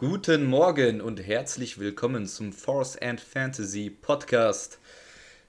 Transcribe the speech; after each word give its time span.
Guten 0.00 0.46
Morgen 0.46 1.02
und 1.02 1.20
herzlich 1.20 1.78
willkommen 1.78 2.26
zum 2.26 2.54
Force 2.54 2.96
and 2.96 3.20
Fantasy 3.20 3.90
Podcast 3.90 4.78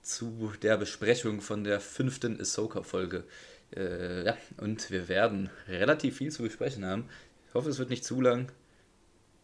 zu 0.02 0.52
der 0.62 0.76
Besprechung 0.76 1.40
von 1.40 1.64
der 1.64 1.80
fünften 1.80 2.38
Ahsoka-Folge. 2.38 3.24
Äh, 3.74 4.26
ja, 4.26 4.38
und 4.58 4.92
wir 4.92 5.08
werden 5.08 5.50
relativ 5.70 6.18
viel 6.18 6.34
zu 6.34 6.44
besprechen 6.44 6.84
haben. 6.84 7.06
Ich 7.48 7.54
hoffe, 7.54 7.70
es 7.70 7.80
wird 7.80 7.92
nicht 7.92 8.04
zu 8.04 8.20
lang. 8.20 8.52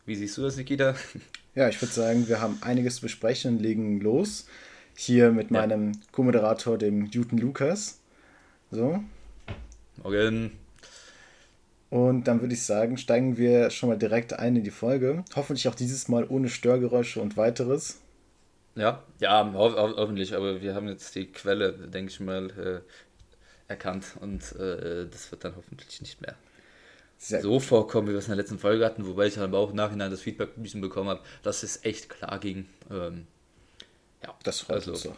Wie 0.05 0.15
siehst 0.15 0.37
du 0.37 0.41
das, 0.41 0.57
Nikita? 0.57 0.93
Ja, 1.55 1.69
ich 1.69 1.81
würde 1.81 1.93
sagen, 1.93 2.27
wir 2.27 2.41
haben 2.41 2.57
einiges 2.59 2.97
zu 2.97 3.03
besprechen 3.03 3.55
und 3.55 3.61
legen 3.61 4.01
los. 4.01 4.45
Hier 4.93 5.31
mit 5.31 5.51
ja. 5.51 5.61
meinem 5.61 5.93
Co-Moderator, 6.11 6.77
dem 6.77 7.05
Newton 7.05 7.37
Lukas. 7.37 8.01
So. 8.71 9.01
Morgen. 10.03 10.51
Und 11.89 12.25
dann 12.25 12.41
würde 12.41 12.53
ich 12.53 12.63
sagen, 12.63 12.97
steigen 12.97 13.37
wir 13.37 13.69
schon 13.69 13.89
mal 13.89 13.97
direkt 13.97 14.33
ein 14.33 14.57
in 14.57 14.63
die 14.63 14.71
Folge. 14.71 15.23
Hoffentlich 15.35 15.67
auch 15.69 15.75
dieses 15.75 16.09
Mal 16.09 16.25
ohne 16.27 16.49
Störgeräusche 16.49 17.21
und 17.21 17.37
weiteres. 17.37 18.01
Ja, 18.75 19.03
ja, 19.19 19.51
ho 19.53 19.71
ho 19.71 19.95
hoffentlich, 19.97 20.35
aber 20.35 20.61
wir 20.61 20.75
haben 20.75 20.87
jetzt 20.87 21.15
die 21.15 21.31
Quelle, 21.31 21.73
denke 21.73 22.11
ich 22.11 22.19
mal, 22.19 22.49
äh, 22.51 23.71
erkannt 23.71 24.05
und 24.19 24.55
äh, 24.55 25.07
das 25.09 25.31
wird 25.31 25.43
dann 25.43 25.55
hoffentlich 25.55 25.99
nicht 26.01 26.21
mehr 26.21 26.35
Sehr 27.17 27.41
so 27.41 27.53
gut. 27.53 27.63
vorkommen, 27.63 28.07
wie 28.07 28.11
wir 28.11 28.19
es 28.19 28.25
in 28.25 28.31
der 28.31 28.37
letzten 28.37 28.59
Folge 28.59 28.85
hatten, 28.85 29.05
wobei 29.07 29.27
ich 29.27 29.39
aber 29.39 29.57
auch 29.57 29.71
im 29.71 29.75
Nachhinein 29.75 30.11
das 30.11 30.21
Feedback 30.21 30.51
ein 30.57 30.63
bisschen 30.63 30.81
bekommen 30.81 31.09
habe, 31.09 31.21
dass 31.41 31.63
es 31.63 31.83
echt 31.85 32.09
klar 32.09 32.39
ging. 32.39 32.67
Ähm, 32.91 33.25
ja, 34.23 34.35
das 34.43 34.59
freut 34.59 34.77
also, 34.77 34.91
uns 34.91 35.01
so. 35.01 35.15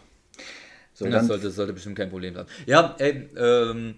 so 0.93 1.07
das, 1.07 1.27
sollte, 1.27 1.45
das 1.45 1.55
sollte 1.55 1.73
bestimmt 1.73 1.97
kein 1.97 2.09
Problem 2.09 2.33
sein. 2.33 2.45
Ja, 2.65 2.95
ey, 2.97 3.29
ähm, 3.37 3.95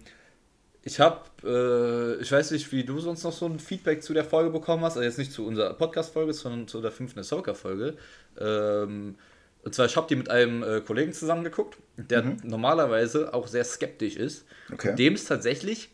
ich 0.83 0.99
habe, 0.99 1.21
äh, 1.43 2.21
ich 2.21 2.31
weiß 2.31 2.51
nicht, 2.51 2.71
wie 2.71 2.83
du 2.83 2.99
sonst 2.99 3.23
noch 3.23 3.33
so 3.33 3.45
ein 3.45 3.59
Feedback 3.59 4.01
zu 4.01 4.13
der 4.13 4.25
Folge 4.25 4.49
bekommen 4.49 4.83
hast, 4.83 4.93
also 4.93 5.03
jetzt 5.03 5.19
nicht 5.19 5.31
zu 5.31 5.45
unserer 5.45 5.73
Podcast-Folge, 5.73 6.33
sondern 6.33 6.67
zu 6.67 6.81
der 6.81 6.91
fünften 6.91 7.19
Ahsoka-Folge. 7.19 7.95
Ähm, 8.39 9.15
und 9.63 9.75
zwar, 9.75 9.85
ich 9.85 9.95
habe 9.95 10.07
die 10.07 10.15
mit 10.15 10.29
einem 10.31 10.63
äh, 10.63 10.81
Kollegen 10.81 11.13
zusammengeguckt, 11.13 11.77
der 11.97 12.23
mhm. 12.23 12.37
normalerweise 12.43 13.33
auch 13.33 13.47
sehr 13.47 13.63
skeptisch 13.63 14.15
ist. 14.15 14.45
Okay. 14.73 14.95
Dem 14.95 15.13
es 15.13 15.25
tatsächlich 15.25 15.89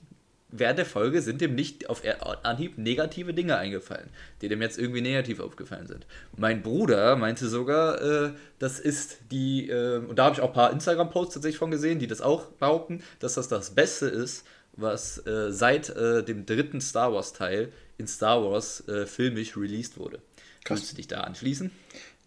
während 0.49 0.79
der 0.79 0.85
Folge 0.85 1.21
sind 1.21 1.41
dem 1.41 1.55
nicht 1.55 1.89
auf 1.89 2.01
Anhieb 2.43 2.77
negative 2.77 3.33
Dinge 3.33 3.57
eingefallen, 3.57 4.09
die 4.41 4.47
dem 4.47 4.61
jetzt 4.61 4.79
irgendwie 4.79 5.01
negativ 5.01 5.39
aufgefallen 5.39 5.87
sind. 5.87 6.05
Mein 6.35 6.61
Bruder 6.61 7.15
meinte 7.15 7.47
sogar, 7.47 8.01
äh, 8.01 8.31
das 8.59 8.79
ist 8.79 9.19
die, 9.31 9.69
äh, 9.69 9.97
und 9.97 10.17
da 10.17 10.25
habe 10.25 10.35
ich 10.35 10.41
auch 10.41 10.47
ein 10.47 10.53
paar 10.53 10.71
Instagram-Posts 10.71 11.35
tatsächlich 11.35 11.59
von 11.59 11.71
gesehen, 11.71 11.99
die 11.99 12.07
das 12.07 12.21
auch 12.21 12.45
behaupten, 12.45 13.03
dass 13.19 13.33
das 13.33 13.47
das 13.47 13.71
Beste 13.71 14.07
ist, 14.07 14.45
was 14.77 15.25
äh, 15.25 15.51
seit 15.51 15.89
äh, 15.89 16.23
dem 16.23 16.45
dritten 16.45 16.81
Star 16.81 17.13
Wars-Teil 17.13 17.71
in 17.97 18.07
Star 18.07 18.43
Wars 18.43 18.87
äh, 18.87 19.05
filmisch 19.05 19.57
released 19.57 19.97
wurde. 19.97 20.21
Kannst 20.63 20.91
du 20.91 20.95
dich 20.95 21.07
da 21.07 21.21
anschließen? 21.21 21.71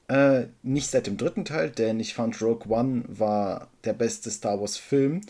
Äh, 0.08 0.46
nicht 0.62 0.90
seit 0.90 1.06
dem 1.06 1.16
dritten 1.16 1.44
Teil, 1.44 1.70
denn 1.70 2.00
ich 2.00 2.14
fand 2.14 2.40
Rogue 2.42 2.68
One 2.68 3.04
war 3.06 3.68
der 3.84 3.92
beste 3.92 4.30
Star 4.30 4.60
Wars-Film 4.60 5.20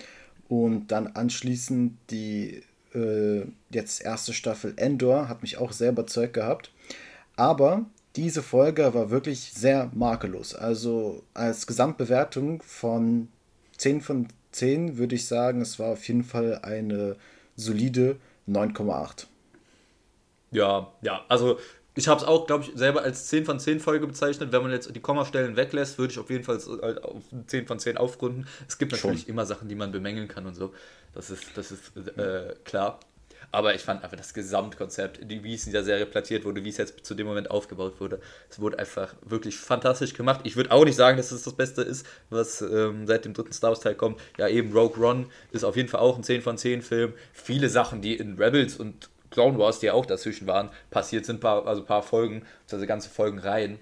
und 0.49 0.89
dann 0.89 1.09
anschließend 1.09 1.99
die 2.11 2.63
äh, 2.95 3.43
jetzt 3.71 4.03
erste 4.03 4.33
Staffel 4.33 4.75
Endor 4.77 5.29
hat 5.29 5.43
mich 5.43 5.59
auch 5.59 5.73
sehr 5.73 5.91
überzeugt 5.91 6.35
gehabt. 6.35 6.73
Aber 7.37 7.87
diese 8.17 8.43
Folge 8.43 8.93
war 8.95 9.11
wirklich 9.11 9.53
sehr 9.53 9.91
makellos. 9.95 10.55
Also 10.55 11.23
als 11.35 11.67
Gesamtbewertung 11.67 12.63
von 12.63 13.29
10 13.77 14.01
von 14.01 14.29
10 14.53 14.99
würde 14.99 15.15
ich 15.15 15.27
sagen, 15.27 15.61
es 15.61 15.79
war 15.79 15.89
auf 15.89 16.07
jeden 16.09 16.25
Fall 16.25 16.61
eine 16.63 17.17
solide 17.57 18.17
9,8. 18.49 19.27
Ja, 20.51 20.93
ja, 21.03 21.25
also 21.29 21.59
ich 21.95 22.09
habe 22.09 22.21
es 22.21 22.27
auch, 22.27 22.47
glaube 22.47 22.65
ich, 22.65 22.73
selber 22.75 23.03
als 23.03 23.27
10 23.27 23.45
von 23.45 23.59
10 23.59 23.81
Folge 23.81 24.07
bezeichnet. 24.07 24.53
Wenn 24.53 24.63
man 24.63 24.71
jetzt 24.71 24.95
die 24.95 25.01
Kommastellen 25.01 25.57
weglässt, 25.57 25.99
würde 25.99 26.13
ich 26.13 26.19
auf 26.19 26.31
jeden 26.31 26.45
Fall 26.45 26.57
auf 27.03 27.23
10 27.47 27.67
von 27.67 27.79
10 27.79 27.97
aufrunden. 27.99 28.47
Es 28.69 28.79
gibt 28.79 28.93
natürlich 28.93 29.23
Schon. 29.23 29.31
immer 29.31 29.45
Sachen, 29.45 29.69
die 29.69 29.75
man 29.75 29.91
bemängeln 29.93 30.29
kann 30.29 30.47
und 30.47 30.55
so. 30.55 30.73
Das 31.15 31.31
ist, 31.31 31.45
das 31.57 31.73
ist 31.73 31.97
äh, 32.17 32.55
klar. 32.65 33.01
Aber 33.53 33.75
ich 33.75 33.83
fand 33.83 34.05
einfach 34.05 34.17
das 34.17 34.33
Gesamtkonzept, 34.33 35.29
wie 35.29 35.55
es 35.55 35.67
in 35.67 35.73
dieser 35.73 35.83
Serie 35.83 36.07
platziert 36.07 36.45
wurde, 36.45 36.65
wie 36.65 36.69
es 36.69 36.77
jetzt 36.77 37.05
zu 37.05 37.15
dem 37.15 37.27
Moment 37.27 37.51
aufgebaut 37.51 38.01
wurde, 38.01 38.21
es 38.49 38.61
wurde 38.61 38.79
einfach 38.79 39.15
wirklich 39.23 39.57
fantastisch 39.57 40.15
gemacht. 40.15 40.41
Ich 40.45 40.57
würde 40.57 40.71
auch 40.71 40.85
nicht 40.85 40.95
sagen, 40.95 41.17
dass 41.17 41.33
es 41.33 41.43
das 41.43 41.55
Beste 41.55 41.83
ist, 41.83 42.07
was 42.31 42.63
ähm, 42.63 43.09
seit 43.09 43.25
dem 43.25 43.35
dritten 43.35 43.53
Star 43.53 43.71
Wars 43.71 43.81
Teil 43.81 43.97
kommt. 43.97 44.21
Ja, 44.39 44.47
eben 44.47 44.73
Rogue 44.73 45.05
One 45.05 45.27
ist 45.51 45.65
auf 45.65 45.77
jeden 45.77 45.89
Fall 45.89 46.01
auch 46.01 46.17
ein 46.17 46.23
10 46.23 46.43
von 46.43 46.59
10 46.59 46.83
Film. 46.83 47.13
Viele 47.33 47.69
Sachen, 47.69 48.03
die 48.03 48.17
in 48.17 48.39
Rebels 48.41 48.77
und 48.77 49.11
Clone 49.31 49.59
Wars, 49.59 49.81
die 49.81 49.87
ja 49.87 49.95
auch 49.95 50.07
dazwischen 50.07 50.47
waren, 50.47 50.71
passiert 50.91 51.27
sind, 51.27 51.41
paar, 51.41 51.67
also 51.67 51.83
ein 51.83 51.87
paar 51.87 52.03
Folgen, 52.03 52.45
also 52.71 52.87
ganze 52.87 53.09
Folgen 53.09 53.39
rein, 53.39 53.81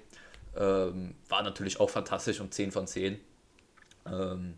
ähm, 0.56 1.14
war 1.28 1.42
natürlich 1.42 1.80
auch 1.80 1.90
fantastisch 1.90 2.40
und 2.40 2.54
10 2.54 2.72
von 2.72 2.86
10. 2.86 3.18
Ähm, 4.06 4.54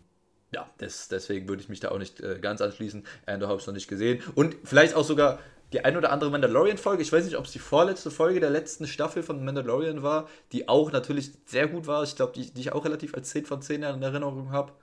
ja, 0.51 0.69
das, 0.77 1.07
deswegen 1.07 1.47
würde 1.47 1.61
ich 1.61 1.69
mich 1.69 1.79
da 1.79 1.89
auch 1.89 1.97
nicht 1.97 2.19
äh, 2.19 2.39
ganz 2.39 2.61
anschließen. 2.61 3.05
Andor 3.25 3.49
habe 3.49 3.59
ich 3.59 3.67
noch 3.67 3.73
nicht 3.73 3.87
gesehen. 3.87 4.21
Und 4.35 4.55
vielleicht 4.63 4.95
auch 4.95 5.05
sogar 5.05 5.39
die 5.71 5.85
ein 5.85 5.95
oder 5.95 6.11
andere 6.11 6.29
Mandalorian-Folge. 6.29 7.01
Ich 7.01 7.11
weiß 7.13 7.23
nicht, 7.23 7.37
ob 7.37 7.45
es 7.45 7.51
die 7.51 7.59
vorletzte 7.59 8.11
Folge 8.11 8.41
der 8.41 8.49
letzten 8.49 8.85
Staffel 8.85 9.23
von 9.23 9.43
Mandalorian 9.45 10.03
war, 10.03 10.27
die 10.51 10.67
auch 10.67 10.91
natürlich 10.91 11.31
sehr 11.45 11.67
gut 11.67 11.87
war. 11.87 12.03
Ich 12.03 12.17
glaube, 12.17 12.33
die, 12.33 12.51
die 12.51 12.61
ich 12.61 12.73
auch 12.73 12.83
relativ 12.83 13.15
als 13.15 13.29
10 13.29 13.45
von 13.45 13.61
10 13.61 13.83
in 13.83 14.01
Erinnerung 14.01 14.51
habe. 14.51 14.73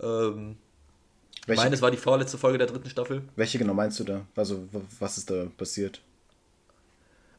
Ähm, 0.00 0.56
welche, 1.46 1.62
meine, 1.62 1.74
es 1.74 1.82
war 1.82 1.90
die 1.90 1.98
vorletzte 1.98 2.38
Folge 2.38 2.56
der 2.56 2.66
dritten 2.66 2.88
Staffel. 2.88 3.22
Welche 3.36 3.58
genau 3.58 3.74
meinst 3.74 4.00
du 4.00 4.04
da? 4.04 4.26
Also, 4.36 4.68
was 4.98 5.18
ist 5.18 5.30
da 5.30 5.46
passiert? 5.56 6.00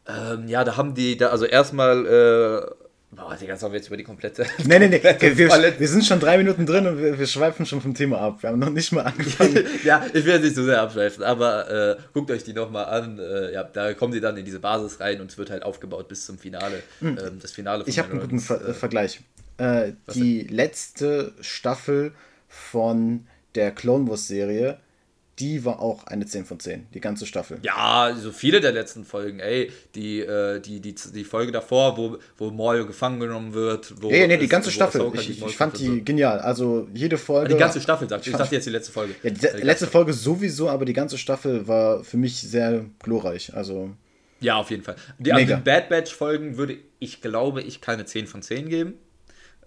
Ähm, 0.07 0.47
ja, 0.47 0.63
da 0.63 0.77
haben 0.77 0.93
die, 0.93 1.17
da, 1.17 1.29
also 1.29 1.45
erstmal 1.45 2.05
äh, 2.05 2.90
Boah, 3.13 3.35
Digga, 3.35 3.57
sollen 3.57 3.73
wir 3.73 3.79
jetzt 3.79 3.87
über 3.87 3.97
die 3.97 4.05
komplette. 4.05 4.45
Nee, 4.65 4.79
nee, 4.79 4.87
nee. 4.87 5.01
Wir, 5.03 5.87
sind 5.87 6.05
schon 6.05 6.21
drei 6.21 6.37
Minuten 6.37 6.65
drin 6.65 6.87
und 6.87 6.97
wir, 6.97 7.19
wir, 7.19 7.27
schweifen 7.27 7.65
schon 7.65 7.81
vom 7.81 7.93
Thema 7.93 8.19
ab. 8.19 8.41
Wir 8.41 8.49
haben 8.49 8.59
noch 8.59 8.69
nicht 8.69 8.93
mal 8.93 9.01
angefangen. 9.01 9.65
ja, 9.83 10.05
ich 10.13 10.25
werde 10.25 10.45
nicht 10.45 10.55
so 10.55 10.63
sehr 10.63 10.81
abschweifen, 10.81 11.21
aber 11.21 11.69
äh, 11.69 11.97
guckt 12.13 12.31
euch 12.31 12.45
die 12.45 12.53
nochmal 12.53 12.85
an. 12.85 13.19
Äh, 13.19 13.51
ja, 13.51 13.63
da 13.63 13.93
kommen 13.93 14.13
die 14.13 14.21
dann 14.21 14.37
in 14.37 14.45
diese 14.45 14.59
Basis 14.59 15.01
rein 15.01 15.19
und 15.19 15.29
es 15.29 15.37
wird 15.37 15.49
halt 15.49 15.63
aufgebaut 15.63 16.07
bis 16.07 16.25
zum 16.25 16.37
Finale. 16.37 16.83
Mhm. 17.01 17.17
Ähm, 17.17 17.39
das 17.41 17.51
Finale 17.51 17.83
Ich 17.85 17.99
habe 17.99 18.11
einen 18.11 18.21
guten 18.21 18.39
Ver 18.39 18.69
äh, 18.69 18.73
Vergleich. 18.73 19.19
Äh, 19.57 19.91
die 20.13 20.45
denn? 20.45 20.55
letzte 20.55 21.33
Staffel 21.41 22.13
von 22.47 23.27
der 23.55 23.71
Clone 23.71 24.09
Wars 24.09 24.29
Serie 24.29 24.79
die 25.41 25.65
war 25.65 25.79
auch 25.79 26.03
eine 26.03 26.27
10 26.27 26.45
von 26.45 26.59
10, 26.59 26.87
die 26.93 26.99
ganze 27.01 27.25
Staffel. 27.25 27.57
Ja, 27.63 28.15
so 28.15 28.31
viele 28.31 28.61
der 28.61 28.71
letzten 28.71 29.03
Folgen, 29.03 29.39
ey, 29.39 29.71
die, 29.95 30.19
äh, 30.19 30.59
die, 30.59 30.79
die, 30.79 30.93
die 30.93 31.23
Folge 31.23 31.51
davor, 31.51 31.97
wo, 31.97 32.17
wo 32.37 32.51
Mario 32.51 32.85
gefangen 32.85 33.19
genommen 33.19 33.55
wird. 33.55 33.91
Wo 34.01 34.11
ja, 34.11 34.27
nee, 34.27 34.37
die 34.37 34.47
ganze 34.47 34.69
Staffel. 34.69 35.11
Ich, 35.15 35.31
ich, 35.31 35.43
ich 35.43 35.57
fand 35.57 35.79
die 35.79 35.87
so. 35.87 36.03
genial. 36.03 36.39
Also 36.39 36.87
jede 36.93 37.17
Folge. 37.17 37.47
Ah, 37.47 37.53
die 37.55 37.59
ganze 37.59 37.81
Staffel, 37.81 38.07
sagst 38.07 38.27
ich. 38.27 38.33
Ich 38.33 38.37
dachte 38.37 38.53
jetzt 38.53 38.67
die 38.67 38.71
letzte 38.71 38.91
Folge. 38.91 39.15
Ja, 39.23 39.31
die, 39.31 39.39
die 39.39 39.65
letzte 39.65 39.87
Folge 39.87 40.13
sowieso, 40.13 40.69
aber 40.69 40.85
die 40.85 40.93
ganze 40.93 41.17
Staffel 41.17 41.67
war 41.67 42.03
für 42.03 42.17
mich 42.17 42.39
sehr 42.39 42.85
glorreich. 42.99 43.55
Also. 43.55 43.89
Ja, 44.41 44.57
auf 44.57 44.69
jeden 44.69 44.83
Fall. 44.83 44.95
Die, 45.17 45.33
also 45.33 45.55
die 45.55 45.61
Bad 45.61 45.89
Batch 45.89 46.13
Folgen 46.13 46.57
würde 46.57 46.77
ich 46.99 47.21
glaube 47.21 47.63
ich 47.63 47.81
keine 47.81 48.05
10 48.05 48.27
von 48.27 48.43
10 48.43 48.69
geben. 48.69 48.93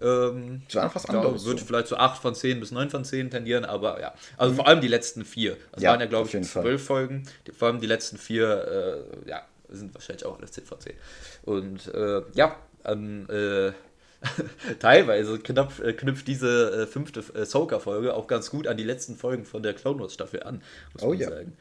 Ähm, 0.01 0.61
das 0.67 0.75
war 0.75 0.89
fast 0.89 1.09
anderes. 1.09 1.45
Würde 1.45 1.61
so. 1.61 1.65
vielleicht 1.65 1.87
so 1.87 1.97
8 1.97 2.21
von 2.21 2.35
10 2.35 2.59
bis 2.59 2.71
9 2.71 2.89
von 2.89 3.05
10 3.05 3.31
tendieren, 3.31 3.65
aber 3.65 3.99
ja. 4.01 4.13
Also 4.37 4.51
mhm. 4.51 4.55
vor 4.57 4.67
allem 4.67 4.81
die 4.81 4.87
letzten 4.87 5.23
vier. 5.25 5.57
Das 5.71 5.83
ja, 5.83 5.91
waren 5.91 5.99
ja, 5.99 6.05
glaube 6.05 6.29
ich, 6.31 6.47
zwölf 6.47 6.83
Folgen. 6.83 7.23
Die, 7.47 7.51
vor 7.51 7.69
allem 7.69 7.79
die 7.79 7.87
letzten 7.87 8.17
vier, 8.17 9.05
äh, 9.25 9.29
ja, 9.29 9.41
sind 9.69 9.93
wahrscheinlich 9.93 10.25
auch 10.25 10.37
alles 10.37 10.51
10 10.51 10.65
von 10.65 10.79
10. 10.79 10.93
Und 11.43 11.93
äh, 11.93 12.21
ja, 12.33 12.55
ähm, 12.85 13.27
äh, 13.29 13.71
teilweise 14.79 15.39
knapp, 15.39 15.79
äh, 15.79 15.93
knüpft 15.93 16.27
diese 16.27 16.83
äh, 16.83 16.87
fünfte 16.87 17.23
äh, 17.33 17.45
Soka-Folge 17.45 18.13
auch 18.13 18.27
ganz 18.27 18.49
gut 18.49 18.67
an 18.67 18.77
die 18.77 18.83
letzten 18.83 19.15
Folgen 19.15 19.45
von 19.45 19.63
der 19.63 19.73
Clone 19.73 19.99
Wars-Staffel 19.99 20.43
an, 20.43 20.61
muss 20.93 21.03
oh, 21.03 21.09
man 21.09 21.17
ja. 21.17 21.29
sagen. 21.29 21.53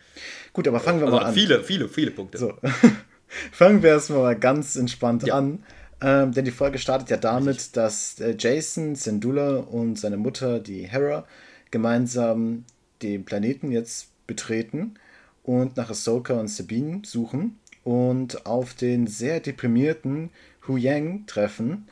Gut, 0.53 0.69
aber 0.69 0.81
fangen 0.81 1.01
wir 1.01 1.07
also 1.07 1.19
mal 1.19 1.27
an. 1.27 1.35
Viele, 1.35 1.63
viele, 1.63 1.89
viele 1.89 2.11
Punkte. 2.11 2.39
So. 2.39 2.55
fangen 3.53 3.83
wir 3.83 3.91
erstmal 3.91 4.21
mal 4.21 4.39
ganz 4.39 4.77
entspannt 4.77 5.25
ja. 5.27 5.35
an. 5.35 5.65
Ähm, 6.05 6.33
denn 6.33 6.45
die 6.45 6.51
Folge 6.51 6.79
startet 6.79 7.09
ja 7.09 7.17
damit, 7.17 7.79
dass 7.79 8.21
äh, 8.21 8.37
Jason, 8.39 8.95
Sindula 8.95 9.57
und 9.57 9.99
seine 9.99 10.19
Mutter, 10.19 10.61
die 10.61 10.87
Hera, 10.87 11.27
gemeinsam 11.71 12.67
den 13.01 13.25
Planeten 13.25 13.73
jetzt 13.73 14.09
betreten 14.27 14.97
und 15.45 15.79
nach 15.79 15.89
Ahsoka 15.89 16.35
und 16.35 16.49
Sabine 16.49 17.01
suchen 17.07 17.59
und 17.85 18.45
auf 18.45 18.75
den 18.75 19.07
sehr 19.07 19.41
deprimierten 19.41 20.29
Hu 20.69 20.77
Yang 20.77 21.25
treffen, 21.27 21.89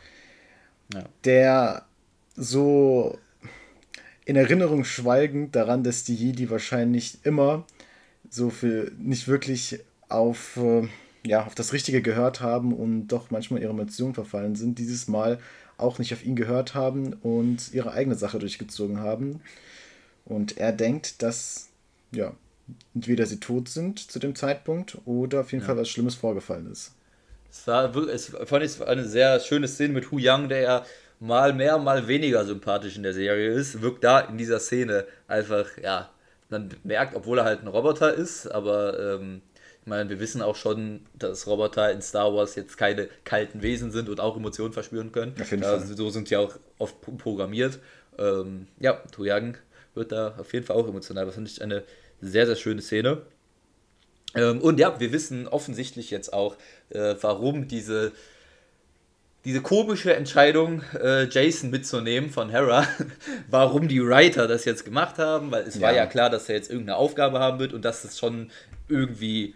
ja. 0.92 1.04
der 1.24 1.86
so 2.36 3.18
in 4.26 4.36
Erinnerung 4.36 4.84
schweigend 4.84 5.56
daran, 5.56 5.84
dass 5.84 6.04
die 6.04 6.14
Jedi 6.14 6.50
wahrscheinlich 6.50 7.18
immer 7.24 7.64
so 8.28 8.50
viel 8.50 8.92
nicht 8.98 9.26
wirklich 9.26 9.80
auf 10.10 10.58
äh, 10.58 10.86
ja, 11.24 11.44
auf 11.44 11.54
das 11.54 11.72
Richtige 11.72 12.02
gehört 12.02 12.40
haben 12.40 12.72
und 12.72 13.08
doch 13.08 13.30
manchmal 13.30 13.62
ihre 13.62 13.70
Emotionen 13.70 14.14
verfallen 14.14 14.56
sind, 14.56 14.78
dieses 14.78 15.08
Mal 15.08 15.38
auch 15.76 15.98
nicht 15.98 16.12
auf 16.12 16.24
ihn 16.24 16.36
gehört 16.36 16.74
haben 16.74 17.14
und 17.14 17.72
ihre 17.72 17.92
eigene 17.92 18.16
Sache 18.16 18.38
durchgezogen 18.38 19.00
haben. 19.00 19.40
Und 20.24 20.58
er 20.58 20.72
denkt, 20.72 21.22
dass, 21.22 21.68
ja, 22.12 22.34
entweder 22.94 23.26
sie 23.26 23.40
tot 23.40 23.68
sind 23.68 23.98
zu 23.98 24.18
dem 24.18 24.34
Zeitpunkt 24.34 24.98
oder 25.04 25.40
auf 25.40 25.52
jeden 25.52 25.62
ja. 25.62 25.68
Fall 25.68 25.76
was 25.76 25.88
Schlimmes 25.88 26.14
vorgefallen 26.14 26.70
ist. 26.70 26.92
Es 27.50 27.66
war, 27.66 27.94
es 28.08 28.32
fand 28.44 28.64
ich 28.64 28.82
eine 28.82 29.04
sehr 29.04 29.38
schöne 29.40 29.68
Szene 29.68 29.92
mit 29.92 30.10
Hu 30.10 30.18
Yang, 30.18 30.48
der 30.48 30.60
ja 30.60 30.86
mal 31.20 31.52
mehr, 31.52 31.78
mal 31.78 32.08
weniger 32.08 32.44
sympathisch 32.44 32.96
in 32.96 33.02
der 33.02 33.12
Serie 33.12 33.50
ist, 33.50 33.82
wirkt 33.82 34.02
da 34.04 34.20
in 34.20 34.38
dieser 34.38 34.58
Szene 34.58 35.06
einfach, 35.28 35.66
ja, 35.82 36.10
man 36.48 36.70
merkt, 36.82 37.14
obwohl 37.14 37.38
er 37.38 37.44
halt 37.44 37.62
ein 37.62 37.68
Roboter 37.68 38.12
ist, 38.14 38.46
aber 38.46 38.98
ähm, 38.98 39.42
ich 39.82 39.88
meine, 39.88 40.08
wir 40.08 40.20
wissen 40.20 40.42
auch 40.42 40.54
schon, 40.54 41.00
dass 41.18 41.46
Roboter 41.46 41.90
in 41.90 42.02
Star 42.02 42.32
Wars 42.32 42.54
jetzt 42.54 42.78
keine 42.78 43.08
kalten 43.24 43.62
Wesen 43.62 43.90
sind 43.90 44.08
und 44.08 44.20
auch 44.20 44.36
Emotionen 44.36 44.72
verspüren 44.72 45.10
können. 45.10 45.34
Auf 45.40 45.50
jeden 45.50 45.64
Fall. 45.64 45.84
so 45.84 46.08
sind 46.10 46.28
sie 46.28 46.36
auch 46.36 46.56
oft 46.78 46.96
programmiert. 47.18 47.80
Ähm, 48.16 48.68
ja, 48.78 48.92
Toyang 49.10 49.56
wird 49.94 50.12
da 50.12 50.36
auf 50.38 50.52
jeden 50.52 50.64
Fall 50.64 50.76
auch 50.76 50.86
emotional. 50.86 51.26
Das 51.26 51.34
finde 51.34 51.50
ich 51.50 51.60
eine 51.60 51.82
sehr, 52.20 52.46
sehr 52.46 52.54
schöne 52.54 52.80
Szene. 52.80 53.22
Ähm, 54.34 54.60
und 54.60 54.78
ja, 54.78 55.00
wir 55.00 55.12
wissen 55.12 55.48
offensichtlich 55.48 56.10
jetzt 56.10 56.32
auch, 56.32 56.56
äh, 56.90 57.16
warum 57.20 57.66
diese 57.66 58.12
diese 59.44 59.60
komische 59.60 60.14
Entscheidung, 60.14 60.82
äh, 60.94 61.28
Jason 61.28 61.70
mitzunehmen 61.70 62.30
von 62.30 62.48
Hera, 62.50 62.86
warum 63.50 63.88
die 63.88 64.00
Writer 64.00 64.46
das 64.46 64.64
jetzt 64.64 64.84
gemacht 64.84 65.18
haben, 65.18 65.50
weil 65.50 65.64
es 65.64 65.74
ja. 65.74 65.82
war 65.82 65.92
ja 65.92 66.06
klar, 66.06 66.30
dass 66.30 66.48
er 66.48 66.54
jetzt 66.54 66.70
irgendeine 66.70 66.96
Aufgabe 66.96 67.40
haben 67.40 67.58
wird 67.58 67.72
und 67.72 67.84
dass 67.84 68.04
es 68.04 68.18
schon 68.18 68.50
irgendwie, 68.88 69.54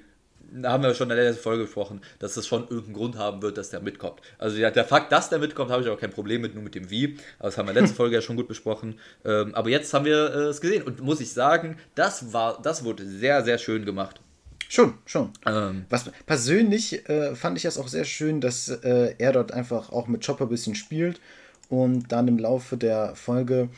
da 0.63 0.73
haben 0.73 0.83
wir 0.83 0.95
schon 0.95 1.11
in 1.11 1.17
der 1.17 1.27
letzten 1.27 1.43
Folge 1.43 1.65
gesprochen, 1.65 2.01
dass 2.19 2.37
es 2.37 2.47
schon 2.47 2.63
irgendeinen 2.63 2.95
Grund 2.95 3.19
haben 3.19 3.43
wird, 3.43 3.59
dass 3.59 3.71
der 3.71 3.81
mitkommt. 3.81 4.21
Also 4.39 4.57
ja, 4.57 4.71
der 4.71 4.85
Fakt, 4.85 5.13
dass 5.13 5.29
der 5.29 5.39
mitkommt, 5.39 5.71
habe 5.71 5.83
ich 5.83 5.89
auch 5.89 5.99
kein 5.99 6.11
Problem 6.11 6.43
mit, 6.43 6.55
nur 6.55 6.63
mit 6.63 6.75
dem 6.75 6.91
Wie. 6.91 7.17
Aber 7.39 7.49
das 7.49 7.59
haben 7.59 7.67
wir 7.67 7.71
in 7.71 7.75
der 7.75 7.83
letzten 7.83 7.97
Folge 7.99 8.17
ja 8.17 8.23
schon 8.23 8.37
gut 8.37 8.49
besprochen. 8.49 8.99
Ähm, 9.25 9.55
aber 9.55 9.69
jetzt 9.69 9.93
haben 9.95 10.05
wir 10.05 10.35
äh, 10.35 10.39
es 10.49 10.61
gesehen 10.61 10.83
und 10.83 11.01
muss 11.01 11.21
ich 11.21 11.33
sagen, 11.33 11.77
das 11.95 12.33
war, 12.33 12.61
das 12.63 12.85
wurde 12.85 13.07
sehr, 13.07 13.45
sehr 13.45 13.59
schön 13.59 13.85
gemacht. 13.85 14.21
Schon, 14.69 14.95
schon. 15.05 15.31
Ähm. 15.47 15.85
Was, 15.91 16.11
persönlich 16.27 17.09
äh, 17.09 17.35
fand 17.37 17.57
ich 17.57 17.63
das 17.63 17.79
auch 17.79 17.89
sehr 17.89 18.05
schön, 18.05 18.41
dass 18.41 18.69
äh, 18.69 19.15
er 19.19 19.33
dort 19.33 19.53
einfach 19.53 19.91
auch 19.91 20.09
mit 20.09 20.27
Chopper 20.27 20.47
ein 20.47 20.49
bisschen 20.49 20.75
spielt 20.75 21.21
und 21.69 22.11
dann 22.11 22.27
im 22.29 22.39
Laufe 22.39 22.77
der 22.77 23.15
Folge 23.15 23.69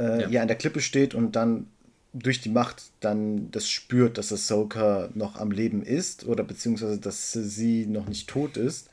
äh, 0.00 0.22
ja. 0.22 0.28
ja 0.28 0.42
an 0.42 0.48
der 0.48 0.56
Klippe 0.56 0.80
steht 0.80 1.14
und 1.14 1.36
dann 1.36 1.68
durch 2.12 2.40
die 2.40 2.48
Macht 2.48 2.84
dann 3.00 3.50
das 3.50 3.68
spürt, 3.68 4.18
dass 4.18 4.32
Ahsoka 4.32 5.10
noch 5.14 5.36
am 5.36 5.50
Leben 5.50 5.82
ist 5.82 6.26
oder 6.26 6.42
beziehungsweise 6.42 6.98
dass 6.98 7.32
sie 7.32 7.86
noch 7.86 8.06
nicht 8.06 8.28
tot 8.28 8.56
ist. 8.56 8.88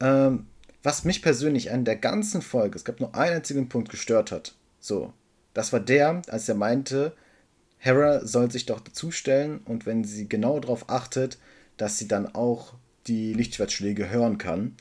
Ähm, 0.00 0.46
was 0.82 1.04
mich 1.04 1.22
persönlich 1.22 1.70
an 1.70 1.84
der 1.84 1.96
ganzen 1.96 2.42
Folge, 2.42 2.76
es 2.76 2.84
gab 2.84 3.00
nur 3.00 3.14
einen 3.14 3.36
einzigen 3.36 3.68
Punkt 3.68 3.88
gestört 3.88 4.32
hat. 4.32 4.54
So, 4.80 5.12
das 5.54 5.72
war 5.72 5.80
der, 5.80 6.22
als 6.28 6.48
er 6.48 6.54
meinte, 6.54 7.12
Hera 7.78 8.24
soll 8.24 8.50
sich 8.50 8.66
doch 8.66 8.80
dazustellen 8.80 9.60
und 9.64 9.86
wenn 9.86 10.04
sie 10.04 10.28
genau 10.28 10.60
darauf 10.60 10.88
achtet, 10.88 11.38
dass 11.76 11.98
sie 11.98 12.08
dann 12.08 12.32
auch 12.34 12.74
die 13.06 13.32
Lichtschwertschläge 13.32 14.08
hören 14.10 14.38
kann. 14.38 14.76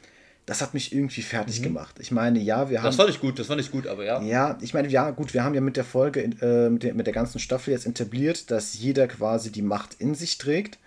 Das 0.46 0.62
hat 0.62 0.74
mich 0.74 0.94
irgendwie 0.94 1.22
fertig 1.22 1.60
mhm. 1.60 1.66
gemacht. 1.66 1.96
Ich 2.00 2.12
meine, 2.12 2.40
ja, 2.40 2.70
wir 2.70 2.80
haben. 2.80 2.86
Das 2.86 2.96
fand 2.96 3.10
ich 3.10 3.20
gut, 3.20 3.38
das 3.38 3.48
fand 3.48 3.62
ich 3.62 3.72
gut, 3.72 3.88
aber 3.88 4.04
ja. 4.04 4.22
Ja, 4.22 4.58
ich 4.62 4.74
meine, 4.74 4.88
ja, 4.88 5.12
gut, 5.12 5.34
wir 5.34 5.44
haben 5.44 5.54
ja 5.54 5.62
mit 5.62 5.78
der 5.78 5.84
Folge, 5.84 6.24
äh, 6.42 6.70
mit, 6.70 6.84
der, 6.84 6.94
mit 6.94 7.06
der 7.06 7.14
ganzen 7.14 7.40
Staffel 7.40 7.72
jetzt 7.72 7.86
etabliert, 7.86 8.50
dass 8.50 8.74
jeder 8.74 9.08
quasi 9.08 9.52
die 9.52 9.62
Macht 9.62 9.96
in 10.00 10.16
sich 10.16 10.38
trägt. 10.38 10.80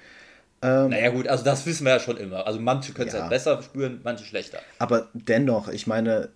Ähm, 0.61 0.91
naja, 0.91 1.11
gut, 1.11 1.29
also 1.29 1.45
das 1.45 1.67
wissen 1.67 1.85
wir 1.85 1.93
ja 1.93 2.01
schon 2.01 2.17
immer. 2.17 2.47
Also 2.47 2.59
manche 2.59 2.93
können 2.93 3.09
es 3.09 3.15
ja. 3.15 3.21
halt 3.21 3.31
besser 3.31 3.63
spüren, 3.63 4.01
manche 4.03 4.25
schlechter. 4.25 4.59
Aber 4.79 5.09
dennoch, 5.13 5.69
ich 5.69 5.87
meine, 5.87 6.31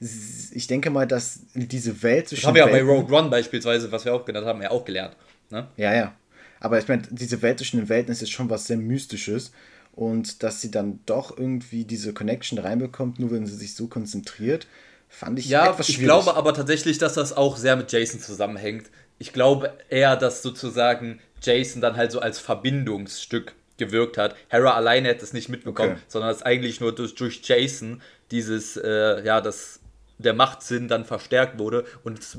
ich 0.00 0.66
denke 0.66 0.90
mal, 0.90 1.06
dass 1.06 1.40
diese 1.54 2.02
Welt 2.02 2.28
zwischen. 2.28 2.42
Das 2.42 2.48
haben 2.48 2.54
wir 2.54 2.66
ja 2.66 2.70
bei 2.70 2.82
Rogue 2.82 3.16
One 3.16 3.28
beispielsweise, 3.28 3.90
was 3.90 4.04
wir 4.04 4.14
auch 4.14 4.24
genannt 4.24 4.46
haben, 4.46 4.62
ja 4.62 4.70
auch 4.70 4.84
gelernt. 4.84 5.16
Ne? 5.50 5.66
Ja, 5.76 5.94
ja. 5.94 6.14
Aber 6.60 6.78
ich 6.78 6.88
meine, 6.88 7.02
diese 7.10 7.40
Welt 7.42 7.58
zwischen 7.58 7.78
den 7.78 7.88
Welten 7.88 8.12
ist 8.12 8.20
jetzt 8.20 8.32
schon 8.32 8.50
was 8.50 8.66
sehr 8.66 8.76
Mystisches. 8.76 9.52
Und 9.98 10.44
dass 10.44 10.60
sie 10.60 10.70
dann 10.70 11.00
doch 11.06 11.36
irgendwie 11.36 11.84
diese 11.84 12.12
Connection 12.14 12.56
reinbekommt, 12.60 13.18
nur 13.18 13.32
wenn 13.32 13.46
sie 13.46 13.56
sich 13.56 13.74
so 13.74 13.88
konzentriert, 13.88 14.68
fand 15.08 15.40
ich 15.40 15.48
ja, 15.48 15.72
etwas 15.72 15.86
schwierig. 15.86 16.02
Ich 16.02 16.04
glaube 16.04 16.36
aber 16.36 16.54
tatsächlich, 16.54 16.98
dass 16.98 17.14
das 17.14 17.36
auch 17.36 17.56
sehr 17.56 17.74
mit 17.74 17.90
Jason 17.90 18.20
zusammenhängt. 18.20 18.90
Ich 19.18 19.32
glaube 19.32 19.72
eher, 19.88 20.14
dass 20.14 20.40
sozusagen 20.40 21.18
Jason 21.42 21.82
dann 21.82 21.96
halt 21.96 22.12
so 22.12 22.20
als 22.20 22.38
Verbindungsstück 22.38 23.56
gewirkt 23.76 24.18
hat. 24.18 24.36
Hera 24.46 24.74
alleine 24.74 25.08
hätte 25.08 25.24
es 25.24 25.32
nicht 25.32 25.48
mitbekommen, 25.48 25.94
okay. 25.94 26.02
sondern 26.06 26.30
dass 26.30 26.44
eigentlich 26.44 26.80
nur 26.80 26.94
durch, 26.94 27.16
durch 27.16 27.40
Jason 27.42 28.00
dieses, 28.30 28.76
äh, 28.76 29.24
ja, 29.24 29.40
das 29.40 29.80
der 30.18 30.34
Machtsinn 30.34 30.86
dann 30.86 31.06
verstärkt 31.06 31.58
wurde 31.58 31.84
und 32.04 32.22
so 32.22 32.38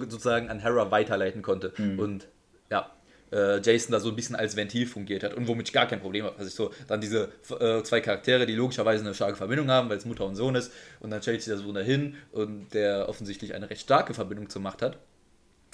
sozusagen 0.00 0.48
an 0.48 0.60
Hera 0.60 0.92
weiterleiten 0.92 1.42
konnte. 1.42 1.72
Mhm. 1.76 1.98
Und 1.98 2.28
äh, 3.34 3.60
Jason 3.60 3.92
da 3.92 4.00
so 4.00 4.08
ein 4.08 4.16
bisschen 4.16 4.36
als 4.36 4.56
Ventil 4.56 4.86
fungiert 4.86 5.24
hat 5.24 5.34
und 5.34 5.48
womit 5.48 5.68
ich 5.68 5.72
gar 5.74 5.86
kein 5.86 6.00
Problem 6.00 6.24
habe. 6.24 6.36
Also 6.38 6.48
ich 6.48 6.54
so, 6.54 6.70
dann 6.86 7.00
diese 7.00 7.30
äh, 7.58 7.82
zwei 7.82 8.00
Charaktere, 8.00 8.46
die 8.46 8.54
logischerweise 8.54 9.04
eine 9.04 9.14
starke 9.14 9.36
Verbindung 9.36 9.70
haben, 9.70 9.88
weil 9.88 9.96
es 9.96 10.04
Mutter 10.04 10.24
und 10.24 10.36
Sohn 10.36 10.54
ist, 10.54 10.72
und 11.00 11.10
dann 11.10 11.20
stellt 11.20 11.42
sich 11.42 11.52
der 11.52 11.58
Sohn 11.58 11.74
dahin 11.74 12.14
und 12.32 12.72
der 12.72 13.08
offensichtlich 13.08 13.54
eine 13.54 13.68
recht 13.68 13.82
starke 13.82 14.14
Verbindung 14.14 14.48
zu 14.48 14.60
Macht 14.60 14.82
hat. 14.82 14.98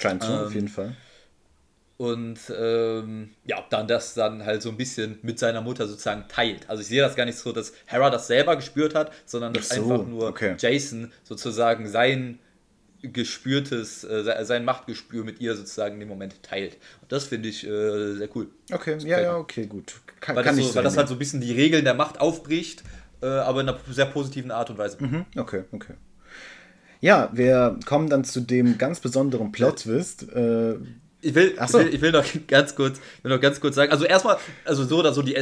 Scheint 0.00 0.22
so, 0.22 0.32
ähm, 0.32 0.38
auf 0.38 0.54
jeden 0.54 0.68
Fall. 0.68 0.96
Und 1.98 2.38
ähm, 2.58 3.28
ja, 3.44 3.62
dann 3.68 3.86
das 3.86 4.14
dann 4.14 4.46
halt 4.46 4.62
so 4.62 4.70
ein 4.70 4.78
bisschen 4.78 5.18
mit 5.20 5.38
seiner 5.38 5.60
Mutter 5.60 5.86
sozusagen 5.86 6.24
teilt. 6.28 6.70
Also 6.70 6.80
ich 6.80 6.88
sehe 6.88 7.02
das 7.02 7.14
gar 7.14 7.26
nicht 7.26 7.36
so, 7.36 7.52
dass 7.52 7.74
Hera 7.84 8.08
das 8.08 8.26
selber 8.26 8.56
gespürt 8.56 8.94
hat, 8.94 9.12
sondern 9.26 9.52
dass 9.52 9.68
so, 9.68 9.82
einfach 9.82 10.06
nur 10.06 10.28
okay. 10.28 10.56
Jason 10.58 11.12
sozusagen 11.24 11.86
sein 11.86 12.38
gespürtes, 13.02 14.04
äh, 14.04 14.44
sein 14.44 14.64
Machtgespür 14.64 15.24
mit 15.24 15.40
ihr 15.40 15.56
sozusagen 15.56 15.94
in 15.94 16.00
dem 16.00 16.08
Moment 16.08 16.42
teilt. 16.42 16.76
Und 17.02 17.10
das 17.12 17.24
finde 17.24 17.48
ich 17.48 17.66
äh, 17.66 18.14
sehr 18.14 18.28
cool. 18.34 18.48
Okay, 18.70 18.98
ja, 19.00 19.20
ja, 19.20 19.36
okay, 19.36 19.66
gut. 19.66 19.94
Kann, 20.20 20.36
weil, 20.36 20.44
kann 20.44 20.56
das, 20.56 20.68
so, 20.68 20.74
weil 20.74 20.84
das 20.84 20.96
halt 20.96 21.08
so 21.08 21.14
ein 21.14 21.18
bisschen 21.18 21.40
die 21.40 21.52
Regeln 21.52 21.84
der 21.84 21.94
Macht 21.94 22.20
aufbricht, 22.20 22.82
äh, 23.22 23.26
aber 23.26 23.62
in 23.62 23.68
einer 23.68 23.78
sehr 23.90 24.06
positiven 24.06 24.50
Art 24.50 24.70
und 24.70 24.78
Weise. 24.78 24.98
Mhm, 25.00 25.26
okay, 25.36 25.64
okay. 25.72 25.94
Ja, 27.00 27.30
wir 27.32 27.78
kommen 27.86 28.10
dann 28.10 28.24
zu 28.24 28.40
dem 28.40 28.76
ganz 28.76 29.00
besonderen 29.00 29.52
Plot-Twist. 29.52 30.30
Äh, 30.34 30.74
ich 31.22 31.34
will, 31.34 31.54
so. 31.66 31.78
ich 31.78 31.86
will, 31.86 31.94
ich 31.94 32.00
will, 32.02 32.12
noch 32.12 32.24
ganz 32.46 32.74
kurz, 32.74 33.00
will 33.22 33.32
noch 33.32 33.40
ganz 33.40 33.60
kurz 33.60 33.74
sagen, 33.74 33.92
also 33.92 34.04
erstmal, 34.04 34.36
also 34.64 34.84
so 34.84 34.98
oder 34.98 35.12
so 35.12 35.22
die, 35.22 35.36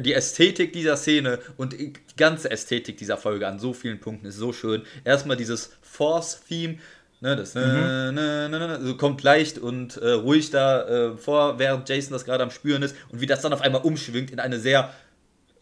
die 0.00 0.12
Ästhetik 0.12 0.72
dieser 0.72 0.96
Szene 0.96 1.38
und 1.56 1.72
die 1.72 1.92
ganze 2.16 2.50
Ästhetik 2.50 2.96
dieser 2.96 3.16
Folge 3.16 3.46
an 3.46 3.58
so 3.58 3.72
vielen 3.72 4.00
Punkten 4.00 4.26
ist 4.26 4.36
so 4.36 4.52
schön. 4.52 4.82
Erstmal 5.04 5.36
dieses 5.36 5.70
Force-Theme, 5.82 6.78
ne, 7.20 7.36
das 7.36 7.54
mhm. 7.54 7.60
ne, 7.60 8.12
ne, 8.12 8.48
ne, 8.48 8.58
ne, 8.58 8.80
so 8.82 8.96
kommt 8.96 9.22
leicht 9.22 9.58
und 9.58 9.96
äh, 9.98 10.10
ruhig 10.10 10.50
da 10.50 10.88
äh, 10.88 11.16
vor, 11.16 11.58
während 11.58 11.88
Jason 11.88 12.12
das 12.12 12.24
gerade 12.24 12.42
am 12.42 12.50
Spüren 12.50 12.82
ist 12.82 12.96
und 13.10 13.20
wie 13.20 13.26
das 13.26 13.40
dann 13.40 13.52
auf 13.52 13.60
einmal 13.60 13.82
umschwingt 13.82 14.30
in 14.30 14.40
eine 14.40 14.58
sehr, 14.58 14.92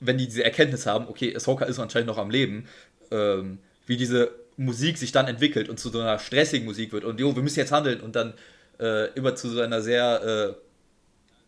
wenn 0.00 0.18
die 0.18 0.26
diese 0.26 0.44
Erkenntnis 0.44 0.86
haben, 0.86 1.08
okay, 1.08 1.34
Ahsoka 1.36 1.66
ist 1.66 1.78
anscheinend 1.78 2.08
noch 2.08 2.18
am 2.18 2.30
Leben, 2.30 2.66
ähm, 3.10 3.58
wie 3.86 3.96
diese 3.96 4.30
Musik 4.56 4.98
sich 4.98 5.12
dann 5.12 5.28
entwickelt 5.28 5.68
und 5.68 5.78
zu 5.78 5.90
so 5.90 6.00
einer 6.00 6.18
stressigen 6.18 6.66
Musik 6.66 6.92
wird 6.92 7.04
und 7.04 7.20
jo, 7.20 7.34
wir 7.34 7.42
müssen 7.42 7.58
jetzt 7.58 7.72
handeln 7.72 8.00
und 8.00 8.16
dann 8.16 8.34
äh, 8.80 9.10
immer 9.12 9.34
zu 9.34 9.48
so 9.48 9.60
einer 9.60 9.82
sehr, 9.82 10.56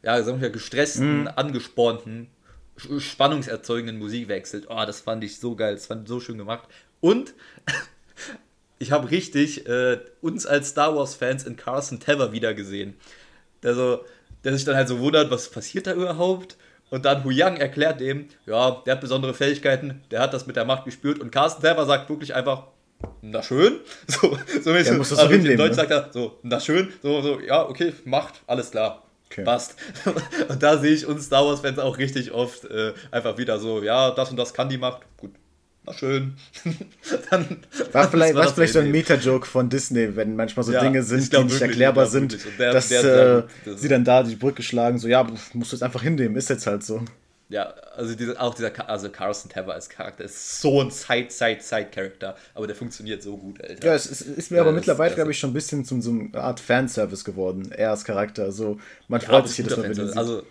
äh, 0.02 0.06
ja, 0.06 0.22
sagen 0.22 0.40
wir 0.40 0.50
gestressten, 0.50 1.22
mhm. 1.22 1.30
angespornten, 1.34 2.28
spannungserzeugenden 2.76 3.98
Musik 3.98 4.28
wechselt. 4.28 4.66
Oh, 4.68 4.84
das 4.86 5.00
fand 5.00 5.24
ich 5.24 5.38
so 5.38 5.54
geil, 5.56 5.74
das 5.74 5.86
fand 5.86 6.02
ich 6.02 6.08
so 6.08 6.20
schön 6.20 6.38
gemacht. 6.38 6.68
Und 7.00 7.34
ich 8.78 8.92
habe 8.92 9.10
richtig 9.10 9.66
äh, 9.68 9.98
uns 10.20 10.46
als 10.46 10.70
Star 10.70 10.94
Wars-Fans 10.96 11.44
in 11.44 11.56
Carson 11.56 12.00
Tever 12.00 12.32
wiedergesehen. 12.32 12.94
Der, 13.62 13.74
so, 13.74 14.04
der 14.42 14.54
sich 14.54 14.64
dann 14.64 14.76
halt 14.76 14.88
so 14.88 14.98
wundert, 14.98 15.30
was 15.30 15.50
passiert 15.50 15.86
da 15.86 15.94
überhaupt? 15.94 16.56
Und 16.90 17.06
dann 17.06 17.24
Hu 17.24 17.30
Yang 17.30 17.56
erklärt 17.56 18.00
dem, 18.00 18.28
ja, 18.46 18.82
der 18.86 18.94
hat 18.94 19.00
besondere 19.00 19.34
Fähigkeiten, 19.34 20.02
der 20.10 20.20
hat 20.20 20.34
das 20.34 20.46
mit 20.46 20.56
der 20.56 20.64
Macht 20.64 20.84
gespürt. 20.84 21.18
Und 21.18 21.30
Carsten 21.30 21.62
Tever 21.62 21.86
sagt 21.86 22.08
wirklich 22.10 22.34
einfach, 22.34 22.68
na 23.22 23.42
schön. 23.42 23.80
So, 24.06 24.38
so 24.62 24.70
ein 24.70 24.76
bisschen. 24.76 24.96
Ja, 24.96 25.00
also 25.00 25.28
hinnehmen, 25.28 25.52
in 25.52 25.58
Deutsch 25.58 25.70
ne? 25.70 25.74
sagt 25.74 25.90
er 25.90 26.10
so, 26.12 26.38
na 26.42 26.60
schön, 26.60 26.92
so, 27.02 27.20
so, 27.22 27.40
ja, 27.40 27.68
okay, 27.68 27.94
macht, 28.04 28.42
alles 28.46 28.70
klar. 28.70 29.03
Okay. 29.34 29.44
Passt. 29.44 29.74
Und 30.48 30.62
da 30.62 30.78
sehe 30.78 30.92
ich 30.92 31.06
uns 31.06 31.24
Star 31.24 31.44
Wars-Fans 31.44 31.80
auch 31.80 31.98
richtig 31.98 32.30
oft 32.30 32.64
äh, 32.66 32.92
einfach 33.10 33.36
wieder 33.36 33.58
so, 33.58 33.82
ja, 33.82 34.12
das 34.12 34.30
und 34.30 34.36
das 34.36 34.54
kann 34.54 34.68
die 34.68 34.78
Macht. 34.78 35.02
Gut, 35.16 35.32
na 35.84 35.92
schön. 35.92 36.34
dann, 37.30 37.58
war 37.90 38.08
vielleicht, 38.10 38.36
war 38.36 38.54
vielleicht 38.54 38.74
so 38.74 38.78
ein 38.78 38.92
Meta-Joke 38.92 39.44
von 39.44 39.68
Disney, 39.68 40.14
wenn 40.14 40.36
manchmal 40.36 40.64
so 40.64 40.72
ja, 40.72 40.80
Dinge 40.80 41.02
sind, 41.02 41.32
die 41.32 41.44
nicht 41.44 41.60
erklärbar 41.60 42.06
sind, 42.06 42.38
der, 42.60 42.72
dass 42.72 42.88
der 42.88 43.48
äh, 43.66 43.74
sie 43.74 43.88
dann 43.88 44.04
da 44.04 44.22
die 44.22 44.36
Brücke 44.36 44.62
schlagen, 44.62 44.98
so, 44.98 45.08
ja, 45.08 45.26
musst 45.52 45.72
du 45.72 45.76
es 45.76 45.82
einfach 45.82 46.02
hinnehmen, 46.02 46.36
ist 46.36 46.48
jetzt 46.48 46.68
halt 46.68 46.84
so. 46.84 47.02
Ja, 47.50 47.74
also 47.94 48.14
diese, 48.14 48.40
auch 48.40 48.54
dieser, 48.54 48.88
also 48.88 49.10
Carson 49.10 49.50
Tever 49.50 49.74
als 49.74 49.88
Charakter 49.90 50.24
ist 50.24 50.60
so 50.60 50.80
ein 50.80 50.90
Side-Side-Side-Charakter, 50.90 52.36
aber 52.54 52.66
der 52.66 52.74
funktioniert 52.74 53.22
so 53.22 53.36
gut, 53.36 53.62
Alter. 53.62 53.86
Ja, 53.86 53.94
es 53.94 54.06
ist, 54.06 54.22
ist 54.22 54.50
mir 54.50 54.56
ja, 54.56 54.62
aber 54.62 54.72
mittlerweile, 54.72 55.14
glaube 55.14 55.30
ich, 55.30 55.38
schon 55.38 55.50
ein 55.50 55.54
bisschen 55.54 55.84
zum 55.84 56.00
so 56.00 56.10
einer 56.10 56.42
Art 56.42 56.58
Fanservice 56.58 57.22
geworden, 57.22 57.70
er 57.70 57.90
als 57.90 58.04
Charakter. 58.04 58.44
Also, 58.44 58.78
man 59.08 59.20
ja, 59.20 59.28
freut 59.28 59.48
sich 59.48 59.58
jedes 59.58 59.76
Mal, 59.76 59.90
wenn 59.90 60.06
man 60.06 60.18
Also, 60.18 60.42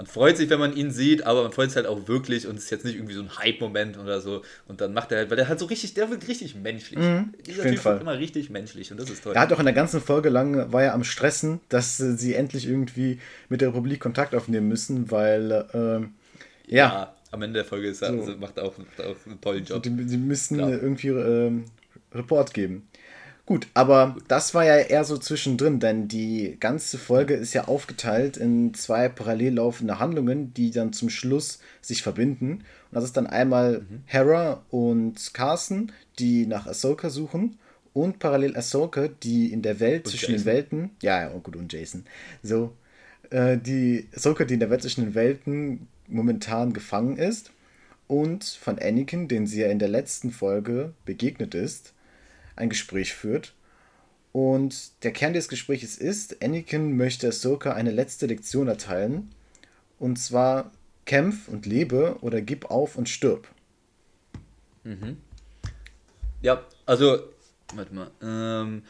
man 0.00 0.06
freut 0.06 0.38
sich, 0.38 0.48
wenn 0.48 0.58
man 0.58 0.74
ihn 0.74 0.90
sieht, 0.90 1.26
aber 1.26 1.42
man 1.42 1.52
freut 1.52 1.68
sich 1.68 1.76
halt 1.76 1.86
auch 1.86 2.08
wirklich 2.08 2.46
und 2.46 2.56
es 2.56 2.64
ist 2.64 2.70
jetzt 2.70 2.86
nicht 2.86 2.94
irgendwie 2.94 3.12
so 3.12 3.20
ein 3.20 3.36
Hype-Moment 3.36 3.98
oder 3.98 4.22
so. 4.22 4.40
Und 4.66 4.80
dann 4.80 4.94
macht 4.94 5.12
er 5.12 5.18
halt, 5.18 5.28
weil 5.28 5.36
der 5.36 5.46
halt 5.46 5.58
so 5.58 5.66
richtig, 5.66 5.92
der 5.92 6.08
wird 6.08 6.26
richtig 6.26 6.54
menschlich. 6.54 6.98
Mhm, 6.98 7.34
Dieser 7.44 7.64
Typ 7.64 7.80
Fall. 7.80 7.92
wird 7.92 8.02
immer 8.04 8.18
richtig 8.18 8.48
menschlich 8.48 8.90
und 8.90 8.98
das 8.98 9.10
ist 9.10 9.22
toll. 9.22 9.34
Er 9.34 9.42
hat 9.42 9.52
auch 9.52 9.58
in 9.58 9.66
der 9.66 9.74
ganzen 9.74 10.00
Folge 10.00 10.30
lang, 10.30 10.72
war 10.72 10.82
er 10.82 10.94
am 10.94 11.04
Stressen, 11.04 11.60
dass 11.68 11.98
sie 11.98 12.32
endlich 12.32 12.66
irgendwie 12.66 13.20
mit 13.50 13.60
der 13.60 13.68
Republik 13.68 14.00
Kontakt 14.00 14.34
aufnehmen 14.34 14.68
müssen, 14.68 15.10
weil. 15.10 15.50
Äh, 15.52 16.74
ja. 16.74 16.86
ja 16.88 17.14
am 17.30 17.42
Ende 17.42 17.58
der 17.58 17.66
Folge 17.66 17.88
ist 17.88 18.00
er, 18.00 18.14
so. 18.14 18.20
also 18.20 18.36
macht, 18.38 18.58
auch, 18.58 18.78
macht 18.78 19.06
auch 19.06 19.26
einen 19.26 19.40
tollen 19.42 19.64
Job. 19.66 19.82
Die, 19.82 19.90
die 19.90 20.16
müssten 20.16 20.56
Klar. 20.56 20.70
irgendwie 20.70 21.08
ähm, 21.08 21.66
Report 22.14 22.54
geben. 22.54 22.88
Gut, 23.50 23.66
aber 23.74 24.16
das 24.28 24.54
war 24.54 24.64
ja 24.64 24.76
eher 24.76 25.02
so 25.02 25.18
zwischendrin, 25.18 25.80
denn 25.80 26.06
die 26.06 26.56
ganze 26.60 26.98
Folge 26.98 27.34
ist 27.34 27.52
ja 27.52 27.64
aufgeteilt 27.64 28.36
in 28.36 28.74
zwei 28.74 29.08
parallel 29.08 29.54
laufende 29.54 29.98
Handlungen, 29.98 30.54
die 30.54 30.70
dann 30.70 30.92
zum 30.92 31.10
Schluss 31.10 31.58
sich 31.80 32.04
verbinden. 32.04 32.52
Und 32.52 32.62
das 32.92 33.02
ist 33.02 33.16
dann 33.16 33.26
einmal 33.26 33.80
mhm. 33.80 34.02
Hera 34.06 34.62
und 34.70 35.34
Carson, 35.34 35.90
die 36.20 36.46
nach 36.46 36.68
Ahsoka 36.68 37.10
suchen 37.10 37.58
und 37.92 38.20
parallel 38.20 38.56
Ahsoka, 38.56 39.08
die 39.08 39.52
in 39.52 39.62
der 39.62 39.80
Welt 39.80 40.04
und 40.04 40.12
zwischen 40.12 40.30
Jason. 40.30 40.44
den 40.44 40.54
Welten, 40.54 40.90
ja, 41.02 41.22
ja, 41.22 41.32
oh 41.34 41.40
gut, 41.40 41.56
und 41.56 41.72
Jason, 41.72 42.04
so, 42.44 42.72
äh, 43.30 43.58
die 43.58 44.06
Ahsoka, 44.14 44.44
die 44.44 44.54
in 44.54 44.60
der 44.60 44.70
Welt 44.70 44.82
zwischen 44.82 45.02
den 45.02 45.16
Welten 45.16 45.88
momentan 46.06 46.72
gefangen 46.72 47.16
ist 47.16 47.50
und 48.06 48.44
von 48.44 48.78
Anakin, 48.78 49.26
den 49.26 49.48
sie 49.48 49.62
ja 49.62 49.66
in 49.66 49.80
der 49.80 49.88
letzten 49.88 50.30
Folge 50.30 50.92
begegnet 51.04 51.56
ist, 51.56 51.94
ein 52.56 52.68
Gespräch 52.68 53.14
führt. 53.14 53.54
Und 54.32 55.02
der 55.02 55.12
Kern 55.12 55.32
des 55.32 55.48
Gesprächs 55.48 55.96
ist, 55.96 56.42
Anakin 56.42 56.96
möchte 56.96 57.28
Ahsoka 57.28 57.72
eine 57.72 57.90
letzte 57.90 58.26
Lektion 58.26 58.68
erteilen. 58.68 59.30
Und 59.98 60.18
zwar 60.18 60.70
kämpf 61.04 61.48
und 61.48 61.66
lebe 61.66 62.16
oder 62.20 62.40
gib 62.40 62.66
auf 62.66 62.96
und 62.96 63.08
stirb. 63.08 63.48
Mhm. 64.84 65.16
Ja, 66.42 66.64
also, 66.86 67.18
warte 67.74 67.94
mal. 67.94 68.10
Ähm, 68.22 68.82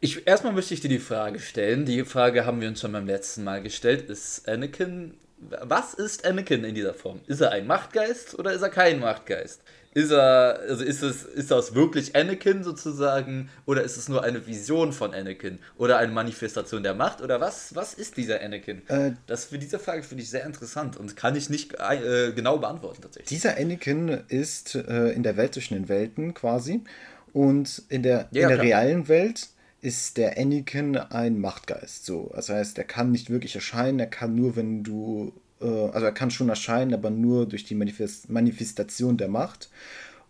ich, 0.00 0.26
erstmal 0.26 0.52
möchte 0.52 0.74
ich 0.74 0.80
dir 0.80 0.88
die 0.88 0.98
Frage 0.98 1.38
stellen. 1.38 1.84
Die 1.84 2.04
Frage 2.04 2.44
haben 2.44 2.60
wir 2.60 2.68
uns 2.68 2.80
schon 2.80 2.92
beim 2.92 3.06
letzten 3.06 3.44
Mal 3.44 3.62
gestellt. 3.62 4.08
Ist 4.08 4.48
Anakin. 4.48 5.14
Was 5.40 5.94
ist 5.94 6.26
Anakin 6.26 6.64
in 6.64 6.74
dieser 6.74 6.94
Form? 6.94 7.20
Ist 7.26 7.40
er 7.40 7.52
ein 7.52 7.66
Machtgeist 7.66 8.38
oder 8.38 8.52
ist 8.52 8.62
er 8.62 8.68
kein 8.68 9.00
Machtgeist? 9.00 9.62
Ist 9.92 10.12
er, 10.12 10.60
also 10.68 10.84
ist 10.84 11.02
es, 11.02 11.24
ist 11.24 11.50
das 11.50 11.74
wirklich 11.74 12.14
Anakin 12.14 12.62
sozusagen 12.62 13.48
oder 13.66 13.82
ist 13.82 13.96
es 13.96 14.08
nur 14.08 14.22
eine 14.22 14.46
Vision 14.46 14.92
von 14.92 15.12
Anakin 15.14 15.58
oder 15.78 15.98
eine 15.98 16.12
Manifestation 16.12 16.82
der 16.84 16.94
Macht 16.94 17.22
oder 17.22 17.40
was, 17.40 17.74
was 17.74 17.94
ist 17.94 18.16
dieser 18.16 18.40
Anakin? 18.40 18.82
Äh, 18.88 19.12
das 19.26 19.46
für 19.46 19.58
diese 19.58 19.80
Frage 19.80 20.04
finde 20.04 20.22
ich 20.22 20.30
sehr 20.30 20.44
interessant 20.44 20.96
und 20.96 21.16
kann 21.16 21.34
ich 21.34 21.50
nicht 21.50 21.74
äh, 21.74 22.32
genau 22.32 22.58
beantworten 22.58 23.02
tatsächlich. 23.02 23.30
Dieser 23.30 23.56
Anakin 23.56 24.20
ist 24.28 24.76
äh, 24.76 25.10
in 25.10 25.24
der 25.24 25.36
Welt 25.36 25.54
zwischen 25.54 25.74
den 25.74 25.88
Welten 25.88 26.34
quasi 26.34 26.84
und 27.32 27.82
in 27.88 28.04
der, 28.04 28.28
ja, 28.30 28.42
in 28.42 28.48
der 28.48 28.62
realen 28.62 29.08
Welt 29.08 29.48
ist 29.82 30.16
der 30.16 30.38
Anakin 30.38 30.96
ein 30.96 31.40
Machtgeist. 31.40 32.04
So, 32.04 32.30
das 32.34 32.48
heißt, 32.48 32.78
er 32.78 32.84
kann 32.84 33.12
nicht 33.12 33.30
wirklich 33.30 33.54
erscheinen, 33.54 33.98
er 33.98 34.06
kann 34.06 34.34
nur, 34.34 34.56
wenn 34.56 34.82
du 34.82 35.32
äh, 35.60 35.66
also 35.66 36.06
er 36.06 36.12
kann 36.12 36.30
schon 36.30 36.48
erscheinen, 36.48 36.94
aber 36.94 37.10
nur 37.10 37.46
durch 37.46 37.64
die 37.64 37.74
Manifest 37.74 38.30
Manifestation 38.30 39.16
der 39.16 39.28
Macht. 39.28 39.70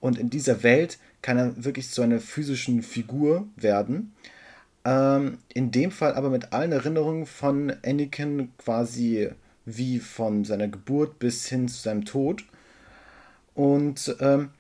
Und 0.00 0.18
in 0.18 0.30
dieser 0.30 0.62
Welt 0.62 0.98
kann 1.22 1.36
er 1.36 1.64
wirklich 1.64 1.90
zu 1.90 2.02
einer 2.02 2.20
physischen 2.20 2.82
Figur 2.82 3.46
werden. 3.56 4.12
Ähm, 4.84 5.38
in 5.52 5.70
dem 5.70 5.90
Fall 5.90 6.14
aber 6.14 6.30
mit 6.30 6.52
allen 6.52 6.72
Erinnerungen 6.72 7.26
von 7.26 7.72
Anakin 7.84 8.50
quasi 8.58 9.30
wie 9.66 9.98
von 9.98 10.44
seiner 10.44 10.68
Geburt 10.68 11.18
bis 11.18 11.46
hin 11.46 11.68
zu 11.68 11.80
seinem 11.82 12.04
Tod. 12.04 12.44
Und 13.54 14.16
ähm, 14.20 14.50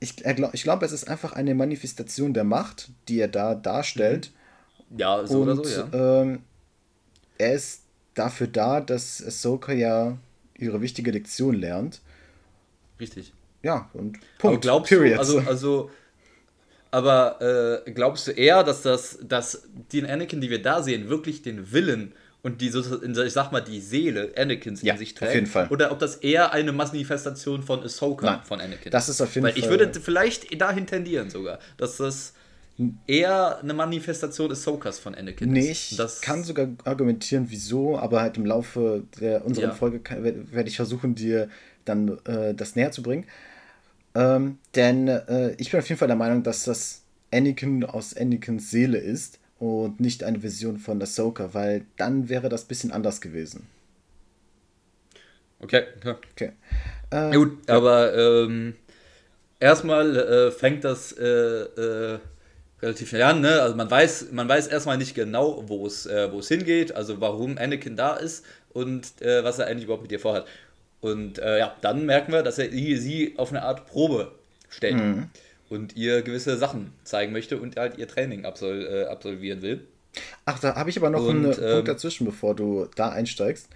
ich, 0.00 0.24
ich 0.24 0.62
glaube, 0.62 0.84
es 0.84 0.92
ist 0.92 1.08
einfach 1.08 1.32
eine 1.32 1.54
Manifestation 1.54 2.34
der 2.34 2.44
Macht, 2.44 2.90
die 3.08 3.20
er 3.20 3.28
da 3.28 3.54
darstellt. 3.54 4.32
Ja, 4.96 5.26
so 5.26 5.40
Und, 5.40 5.48
oder 5.48 5.64
so, 5.64 5.80
ja. 5.80 6.20
Ähm, 6.22 6.42
er 7.38 7.54
ist 7.54 7.82
dafür 8.14 8.46
da, 8.46 8.80
dass 8.80 9.24
Ahsoka 9.24 9.72
ja 9.72 10.18
ihre 10.56 10.80
wichtige 10.80 11.10
Lektion 11.10 11.54
lernt. 11.54 12.00
Richtig. 13.00 13.32
Ja, 13.62 13.90
und 13.94 14.18
Punkt. 14.38 14.44
Aber 14.44 14.58
glaubst 14.58 14.88
Period. 14.90 15.16
du, 15.16 15.18
also, 15.18 15.40
also 15.40 15.90
aber 16.90 17.82
äh, 17.86 17.90
glaubst 17.90 18.28
du 18.28 18.30
eher, 18.30 18.62
dass 18.62 18.82
das, 18.82 19.18
dass 19.20 19.66
den 19.92 20.06
Anakin, 20.06 20.40
die 20.40 20.50
wir 20.50 20.62
da 20.62 20.80
sehen, 20.80 21.08
wirklich 21.08 21.42
den 21.42 21.72
Willen 21.72 22.12
und 22.44 22.60
die, 22.60 22.68
ich 22.68 23.32
sag 23.32 23.52
mal, 23.52 23.62
die 23.62 23.80
Seele 23.80 24.30
Anakins 24.36 24.82
ja, 24.82 24.92
in 24.92 24.98
sich 24.98 25.14
trägt? 25.14 25.30
Auf 25.30 25.34
jeden 25.34 25.46
Fall. 25.46 25.66
Oder 25.68 25.90
ob 25.90 25.98
das 25.98 26.16
eher 26.16 26.52
eine 26.52 26.72
Manifestation 26.72 27.62
von 27.62 27.82
Ahsoka 27.82 28.26
Nein, 28.26 28.40
von 28.44 28.60
Anakin 28.60 28.92
Das 28.92 29.08
ist 29.08 29.22
auf 29.22 29.34
jeden 29.34 29.46
Weil 29.46 29.54
Fall. 29.54 29.62
Ich 29.62 29.70
würde 29.70 29.98
vielleicht 29.98 30.60
dahin 30.60 30.86
tendieren 30.86 31.30
sogar, 31.30 31.58
dass 31.78 31.96
das 31.96 32.34
eher 33.06 33.60
eine 33.60 33.72
Manifestation 33.72 34.50
des 34.50 34.62
Sokas 34.62 34.98
von 34.98 35.14
Anakin 35.14 35.50
nee, 35.50 35.70
ich 35.70 35.96
das 35.96 36.20
kann 36.20 36.44
sogar 36.44 36.68
argumentieren, 36.84 37.46
wieso, 37.48 37.98
aber 37.98 38.20
halt 38.20 38.36
im 38.36 38.44
Laufe 38.44 39.04
der 39.20 39.46
unseren 39.46 39.70
ja. 39.70 39.74
Folge 39.74 40.00
werde 40.50 40.68
ich 40.68 40.76
versuchen, 40.76 41.14
dir 41.14 41.48
dann 41.86 42.18
äh, 42.26 42.52
das 42.52 42.76
näher 42.76 42.90
zu 42.90 43.02
bringen. 43.02 43.24
Ähm, 44.14 44.58
denn 44.74 45.08
äh, 45.08 45.54
ich 45.56 45.70
bin 45.70 45.80
auf 45.80 45.88
jeden 45.88 45.98
Fall 45.98 46.08
der 46.08 46.16
Meinung, 46.16 46.42
dass 46.42 46.64
das 46.64 47.04
Anakin 47.32 47.84
aus 47.84 48.14
Anakins 48.14 48.70
Seele 48.70 48.98
ist 48.98 49.38
und 49.64 49.98
nicht 49.98 50.22
eine 50.24 50.42
Vision 50.42 50.78
von 50.78 51.00
Ahsoka, 51.00 51.54
weil 51.54 51.86
dann 51.96 52.28
wäre 52.28 52.50
das 52.50 52.64
ein 52.64 52.68
bisschen 52.68 52.92
anders 52.92 53.22
gewesen. 53.22 53.66
Okay, 55.60 55.84
ja. 56.04 56.18
okay. 56.32 56.52
Äh, 57.10 57.16
ja, 57.16 57.34
gut, 57.34 57.70
aber 57.70 58.14
ähm, 58.14 58.74
erstmal 59.58 60.16
äh, 60.16 60.50
fängt 60.50 60.84
das 60.84 61.12
äh, 61.12 61.24
äh, 61.24 62.18
relativ 62.82 63.08
schnell 63.08 63.22
an. 63.22 63.40
Ne? 63.40 63.62
Also 63.62 63.74
man 63.74 63.90
weiß, 63.90 64.32
man 64.32 64.46
weiß 64.46 64.66
erstmal 64.66 64.98
nicht 64.98 65.14
genau, 65.14 65.64
wo 65.66 65.86
es 65.86 66.04
äh, 66.04 66.28
hingeht, 66.42 66.94
also 66.94 67.22
warum 67.22 67.56
Anakin 67.56 67.96
da 67.96 68.16
ist 68.16 68.44
und 68.74 69.22
äh, 69.22 69.44
was 69.44 69.58
er 69.58 69.66
eigentlich 69.66 69.84
überhaupt 69.84 70.02
mit 70.02 70.12
ihr 70.12 70.20
vorhat. 70.20 70.46
Und 71.00 71.36
ja, 71.36 71.76
dann 71.82 72.06
merken 72.06 72.32
wir, 72.32 72.42
dass 72.42 72.56
er 72.58 72.70
sie 72.70 73.34
auf 73.36 73.50
eine 73.50 73.62
Art 73.62 73.86
Probe 73.86 74.32
stellt 74.70 74.96
mhm. 74.96 75.28
Und 75.74 75.96
ihr 75.96 76.22
gewisse 76.22 76.56
Sachen 76.56 76.92
zeigen 77.04 77.32
möchte 77.32 77.58
und 77.58 77.76
halt 77.76 77.98
ihr 77.98 78.08
Training 78.08 78.44
absol 78.44 78.86
äh, 78.86 79.04
absolvieren 79.06 79.62
will. 79.62 79.86
Ach, 80.44 80.58
da 80.58 80.76
habe 80.76 80.90
ich 80.90 80.96
aber 80.96 81.10
noch 81.10 81.26
und, 81.26 81.44
einen 81.44 81.52
ähm, 81.52 81.72
Punkt 81.74 81.88
dazwischen, 81.88 82.24
bevor 82.24 82.54
du 82.54 82.86
da 82.96 83.10
einsteigst. 83.10 83.68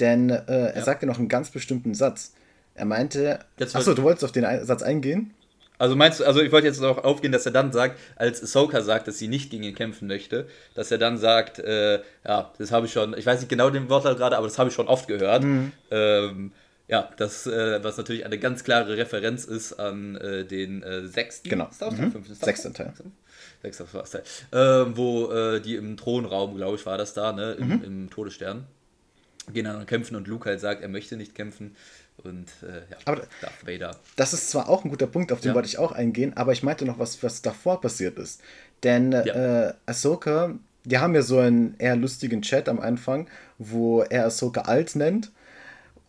Denn 0.00 0.30
äh, 0.30 0.42
er 0.46 0.76
ja. 0.76 0.82
sagte 0.82 1.06
noch 1.06 1.18
einen 1.18 1.28
ganz 1.28 1.50
bestimmten 1.50 1.94
Satz. 1.94 2.32
Er 2.74 2.86
meinte. 2.86 3.40
Achso, 3.60 3.94
du 3.94 4.02
wolltest 4.02 4.24
auf 4.24 4.32
den 4.32 4.44
Satz 4.64 4.82
eingehen? 4.82 5.34
Also 5.78 5.96
meinst 5.96 6.20
du, 6.20 6.24
also 6.24 6.40
ich 6.40 6.52
wollte 6.52 6.68
jetzt 6.68 6.80
noch 6.80 7.02
aufgehen, 7.02 7.32
dass 7.32 7.44
er 7.44 7.50
dann 7.50 7.72
sagt, 7.72 7.98
als 8.14 8.40
Ahsoka 8.40 8.82
sagt, 8.82 9.08
dass 9.08 9.18
sie 9.18 9.26
nicht 9.26 9.50
gegen 9.50 9.64
ihn 9.64 9.74
kämpfen 9.74 10.06
möchte, 10.06 10.46
dass 10.74 10.92
er 10.92 10.98
dann 10.98 11.18
sagt, 11.18 11.58
äh, 11.58 12.00
ja, 12.24 12.52
das 12.56 12.70
habe 12.70 12.86
ich 12.86 12.92
schon, 12.92 13.18
ich 13.18 13.26
weiß 13.26 13.40
nicht 13.40 13.48
genau 13.48 13.68
den 13.68 13.90
Wortlaut 13.90 14.16
gerade, 14.16 14.36
aber 14.36 14.46
das 14.46 14.58
habe 14.58 14.68
ich 14.68 14.76
schon 14.76 14.86
oft 14.86 15.08
gehört. 15.08 15.42
Mhm. 15.42 15.72
Ähm, 15.90 16.52
ja, 16.92 17.08
das, 17.16 17.46
äh, 17.46 17.82
was 17.82 17.96
natürlich 17.96 18.26
eine 18.26 18.38
ganz 18.38 18.64
klare 18.64 18.98
Referenz 18.98 19.46
ist 19.46 19.72
an 19.72 20.14
äh, 20.16 20.44
den 20.44 20.82
äh, 20.82 21.06
sechsten 21.06 21.48
genau. 21.48 21.70
Star 21.72 21.90
Wars, 21.90 21.98
mhm. 21.98 22.12
fünften 22.12 22.34
Star 22.34 22.44
Sechsten 22.44 22.74
Teil. 22.74 22.92
Sechster 23.62 23.86
Star 23.86 24.04
Teil. 24.04 24.22
Ähm, 24.52 24.94
wo 24.94 25.32
äh, 25.32 25.62
die 25.62 25.76
im 25.76 25.96
Thronraum, 25.96 26.54
glaube 26.54 26.76
ich, 26.76 26.84
war 26.84 26.98
das 26.98 27.14
da, 27.14 27.32
ne, 27.32 27.52
im, 27.52 27.68
mhm. 27.68 27.82
im 27.82 28.10
Todesstern, 28.10 28.66
gehen 29.54 29.64
dann 29.64 29.86
kämpfen 29.86 30.16
und 30.16 30.28
Luke 30.28 30.46
halt 30.46 30.60
sagt, 30.60 30.82
er 30.82 30.88
möchte 30.88 31.16
nicht 31.16 31.34
kämpfen 31.34 31.74
und 32.18 32.48
äh, 32.62 32.80
ja, 32.90 32.98
aber 33.06 33.22
Darth 33.40 33.66
Vader. 33.66 33.96
Das 34.16 34.34
ist 34.34 34.50
zwar 34.50 34.68
auch 34.68 34.84
ein 34.84 34.90
guter 34.90 35.06
Punkt, 35.06 35.32
auf 35.32 35.40
den 35.40 35.48
ja. 35.48 35.54
wollte 35.54 35.68
ich 35.68 35.78
auch 35.78 35.92
eingehen, 35.92 36.36
aber 36.36 36.52
ich 36.52 36.62
meinte 36.62 36.84
noch, 36.84 36.98
was, 36.98 37.22
was 37.22 37.40
davor 37.40 37.80
passiert 37.80 38.18
ist. 38.18 38.42
Denn 38.82 39.12
ja. 39.12 39.68
äh, 39.68 39.72
Ahsoka, 39.86 40.58
die 40.84 40.98
haben 40.98 41.14
ja 41.14 41.22
so 41.22 41.38
einen 41.38 41.74
eher 41.78 41.96
lustigen 41.96 42.42
Chat 42.42 42.68
am 42.68 42.80
Anfang, 42.80 43.30
wo 43.56 44.02
er 44.02 44.26
Ahsoka 44.26 44.60
alt 44.62 44.94
nennt. 44.94 45.32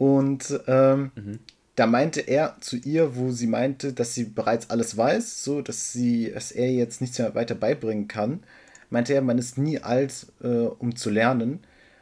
Und 0.04 0.60
ähm, 0.68 1.12
mhm. 1.16 1.40
da 1.78 1.88
meinte 1.88 2.20
er 2.20 2.58
zu 2.60 2.76
ihr, 2.76 3.16
wo 3.16 3.32
sie 3.32 3.48
meinte, 3.48 3.94
dass 3.94 4.14
sie 4.14 4.26
bereits 4.26 4.70
alles 4.70 4.98
weiß, 4.98 5.46
so 5.46 5.62
dass 5.62 5.94
sie, 5.94 6.30
dass 6.30 6.52
er 6.52 6.70
jetzt 6.70 7.00
nichts 7.00 7.20
mehr 7.20 7.34
weiter 7.36 7.56
beibringen 7.56 8.10
kann, 8.10 8.44
meinte 8.90 9.14
er, 9.14 9.22
man 9.22 9.38
ist 9.38 9.58
nie 9.58 9.80
alt, 9.80 10.28
äh, 10.44 10.48
um 10.48 10.98
zu 10.98 11.10
lernen. 11.10 11.62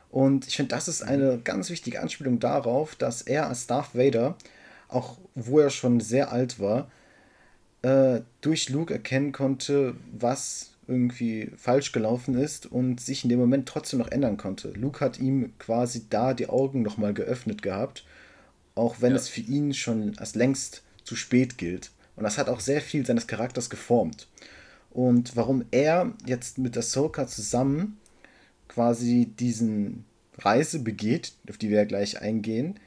Und 0.10 0.48
ich 0.48 0.56
finde, 0.56 0.74
das 0.74 0.88
ist 0.88 1.04
eine 1.04 1.42
ganz 1.44 1.70
wichtige 1.70 2.02
Anspielung 2.02 2.40
darauf, 2.40 2.96
dass 2.96 3.22
er 3.22 3.48
als 3.48 3.68
Darth 3.68 3.94
Vader, 3.94 4.36
auch 4.88 5.20
wo 5.36 5.60
er 5.60 5.70
schon 5.70 6.00
sehr 6.00 6.32
alt 6.32 6.60
war, 6.60 6.90
äh, 7.84 8.22
durch 8.42 8.70
Luke 8.70 8.92
erkennen 8.92 9.32
konnte, 9.32 9.94
was 10.12 10.71
irgendwie 10.92 11.52
falsch 11.56 11.94
gelaufen 11.94 12.36
ist 12.36 12.66
und 12.66 13.00
sich 13.00 13.24
in 13.24 13.30
dem 13.30 13.40
Moment 13.40 13.68
trotzdem 13.68 14.00
noch 14.00 14.12
ändern 14.12 14.38
konnte. 14.38 14.72
Luke 14.72 15.00
hat 15.00 15.20
ihm 15.20 15.54
quasi 15.58 16.04
da 16.10 16.34
die 16.34 16.50
Augen 16.50 16.82
nochmal 16.82 17.14
geöffnet 17.14 17.62
gehabt, 17.62 18.06
auch 18.76 18.98
wenn 19.00 19.12
ja. 19.12 19.18
es 19.18 19.30
für 19.30 19.42
ihn 19.42 19.74
schon 19.74 20.18
als 20.18 20.36
längst 20.36 20.84
zu 21.04 21.16
spät 21.16 21.58
gilt. 21.58 21.92
Und 22.16 22.24
das 22.24 22.38
hat 22.38 22.50
auch 22.50 22.60
sehr 22.60 22.82
viel 22.82 23.06
seines 23.06 23.28
Charakters 23.28 23.70
geformt. 23.70 24.28
Und 24.92 25.36
warum 25.38 25.64
er 25.72 26.14
jetzt 26.26 26.58
mit 26.58 26.78
Ahsoka 26.78 27.26
zusammen 27.26 27.98
quasi 28.68 29.32
diesen 29.40 30.06
Reise 30.38 30.80
begeht, 30.80 31.34
auf 31.50 31.58
die 31.58 31.70
wir 31.70 31.78
ja 31.78 31.86
gleich 31.86 32.22
eingehen, 32.22 32.80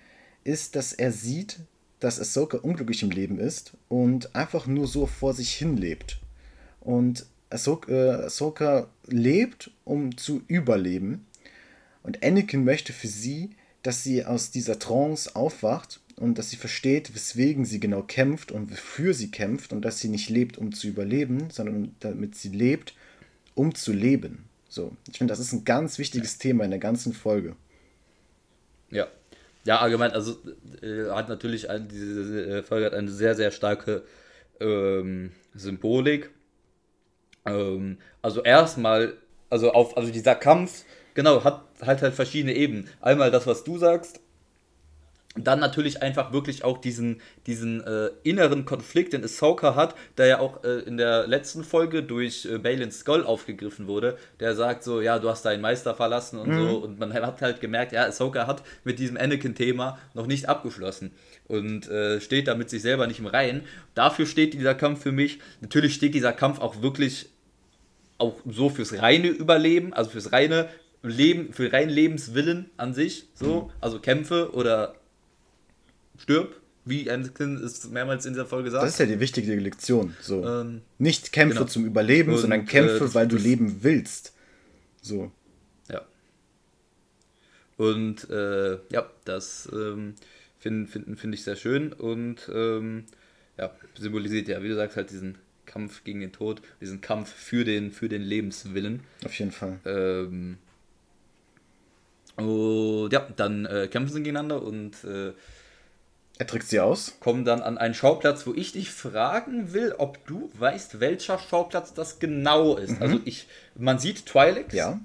ist, 0.45 0.77
dass 0.77 0.93
er 0.93 1.11
sieht, 1.11 1.61
dass 2.01 2.21
Ahsoka 2.21 2.59
unglücklich 2.59 3.03
im 3.03 3.11
Leben 3.11 3.39
ist 3.39 3.73
und 3.89 4.37
einfach 4.37 4.67
nur 4.67 4.87
so 4.87 5.07
vor 5.07 5.33
sich 5.33 5.55
hin 5.55 5.79
lebt. 5.79 6.19
Und 6.81 7.27
Ahsoka, 7.55 7.93
äh, 7.93 8.25
Ahsoka 8.25 8.89
lebt, 9.07 9.71
um 9.85 10.17
zu 10.17 10.43
überleben. 10.49 11.27
Und 12.03 12.23
Anakin 12.23 12.65
möchte 12.65 12.93
für 12.93 13.09
sie 13.09 13.51
dass 13.85 14.03
sie 14.03 14.25
aus 14.25 14.51
dieser 14.51 14.79
Trance 14.79 15.37
aufwacht 15.37 16.01
und 16.17 16.39
dass 16.39 16.51
sie 16.51 16.57
versteht, 16.57 17.15
weswegen 17.15 17.67
sie 17.67 17.79
genau 17.79 18.03
kämpft 18.03 18.51
und 18.51 18.73
wofür 18.73 19.13
sie 19.13 19.31
kämpft 19.31 19.73
und 19.73 19.85
dass 19.85 20.01
sie 20.01 20.09
nicht 20.09 20.31
lebt, 20.31 20.57
um 20.57 20.73
zu 20.73 20.89
überleben, 20.89 21.51
sondern 21.51 21.95
damit 22.01 22.35
sie 22.35 22.49
lebt, 22.49 22.95
um 23.55 23.75
zu 23.75 23.93
leben. 23.93 24.49
So, 24.71 24.97
ich 25.11 25.19
finde, 25.19 25.33
das 25.33 25.39
ist 25.39 25.53
ein 25.53 25.65
ganz 25.65 25.99
wichtiges. 25.99 26.39
Thema 26.39 26.65
in 26.65 26.71
der 26.71 26.81
ganzen 26.81 27.13
Folge. 27.13 27.57
Ja, 28.91 29.07
ja, 29.65 29.81
allgemein, 29.81 30.13
also 30.13 30.39
äh, 30.83 31.11
hat 31.11 31.29
natürlich 31.29 31.69
eine, 31.69 31.85
diese 31.85 32.47
äh, 32.47 32.63
Folge 32.63 32.87
hat 32.87 32.95
eine 32.95 33.11
sehr, 33.11 33.35
sehr 33.35 33.51
starke 33.51 34.03
ähm, 34.61 35.33
Symbolik. 35.55 36.31
Ähm, 37.47 37.99
also 38.23 38.43
erstmal, 38.43 39.15
also 39.51 39.73
auf, 39.73 39.97
also 39.97 40.11
dieser 40.11 40.35
Kampf, 40.35 40.85
genau, 41.15 41.45
hat 41.45 41.63
halt 41.83 42.03
halt 42.03 42.15
verschiedene 42.15 42.55
Ebenen. 42.55 42.89
Einmal 43.01 43.31
das, 43.31 43.47
was 43.47 43.65
du 43.65 43.79
sagst, 43.79 44.21
dann 45.37 45.59
natürlich 45.59 46.01
einfach 46.01 46.33
wirklich 46.33 46.63
auch 46.63 46.79
diesen, 46.79 47.21
diesen 47.47 47.85
äh, 47.85 48.11
inneren 48.23 48.65
Konflikt, 48.65 49.13
den 49.13 49.25
Ahsoka 49.25 49.75
hat, 49.75 49.97
der 50.17 50.27
ja 50.27 50.39
auch 50.39 50.63
äh, 50.63 50.81
in 50.81 50.97
der 50.97 51.27
letzten 51.27 51.65
Folge 51.65 52.05
durch 52.05 52.47
äh, 52.47 52.59
Balin 52.59 52.93
Skull 52.93 53.25
aufgegriffen 53.25 53.89
wurde, 53.89 54.17
der 54.39 54.55
sagt 54.55 54.85
so, 54.85 55.01
ja, 55.01 55.19
du 55.19 55.29
hast 55.29 55.45
deinen 55.45 55.61
Meister 55.61 55.95
verlassen 55.95 56.39
und 56.39 56.51
mhm. 56.51 56.69
so 56.69 56.77
und 56.77 57.01
man 57.01 57.13
hat 57.13 57.43
halt 57.43 57.61
gemerkt, 57.61 57.93
ja, 57.93 58.05
Ahsoka 58.05 58.47
hat 58.47 58.63
mit 58.85 59.01
diesem 59.01 59.17
Anakin-Thema 59.17 59.99
noch 60.15 60.27
nicht 60.27 60.49
abgeschlossen 60.49 61.11
und 61.49 61.89
äh, 61.89 62.21
steht 62.21 62.47
da 62.47 62.55
mit 62.55 62.71
sich 62.71 62.83
selber 62.83 63.09
nicht 63.09 63.19
im 63.19 63.27
Reinen. 63.27 63.63
Dafür 63.95 64.27
steht 64.27 64.55
dieser 64.55 64.77
Kampf 64.77 65.03
für 65.03 65.13
mich, 65.13 65.41
natürlich 65.61 65.95
steht 65.95 66.15
dieser 66.15 66.33
Kampf 66.33 66.61
auch 66.61 66.81
wirklich 66.81 67.31
auch 68.19 68.41
so 68.49 68.71
fürs 68.71 69.01
reine 69.01 69.29
Überleben, 69.29 69.93
also 69.93 70.11
fürs 70.11 70.33
reine 70.33 70.69
Leben, 71.03 71.53
für 71.53 71.73
rein 71.73 71.89
Lebenswillen 71.89 72.71
an 72.77 72.95
sich, 72.95 73.29
so, 73.35 73.63
mhm. 73.63 73.71
also 73.81 73.99
Kämpfe 73.99 74.53
oder 74.55 74.95
stirb, 76.19 76.61
wie 76.85 77.11
Anakin 77.11 77.57
es 77.57 77.89
mehrmals 77.91 78.27
in 78.27 78.35
dieser 78.35 78.47
Folge 78.47 78.71
sagt. 78.71 78.85
Das 78.85 78.93
ist 78.93 78.99
ja 78.99 79.07
die 79.07 79.21
wichtige 79.21 79.55
Lektion. 79.57 80.15
So. 80.21 80.47
Ähm, 80.47 80.83
Nicht 80.99 81.33
Kämpfe 81.33 81.59
genau. 81.59 81.67
zum 81.67 81.85
Überleben, 81.85 82.33
und, 82.33 82.39
sondern 82.39 82.67
Kämpfe, 82.67 83.05
äh, 83.05 83.15
weil 83.15 83.29
du 83.29 83.37
leben 83.37 83.79
willst. 83.83 84.35
So. 85.01 85.31
Ja. 85.91 86.03
Und 87.77 88.29
äh, 88.31 88.79
ja, 88.91 89.11
das 89.25 89.69
ähm, 89.73 90.15
finde 90.59 90.91
find, 90.91 91.19
find 91.19 91.35
ich 91.35 91.45
sehr 91.45 91.57
schön 91.57 91.93
und 91.93 92.51
ähm, 92.53 93.05
ja, 93.59 93.71
symbolisiert 93.99 94.49
ja, 94.49 94.63
wie 94.63 94.69
du 94.69 94.75
sagst, 94.75 94.97
halt 94.97 95.11
diesen 95.11 95.37
Kampf 95.75 96.05
gegen 96.05 96.21
den 96.21 96.31
Tod, 96.31 96.63
diesen 96.81 97.01
Kampf 97.01 97.33
für 97.33 97.65
den, 97.65 97.91
für 97.91 98.09
den 98.09 98.23
Lebenswillen. 98.23 99.01
Auf 99.25 99.37
jeden 99.37 99.51
Fall. 99.51 99.81
Ähm, 99.85 100.59
und 102.37 103.11
ja, 103.13 103.27
dann 103.37 103.67
äh, 103.67 103.89
kämpfen 103.89 104.15
sie 104.15 104.23
gegeneinander 104.23 104.63
und 104.63 105.03
äh, 105.03 105.33
er 106.39 106.47
trägt 106.47 106.69
sie 106.69 106.79
aus. 106.79 107.17
Kommen 107.19 107.45
dann 107.45 107.61
an 107.61 107.77
einen 107.77 107.95
Schauplatz, 107.95 108.47
wo 108.47 108.55
ich 108.55 108.71
dich 108.73 108.91
fragen 108.91 109.73
will, 109.73 109.95
ob 109.99 110.25
du 110.27 110.49
weißt, 110.55 111.01
welcher 111.01 111.41
Schauplatz 111.41 111.93
das 111.93 112.21
genau 112.21 112.77
ist. 112.77 112.93
Mhm. 112.93 113.03
Also 113.03 113.21
ich, 113.25 113.49
man 113.75 113.99
sieht 113.99 114.29
Twi'leks. 114.29 114.75
Ja. 114.75 115.01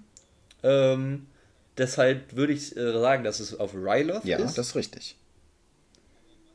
Ähm, 0.62 1.26
deshalb 1.80 2.36
würde 2.36 2.54
ich 2.54 2.78
äh, 2.78 2.94
sagen, 2.94 3.24
dass 3.24 3.40
es 3.40 3.60
auf 3.60 3.74
Ryloth 3.74 4.24
ja, 4.26 4.38
ist. 4.38 4.52
Ja, 4.52 4.56
das 4.56 4.70
ist 4.70 4.76
richtig. 4.76 5.16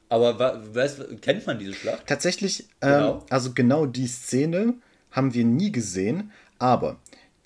Aber 0.08 0.62
weißt, 0.75 1.23
kennt 1.23 1.46
man 1.46 1.58
diese 1.58 1.75
Schlacht? 1.75 2.06
Tatsächlich, 2.06 2.68
ähm, 2.80 2.90
genau. 2.90 3.26
also 3.30 3.52
genau 3.52 3.87
die 3.87 4.06
Szene 4.06 4.75
haben 5.11 5.34
wir 5.34 5.44
nie 5.44 5.73
gesehen, 5.73 6.30
aber 6.58 6.96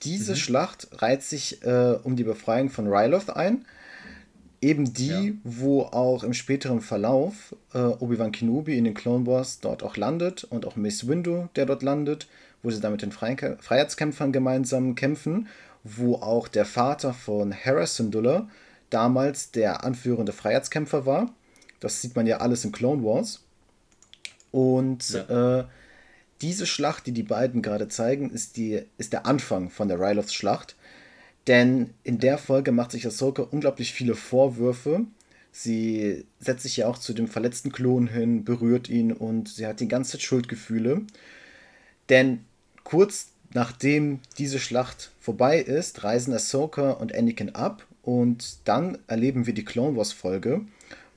diese 0.02 0.32
mhm. 0.32 0.36
Schlacht 0.36 0.88
reiht 1.02 1.22
sich 1.22 1.62
äh, 1.62 1.98
um 2.02 2.16
die 2.16 2.24
Befreiung 2.24 2.70
von 2.70 2.88
Ryloth 2.88 3.30
ein 3.30 3.64
Eben 4.60 4.92
die, 4.92 5.28
ja. 5.28 5.32
wo 5.44 5.82
auch 5.82 6.24
im 6.24 6.34
späteren 6.34 6.80
Verlauf 6.80 7.54
äh, 7.74 7.78
Obi-Wan 7.78 8.32
Kenobi 8.32 8.76
in 8.76 8.84
den 8.84 8.94
Clone 8.94 9.24
Wars 9.24 9.60
dort 9.60 9.84
auch 9.84 9.96
landet 9.96 10.42
und 10.42 10.66
auch 10.66 10.74
Mace 10.74 11.06
Windu, 11.06 11.48
der 11.54 11.64
dort 11.64 11.84
landet, 11.84 12.26
wo 12.62 12.70
sie 12.70 12.80
dann 12.80 12.90
mit 12.90 13.02
den 13.02 13.12
Fre 13.12 13.56
Freiheitskämpfern 13.60 14.32
gemeinsam 14.32 14.96
kämpfen, 14.96 15.46
wo 15.84 16.16
auch 16.16 16.48
der 16.48 16.64
Vater 16.64 17.14
von 17.14 17.52
Hera 17.52 17.86
Syndulla 17.86 18.48
damals 18.90 19.52
der 19.52 19.84
anführende 19.84 20.32
Freiheitskämpfer 20.32 21.06
war. 21.06 21.30
Das 21.80 22.02
sieht 22.02 22.16
man 22.16 22.26
ja 22.26 22.38
alles 22.38 22.64
in 22.64 22.72
Clone 22.72 23.02
Wars. 23.02 23.42
Und 24.50 25.10
ja. 25.10 25.60
äh, 25.60 25.64
diese 26.40 26.66
Schlacht, 26.66 27.06
die 27.06 27.12
die 27.12 27.22
beiden 27.22 27.62
gerade 27.62 27.88
zeigen, 27.88 28.30
ist, 28.30 28.56
die, 28.56 28.82
ist 28.96 29.12
der 29.12 29.26
Anfang 29.26 29.70
von 29.70 29.88
der 29.88 29.98
Ryloth-Schlacht. 29.98 30.76
Denn 31.46 31.94
in 32.04 32.18
der 32.18 32.38
Folge 32.38 32.72
macht 32.72 32.92
sich 32.92 33.06
Ahsoka 33.06 33.42
unglaublich 33.42 33.92
viele 33.92 34.14
Vorwürfe. 34.14 35.06
Sie 35.50 36.26
setzt 36.38 36.62
sich 36.62 36.76
ja 36.76 36.88
auch 36.88 36.98
zu 36.98 37.14
dem 37.14 37.26
verletzten 37.26 37.72
Klon 37.72 38.06
hin, 38.06 38.44
berührt 38.44 38.88
ihn 38.88 39.12
und 39.12 39.48
sie 39.48 39.66
hat 39.66 39.80
die 39.80 39.88
ganze 39.88 40.12
Zeit 40.12 40.22
Schuldgefühle. 40.22 41.02
Denn 42.08 42.44
kurz 42.84 43.28
nachdem 43.54 44.20
diese 44.38 44.58
Schlacht 44.58 45.10
vorbei 45.20 45.58
ist, 45.58 46.04
reisen 46.04 46.34
Ahsoka 46.34 46.92
und 46.92 47.14
Anakin 47.14 47.54
ab 47.54 47.86
und 48.02 48.58
dann 48.64 48.98
erleben 49.06 49.46
wir 49.46 49.54
die 49.54 49.64
Clone 49.64 49.96
Wars 49.96 50.12
Folge, 50.12 50.62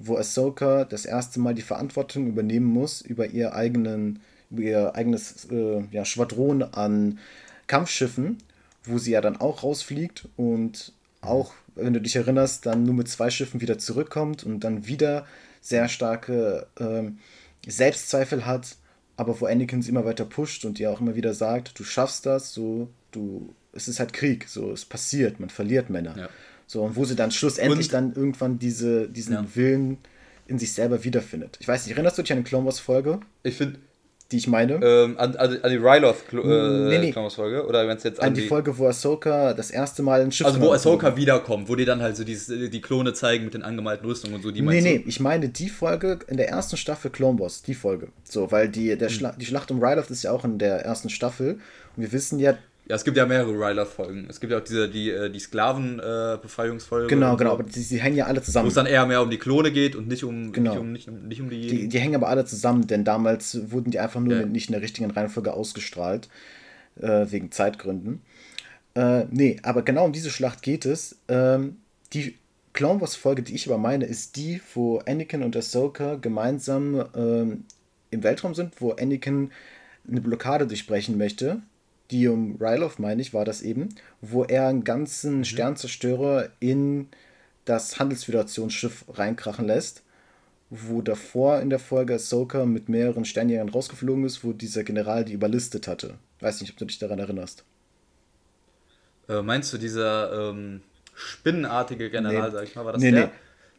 wo 0.03 0.17
Ahsoka 0.17 0.85
das 0.85 1.05
erste 1.05 1.39
Mal 1.39 1.53
die 1.53 1.61
Verantwortung 1.61 2.27
übernehmen 2.27 2.67
muss 2.67 3.01
über 3.01 3.27
ihr, 3.27 3.53
eigenen, 3.53 4.19
über 4.49 4.61
ihr 4.61 4.95
eigenes 4.95 5.47
äh, 5.51 5.83
ja, 5.91 6.05
Schwadron 6.05 6.63
an 6.63 7.19
Kampfschiffen 7.67 8.37
wo 8.83 8.97
sie 8.97 9.11
ja 9.11 9.21
dann 9.21 9.37
auch 9.37 9.63
rausfliegt 9.63 10.27
und 10.37 10.93
auch, 11.21 11.53
wenn 11.75 11.93
du 11.93 12.01
dich 12.01 12.15
erinnerst, 12.15 12.65
dann 12.65 12.83
nur 12.83 12.95
mit 12.95 13.07
zwei 13.07 13.29
Schiffen 13.29 13.61
wieder 13.61 13.77
zurückkommt 13.77 14.43
und 14.43 14.61
dann 14.61 14.87
wieder 14.87 15.25
sehr 15.61 15.87
starke 15.87 16.67
ähm, 16.79 17.19
Selbstzweifel 17.67 18.45
hat, 18.45 18.75
aber 19.17 19.39
wo 19.39 19.45
Anakin 19.45 19.83
sie 19.83 19.89
immer 19.89 20.05
weiter 20.05 20.25
pusht 20.25 20.65
und 20.65 20.79
ihr 20.79 20.89
auch 20.89 20.99
immer 20.99 21.15
wieder 21.15 21.33
sagt, 21.33 21.77
du 21.79 21.83
schaffst 21.83 22.25
das, 22.25 22.53
so, 22.53 22.89
du, 23.11 23.53
es 23.71 23.87
ist 23.87 23.99
halt 23.99 24.13
Krieg, 24.13 24.47
so, 24.49 24.71
es 24.71 24.85
passiert, 24.85 25.39
man 25.39 25.49
verliert 25.49 25.91
Männer. 25.91 26.17
Ja. 26.17 26.29
So, 26.71 26.83
und 26.83 26.95
wo 26.95 27.03
sie 27.03 27.17
dann 27.17 27.31
schlussendlich 27.31 27.87
und, 27.87 27.93
dann 27.93 28.13
irgendwann 28.13 28.57
diese, 28.57 29.09
diesen 29.09 29.33
ja. 29.33 29.45
Willen 29.55 29.97
in 30.47 30.57
sich 30.57 30.71
selber 30.71 31.03
wiederfindet. 31.03 31.57
Ich 31.59 31.67
weiß 31.67 31.85
nicht, 31.85 31.97
erinnerst 31.97 32.17
du 32.17 32.21
dich 32.21 32.31
an 32.31 32.37
die 32.37 32.43
Clone 32.45 32.63
Wars 32.63 32.79
Folge? 32.79 33.19
Ich 33.43 33.57
finde, 33.57 33.79
die 34.31 34.37
ich 34.37 34.47
meine. 34.47 34.79
Ähm, 34.81 35.17
an, 35.17 35.35
an, 35.35 35.59
die 35.69 35.75
Ryloth 35.75 36.31
äh, 36.31 36.37
nee, 36.87 37.11
nee. 37.11 37.29
Folge 37.29 37.65
oder 37.67 37.85
wenn 37.89 37.97
es 37.97 38.03
jetzt 38.03 38.21
an, 38.21 38.27
an 38.27 38.33
die, 38.35 38.43
die, 38.43 38.47
Folge, 38.47 38.77
wo 38.77 38.87
Ahsoka 38.87 39.53
das 39.53 39.69
erste 39.69 40.01
Mal 40.01 40.21
ein 40.21 40.31
Schiff 40.31 40.47
Also 40.47 40.61
wo 40.61 40.71
Ahsoka 40.71 41.07
wurde. 41.07 41.17
wiederkommt, 41.17 41.67
wo 41.67 41.75
die 41.75 41.83
dann 41.83 42.01
halt 42.01 42.15
so 42.15 42.23
die, 42.23 42.69
die 42.69 42.81
Klone 42.81 43.11
zeigen 43.11 43.43
mit 43.43 43.53
den 43.53 43.63
angemalten 43.63 44.07
Rüstungen 44.07 44.35
und 44.35 44.41
so. 44.41 44.51
Die 44.51 44.61
nee, 44.61 44.79
nee, 44.79 44.99
du? 44.99 45.09
ich 45.09 45.19
meine 45.19 45.49
die 45.49 45.67
Folge 45.67 46.19
in 46.27 46.37
der 46.37 46.47
ersten 46.47 46.77
Staffel 46.77 47.11
Clone 47.11 47.37
Wars, 47.37 47.63
die 47.63 47.75
Folge. 47.75 48.07
So, 48.23 48.49
weil 48.49 48.69
die, 48.69 48.95
der 48.97 49.09
hm. 49.09 49.13
Schla 49.13 49.31
die 49.33 49.45
Schlacht 49.45 49.71
um 49.71 49.83
Ryloth 49.83 50.09
ist 50.09 50.23
ja 50.23 50.31
auch 50.31 50.45
in 50.45 50.57
der 50.57 50.85
ersten 50.85 51.09
Staffel 51.09 51.59
und 51.97 52.03
wir 52.03 52.13
wissen 52.13 52.39
ja, 52.39 52.57
ja, 52.91 52.95
es 52.95 53.05
gibt 53.05 53.15
ja 53.15 53.25
mehrere 53.25 53.53
Ryloth-Folgen. 53.53 54.27
Es 54.29 54.41
gibt 54.41 54.51
ja 54.51 54.59
auch 54.59 54.63
diese, 54.63 54.89
die, 54.89 55.11
äh, 55.11 55.29
die 55.29 55.39
Sklaven-Befreiungsfolge. 55.39 57.05
Äh, 57.05 57.09
genau, 57.09 57.37
genau, 57.37 57.53
aber 57.53 57.63
die, 57.63 57.81
die, 57.81 58.01
hängen 58.01 58.17
ja 58.17 58.25
alle 58.25 58.41
zusammen. 58.41 58.65
Wo 58.65 58.67
es 58.67 58.73
dann 58.73 58.85
eher 58.85 59.05
mehr 59.05 59.21
um 59.21 59.29
die 59.29 59.37
Klone 59.37 59.71
geht 59.71 59.95
und 59.95 60.09
nicht 60.09 60.25
um, 60.25 60.51
genau. 60.51 60.71
nicht 60.73 60.81
um, 60.81 60.91
nicht 60.91 61.07
um, 61.07 61.27
nicht 61.29 61.41
um 61.41 61.49
die, 61.49 61.67
die. 61.67 61.87
Die 61.87 61.99
hängen 61.99 62.15
aber 62.15 62.27
alle 62.27 62.43
zusammen, 62.43 62.87
denn 62.87 63.05
damals 63.05 63.71
wurden 63.71 63.91
die 63.91 63.99
einfach 63.99 64.19
nur 64.19 64.41
ja. 64.41 64.45
nicht 64.45 64.67
in 64.67 64.73
der 64.73 64.81
richtigen 64.81 65.09
Reihenfolge 65.09 65.53
ausgestrahlt, 65.53 66.27
äh, 66.99 67.27
wegen 67.29 67.49
Zeitgründen. 67.53 68.23
Äh, 68.95 69.23
nee, 69.31 69.55
aber 69.63 69.83
genau 69.83 70.03
um 70.03 70.11
diese 70.11 70.29
Schlacht 70.29 70.61
geht 70.61 70.85
es. 70.85 71.17
Ähm, 71.29 71.77
die 72.11 72.35
Clone 72.73 72.99
Wars-Folge, 72.99 73.41
die 73.41 73.55
ich 73.55 73.69
aber 73.69 73.77
meine, 73.77 74.03
ist 74.03 74.35
die, 74.35 74.59
wo 74.73 74.97
Anakin 74.97 75.43
und 75.43 75.55
Ahsoka 75.55 76.15
gemeinsam 76.15 77.05
ähm, 77.15 77.63
im 78.09 78.21
Weltraum 78.21 78.53
sind, 78.53 78.81
wo 78.81 78.91
Anakin 78.91 79.51
eine 80.09 80.19
Blockade 80.19 80.67
durchbrechen 80.67 81.17
möchte 81.17 81.61
um 82.11 82.57
Ryloth, 82.59 82.99
meine 82.99 83.21
ich, 83.21 83.33
war 83.33 83.45
das 83.45 83.61
eben, 83.61 83.89
wo 84.21 84.43
er 84.43 84.67
einen 84.67 84.83
ganzen 84.83 85.39
mhm. 85.39 85.43
Sternzerstörer 85.45 86.49
in 86.59 87.07
das 87.65 87.99
Handelsföderationsschiff 87.99 89.05
reinkrachen 89.09 89.65
lässt, 89.65 90.03
wo 90.69 91.01
davor 91.01 91.59
in 91.59 91.69
der 91.69 91.79
Folge 91.79 92.15
Ahsoka 92.15 92.65
mit 92.65 92.89
mehreren 92.89 93.25
Sternjägern 93.25 93.69
rausgeflogen 93.69 94.25
ist, 94.25 94.43
wo 94.43 94.53
dieser 94.53 94.83
General 94.83 95.25
die 95.25 95.33
überlistet 95.33 95.87
hatte. 95.87 96.15
Weiß 96.39 96.61
nicht, 96.61 96.71
ob 96.71 96.77
du 96.77 96.85
dich 96.85 96.99
daran 96.99 97.19
erinnerst. 97.19 97.63
Äh, 99.29 99.41
meinst 99.41 99.71
du 99.73 99.77
dieser 99.77 100.49
ähm, 100.51 100.81
spinnenartige 101.13 102.09
General, 102.09 102.49
nee. 102.49 102.55
sag 102.55 102.63
ich 102.63 102.75
mal, 102.75 102.85
war 102.85 102.93
das 102.93 103.01
nee, 103.01 103.11
der? 103.11 103.27
Nee. 103.27 103.31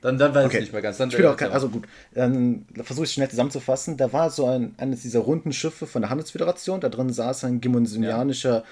Dann, 0.03 0.19
dann 0.19 0.35
weiß 0.35 0.47
okay. 0.47 0.57
ich 0.57 0.62
nicht 0.65 0.73
mehr 0.73 0.83
ganz. 0.83 0.99
Dann 0.99 1.11
ich 1.11 1.25
auch 1.25 1.37
kein, 1.37 1.53
also 1.53 1.69
gut, 1.69 1.85
dann 2.12 2.67
versuche 2.83 3.07
ich 3.07 3.12
schnell 3.12 3.31
zusammenzufassen. 3.31 3.97
Da 3.97 4.12
war 4.12 4.31
so 4.31 4.47
ein, 4.47 4.75
eines 4.77 5.03
dieser 5.03 5.21
runden 5.21 5.53
Schiffe 5.53 5.87
von 5.87 6.03
der 6.03 6.11
Handelsföderation. 6.11 6.81
Da 6.81 6.88
drin 6.88 7.11
saß 7.11 7.45
ein 7.45 7.61
gimonsinianischer 7.61 8.65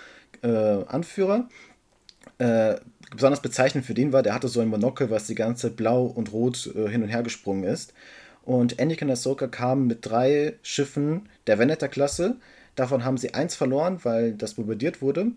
ja. 0.42 0.80
äh, 0.80 0.84
Anführer. 0.86 1.48
Äh, 2.38 2.76
besonders 3.12 3.40
bezeichnend 3.40 3.86
für 3.86 3.94
den 3.94 4.12
war, 4.12 4.22
der 4.22 4.34
hatte 4.34 4.48
so 4.48 4.60
ein 4.60 4.68
Monokel, 4.68 5.10
was 5.10 5.28
die 5.28 5.36
ganze 5.36 5.68
Zeit 5.68 5.76
blau 5.76 6.04
und 6.04 6.32
rot 6.32 6.68
äh, 6.74 6.88
hin 6.88 7.02
und 7.02 7.08
her 7.08 7.22
gesprungen 7.22 7.64
ist. 7.64 7.94
Und 8.42 8.80
Anakin 8.80 9.08
und 9.08 9.12
Ahsoka 9.12 9.46
kamen 9.46 9.86
mit 9.86 10.04
drei 10.04 10.54
Schiffen 10.62 11.28
der 11.46 11.60
Veneter-Klasse. 11.60 12.36
Davon 12.74 13.04
haben 13.04 13.18
sie 13.18 13.34
eins 13.34 13.54
verloren, 13.54 14.00
weil 14.02 14.32
das 14.32 14.54
bombardiert 14.54 15.00
wurde. 15.00 15.32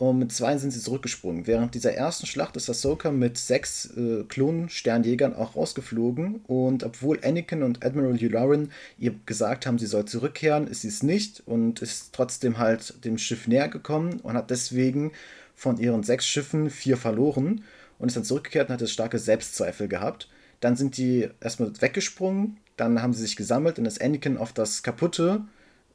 Und 0.00 0.18
mit 0.18 0.32
zwei 0.32 0.56
sind 0.56 0.70
sie 0.70 0.80
zurückgesprungen. 0.80 1.46
Während 1.46 1.74
dieser 1.74 1.92
ersten 1.92 2.24
Schlacht 2.24 2.56
ist 2.56 2.70
Ahsoka 2.70 3.10
mit 3.10 3.36
sechs 3.36 3.84
äh, 3.98 4.24
Klon-Sternjägern 4.26 5.36
auch 5.36 5.56
rausgeflogen. 5.56 6.40
Und 6.46 6.84
obwohl 6.84 7.20
Anakin 7.22 7.62
und 7.62 7.84
Admiral 7.84 8.16
Yularen 8.16 8.72
ihr 8.98 9.14
gesagt 9.26 9.66
haben, 9.66 9.78
sie 9.78 9.84
soll 9.84 10.06
zurückkehren, 10.06 10.68
ist 10.68 10.80
sie 10.80 10.88
es 10.88 11.02
nicht 11.02 11.42
und 11.44 11.82
ist 11.82 12.14
trotzdem 12.14 12.56
halt 12.56 13.04
dem 13.04 13.18
Schiff 13.18 13.46
näher 13.46 13.68
gekommen 13.68 14.20
und 14.20 14.32
hat 14.32 14.48
deswegen 14.50 15.12
von 15.54 15.76
ihren 15.76 16.02
sechs 16.02 16.26
Schiffen 16.26 16.70
vier 16.70 16.96
verloren 16.96 17.62
und 17.98 18.08
ist 18.08 18.16
dann 18.16 18.24
zurückgekehrt 18.24 18.70
und 18.70 18.80
hat 18.80 18.88
starke 18.88 19.18
Selbstzweifel 19.18 19.86
gehabt. 19.86 20.30
Dann 20.60 20.76
sind 20.76 20.96
die 20.96 21.28
erstmal 21.42 21.72
weggesprungen, 21.78 22.56
dann 22.78 23.02
haben 23.02 23.12
sie 23.12 23.20
sich 23.20 23.36
gesammelt 23.36 23.78
und 23.78 23.84
ist 23.84 24.00
Anakin 24.00 24.38
auf 24.38 24.54
das 24.54 24.82
kaputte 24.82 25.42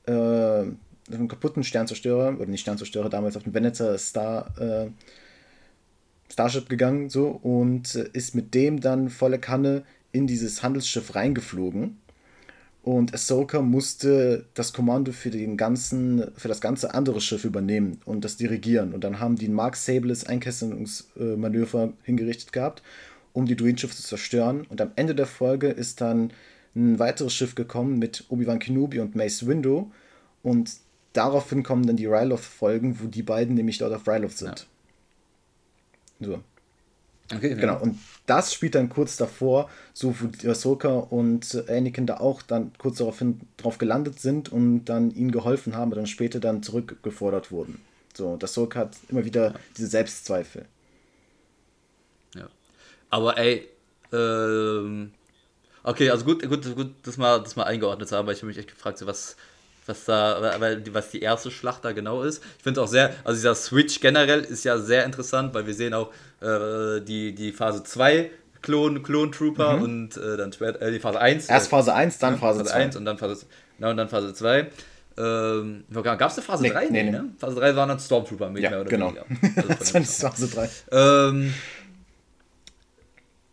äh, 0.06 0.66
einem 1.12 1.28
kaputten 1.28 1.64
Sternzerstörer, 1.64 2.40
oder 2.40 2.48
nicht 2.48 2.62
Sternzerstörer, 2.62 3.10
damals 3.10 3.38
auf 3.38 3.44
dem 3.44 3.54
Veneter 3.54 3.98
Star, 3.98 4.54
äh, 4.60 4.88
Starship 6.32 6.68
gegangen 6.70 7.10
so 7.10 7.28
und 7.28 7.96
äh, 7.96 8.10
ist 8.14 8.36
mit 8.36 8.54
dem 8.54 8.82
dann 8.82 9.10
volle 9.10 9.40
Kanne 9.40 9.84
in 10.12 10.28
dieses 10.28 10.64
Handelsschiff 10.64 11.16
reingeflogen. 11.16 11.98
Und 12.86 13.16
Ahsoka 13.16 13.64
musste 13.64 14.46
das 14.54 14.72
Kommando 14.72 15.12
für, 15.12 15.32
den 15.32 15.58
ganzen, 15.58 16.32
für 16.38 16.48
das 16.48 16.62
ganze 16.62 16.94
andere 16.94 17.20
Schiff 17.20 17.44
übernehmen 17.44 18.00
und 18.06 18.24
das 18.24 18.38
dirigieren. 18.38 18.94
Und 18.94 19.04
dann 19.04 19.20
haben 19.20 19.38
die 19.38 19.48
ein 19.48 19.54
Mark 19.54 19.76
Sables 19.76 20.28
Einkesselungsmanöver 20.28 21.94
hingerichtet 22.04 22.54
gehabt, 22.54 22.84
um 23.34 23.48
die 23.48 23.56
Druidenschiffe 23.56 23.96
zu 23.96 24.04
zerstören. 24.04 24.68
Und 24.70 24.82
am 24.82 24.92
Ende 24.96 25.16
der 25.16 25.26
Folge 25.26 25.70
ist 25.70 26.00
dann 26.00 26.32
ein 26.76 27.00
weiteres 27.00 27.34
Schiff 27.34 27.56
gekommen 27.56 27.98
mit 27.98 28.26
Obi-Wan 28.30 28.60
Kenobi 28.60 29.00
und 29.00 29.16
Mace 29.16 29.48
Windu. 29.48 29.92
Und 30.44 30.70
daraufhin 31.18 31.64
kommen 31.64 31.86
dann 31.86 31.98
die 31.98 32.06
Ryloth-Folgen, 32.06 33.00
wo 33.02 33.08
die 33.08 33.24
beiden 33.24 33.56
nämlich 33.56 33.78
dort 33.78 33.94
auf 33.94 34.08
Ryloth 34.08 34.38
sind. 34.38 34.68
Ja. 36.20 36.28
So. 36.28 36.44
Okay, 37.34 37.56
genau, 37.56 37.74
ja. 37.74 37.80
und 37.80 37.98
das 38.28 38.54
spielt 38.54 38.76
dann 38.76 38.90
kurz 38.90 39.18
davor, 39.18 39.70
so 39.94 40.16
wo 40.20 40.50
Ahsoka 40.50 40.90
und 40.90 41.64
Anakin 41.68 42.06
da 42.06 42.18
auch 42.18 42.44
dann 42.44 42.72
kurz 42.78 43.00
daraufhin 43.00 43.42
drauf 43.58 43.80
gelandet 43.80 44.20
sind 44.20 44.52
und 44.52 44.86
dann 44.86 45.10
ihnen 45.10 45.32
geholfen 45.32 45.76
haben, 45.76 45.92
und 45.92 45.98
dann 45.98 46.06
später 46.06 46.40
dann 46.40 46.62
zurückgefordert 46.62 47.52
wurden. 47.52 47.82
So, 48.14 48.28
und 48.28 48.44
Ahsoka 48.44 48.82
hat 48.82 48.98
immer 49.10 49.26
wieder 49.26 49.54
ja. 49.54 49.56
diese 49.76 49.88
Selbstzweifel. 49.88 50.66
Ja. 52.36 52.48
Aber 53.10 53.38
ey, 53.40 53.68
ähm, 54.14 55.12
okay, 55.84 56.12
also 56.12 56.26
gut, 56.26 56.48
gut, 56.48 56.76
gut, 56.76 56.94
das 57.04 57.18
mal, 57.18 57.42
das 57.42 57.56
mal 57.56 57.64
eingeordnet 57.64 58.08
zu 58.08 58.16
haben, 58.16 58.28
weil 58.28 58.36
ich 58.36 58.42
habe 58.42 58.48
mich 58.48 58.58
echt 58.60 58.70
gefragt, 58.70 59.00
so 59.00 59.08
was, 59.08 59.36
was 59.86 60.06
da, 60.06 60.60
was 60.92 61.10
die 61.10 61.22
erste 61.22 61.52
Schlacht 61.52 61.86
da 61.86 61.92
genau 61.92 62.24
ist. 62.24 62.44
Ich 62.58 62.64
finde 62.64 62.82
auch 62.82 62.88
sehr, 62.88 63.14
also 63.24 63.38
dieser 63.38 63.56
Switch 63.56 64.00
generell 64.00 64.42
ist 64.42 64.64
ja 64.64 64.78
sehr 64.78 65.06
interessant, 65.06 65.54
weil 65.54 65.68
wir 65.68 65.74
sehen 65.74 65.94
auch 65.94 66.12
äh, 66.42 67.02
die, 67.02 67.34
die 67.36 67.52
Phase 67.52 67.84
2 67.84 68.32
Klon, 68.62 69.04
Klon 69.04 69.32
Trooper 69.32 69.78
mhm. 69.78 69.84
und 69.84 70.18
äh, 70.18 70.38
dann 70.38 70.52
äh, 70.52 70.92
die 70.92 71.00
Phase 71.00 71.22
1. 71.22 71.48
Erst 71.48 71.70
Phase 71.70 71.94
1, 71.94 72.18
dann 72.18 72.38
Phase, 72.38 72.60
Phase 72.60 72.72
2. 72.72 72.76
1 72.78 72.96
und 72.96 73.06
dann 73.06 73.18
Phase, 73.18 73.46
genau, 73.78 73.92
und 73.92 73.98
dann 73.98 74.10
Phase 74.10 74.34
2. 74.34 74.68
Ähm, 75.18 75.86
Gab 75.94 76.22
es 76.22 76.38
eine 76.38 76.46
Phase 76.46 76.64
nee, 76.64 76.70
3? 76.70 76.86
Nee, 76.90 77.04
nee, 77.04 77.12
ne? 77.12 77.26
Phase 77.38 77.56
3 77.56 77.76
waren 77.76 77.90
dann 77.90 78.00
Stormtrooper 78.00 78.50
mit 78.50 78.64
ja, 78.64 78.72
mehr 78.72 78.82
oder 78.82 78.90
genau. 78.90 79.14
weniger. 79.14 79.26
Also 79.56 79.70
das 79.80 79.94
war 79.94 80.02
nicht 80.02 80.12
Phase 80.12 80.48
3. 80.48 80.70
Ähm, 80.92 81.54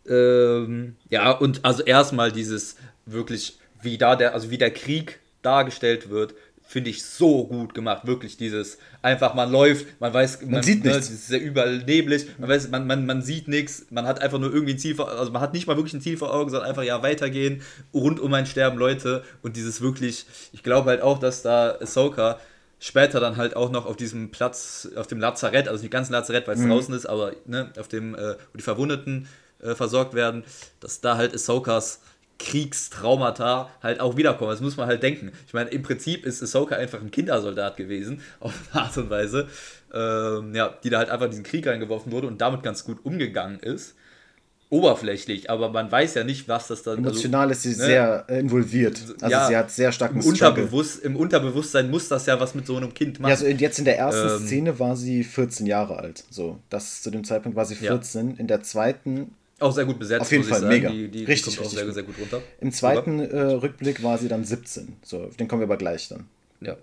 ähm, 0.09 0.95
ja, 1.09 1.31
und 1.31 1.63
also 1.63 1.83
erstmal 1.83 2.31
dieses 2.31 2.75
wirklich, 3.05 3.59
wie 3.81 3.97
da 3.97 4.15
der, 4.15 4.33
also 4.33 4.49
wie 4.49 4.57
der 4.57 4.71
Krieg 4.71 5.19
dargestellt 5.43 6.09
wird, 6.09 6.33
finde 6.65 6.89
ich 6.89 7.03
so 7.03 7.45
gut 7.45 7.73
gemacht. 7.73 8.07
Wirklich 8.07 8.37
dieses 8.37 8.77
einfach, 9.01 9.33
man 9.35 9.51
läuft, 9.51 9.85
man 9.99 10.13
weiß, 10.13 10.41
man, 10.41 10.51
man 10.51 10.63
sieht 10.63 10.83
ne, 10.83 10.91
nichts. 10.91 11.07
Es 11.09 11.13
ist 11.13 11.27
sehr 11.27 11.41
überall 11.41 11.79
neblig, 11.79 12.27
man 12.39 12.49
weiß, 12.49 12.69
man, 12.69 12.87
man, 12.87 13.05
man 13.05 13.21
sieht 13.21 13.47
nichts, 13.47 13.87
man 13.89 14.07
hat 14.07 14.21
einfach 14.21 14.39
nur 14.39 14.51
irgendwie 14.51 14.73
ein 14.73 14.79
Ziel 14.79 14.95
vor, 14.95 15.09
also 15.11 15.31
man 15.31 15.41
hat 15.41 15.53
nicht 15.53 15.67
mal 15.67 15.75
wirklich 15.75 15.93
ein 15.93 16.01
Ziel 16.01 16.17
vor 16.17 16.33
Augen, 16.33 16.49
sondern 16.49 16.67
einfach 16.67 16.83
ja 16.83 17.03
weitergehen, 17.03 17.61
rund 17.93 18.19
um 18.19 18.33
ein 18.33 18.45
sterben 18.45 18.77
Leute 18.77 19.23
und 19.41 19.55
dieses 19.55 19.81
wirklich, 19.81 20.25
ich 20.51 20.63
glaube 20.63 20.89
halt 20.89 21.01
auch, 21.01 21.19
dass 21.19 21.43
da 21.43 21.77
Ahsoka 21.79 22.39
später 22.79 23.19
dann 23.19 23.37
halt 23.37 23.55
auch 23.55 23.71
noch 23.71 23.85
auf 23.85 23.95
diesem 23.95 24.31
Platz, 24.31 24.89
auf 24.95 25.07
dem 25.07 25.19
Lazarett, 25.19 25.67
also 25.67 25.81
nicht 25.83 25.91
ganz 25.91 26.09
Lazarett, 26.09 26.47
weil 26.47 26.55
es 26.55 26.61
mhm. 26.61 26.69
draußen 26.69 26.93
ist, 26.95 27.05
aber 27.05 27.33
ne, 27.45 27.71
auf 27.79 27.87
dem, 27.87 28.15
äh, 28.15 28.35
wo 28.51 28.57
die 28.57 28.63
Verwundeten 28.63 29.27
äh, 29.61 29.75
versorgt 29.75 30.13
werden, 30.13 30.43
dass 30.79 31.01
da 31.01 31.17
halt 31.17 31.33
Ahsokas 31.33 32.01
Kriegstraumata 32.39 33.69
halt 33.81 33.99
auch 33.99 34.17
wiederkommen. 34.17 34.51
Das 34.51 34.61
muss 34.61 34.77
man 34.77 34.87
halt 34.87 35.03
denken. 35.03 35.31
Ich 35.47 35.53
meine, 35.53 35.69
im 35.69 35.83
Prinzip 35.83 36.25
ist 36.25 36.41
Ahsoka 36.43 36.75
einfach 36.75 37.01
ein 37.01 37.11
Kindersoldat 37.11 37.77
gewesen, 37.77 38.21
auf 38.39 38.53
eine 38.71 38.83
Art 38.83 38.97
und 38.97 39.09
Weise, 39.09 39.47
ähm, 39.93 40.53
ja, 40.55 40.73
die 40.83 40.89
da 40.89 40.99
halt 40.99 41.09
einfach 41.09 41.25
in 41.25 41.31
diesen 41.31 41.43
Krieg 41.43 41.67
reingeworfen 41.67 42.11
wurde 42.11 42.27
und 42.27 42.41
damit 42.41 42.63
ganz 42.63 42.83
gut 42.83 43.05
umgegangen 43.05 43.59
ist. 43.59 43.95
Oberflächlich, 44.69 45.51
aber 45.51 45.69
man 45.69 45.91
weiß 45.91 46.15
ja 46.15 46.23
nicht, 46.23 46.47
was 46.47 46.67
das 46.67 46.81
dann. 46.81 46.97
Also 46.97 47.09
Emotional 47.09 47.49
also, 47.49 47.51
ist 47.51 47.61
sie 47.61 47.79
ne? 47.79 47.85
sehr 47.85 48.25
involviert. 48.27 48.99
Also 49.21 49.31
ja, 49.31 49.47
sie 49.47 49.55
hat 49.55 49.69
sehr 49.69 49.91
starken 49.91 50.19
im, 50.19 50.25
Unterbewusst, 50.25 51.03
Im 51.03 51.15
Unterbewusstsein 51.15 51.91
muss 51.91 52.07
das 52.07 52.25
ja 52.25 52.39
was 52.39 52.55
mit 52.55 52.65
so 52.65 52.75
einem 52.75 52.91
Kind 52.91 53.19
machen. 53.19 53.29
Ja, 53.29 53.35
also 53.35 53.45
jetzt 53.45 53.77
in 53.77 53.85
der 53.85 53.99
ersten 53.99 54.29
ähm, 54.29 54.47
Szene 54.47 54.79
war 54.79 54.95
sie 54.95 55.23
14 55.23 55.67
Jahre 55.67 55.97
alt. 55.97 56.23
So, 56.31 56.57
das 56.71 57.03
zu 57.03 57.11
dem 57.11 57.23
Zeitpunkt 57.23 57.55
war 57.55 57.65
sie 57.65 57.75
14. 57.75 58.31
Ja. 58.31 58.35
In 58.39 58.47
der 58.47 58.63
zweiten 58.63 59.35
auch 59.63 59.73
sehr 59.73 59.85
gut 59.85 59.99
besetzt. 59.99 60.21
Auf 60.21 60.31
jeden 60.31 60.43
Fall, 60.43 60.61
mega. 60.61 60.89
Die, 60.89 61.07
die, 61.07 61.23
richtig, 61.23 61.55
kommt 61.55 61.67
richtig 61.67 61.81
auch 61.81 61.85
sehr, 61.85 61.93
sehr 61.93 62.03
gut 62.03 62.19
runter. 62.19 62.41
Im 62.59 62.71
zweiten 62.71 63.19
äh, 63.19 63.39
Rückblick 63.39 64.03
war 64.03 64.17
sie 64.17 64.27
dann 64.27 64.43
17. 64.43 64.97
So, 65.03 65.25
den 65.39 65.47
kommen 65.47 65.61
wir 65.61 65.67
aber 65.67 65.77
gleich 65.77 66.07
dann. 66.09 66.25
Ja. 66.61 66.77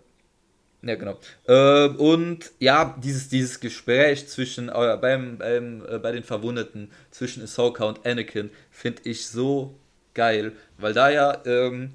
Ja, 0.83 0.95
genau. 0.95 1.19
Äh, 1.47 1.88
und 1.88 2.53
ja, 2.59 2.97
dieses, 3.03 3.29
dieses 3.29 3.61
Gespräch 3.61 4.29
zwischen, 4.29 4.71
äh, 4.71 4.99
beim, 5.01 5.37
beim, 5.37 5.85
äh, 5.87 5.99
bei 5.99 6.11
den 6.12 6.25
Verwundeten 6.25 6.90
zwischen 7.11 7.43
Ahsoka 7.43 7.85
und 7.85 8.07
Anakin 8.07 8.51
finde 8.71 9.03
ich 9.05 9.27
so 9.27 9.75
geil, 10.14 10.53
weil 10.79 10.95
da 10.95 11.11
ja 11.11 11.43
ähm, 11.45 11.90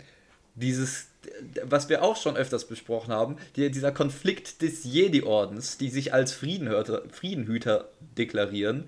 dieses, 0.54 1.08
was 1.64 1.90
wir 1.90 2.04
auch 2.04 2.16
schon 2.16 2.38
öfters 2.38 2.66
besprochen 2.66 3.12
haben, 3.12 3.38
die, 3.56 3.72
dieser 3.72 3.92
Konflikt 3.92 4.62
des 4.62 4.84
Jedi-Ordens, 4.84 5.78
die 5.78 5.90
sich 5.90 6.14
als 6.14 6.34
Friedenhüter, 6.34 7.04
Friedenhüter 7.12 7.90
deklarieren, 8.18 8.88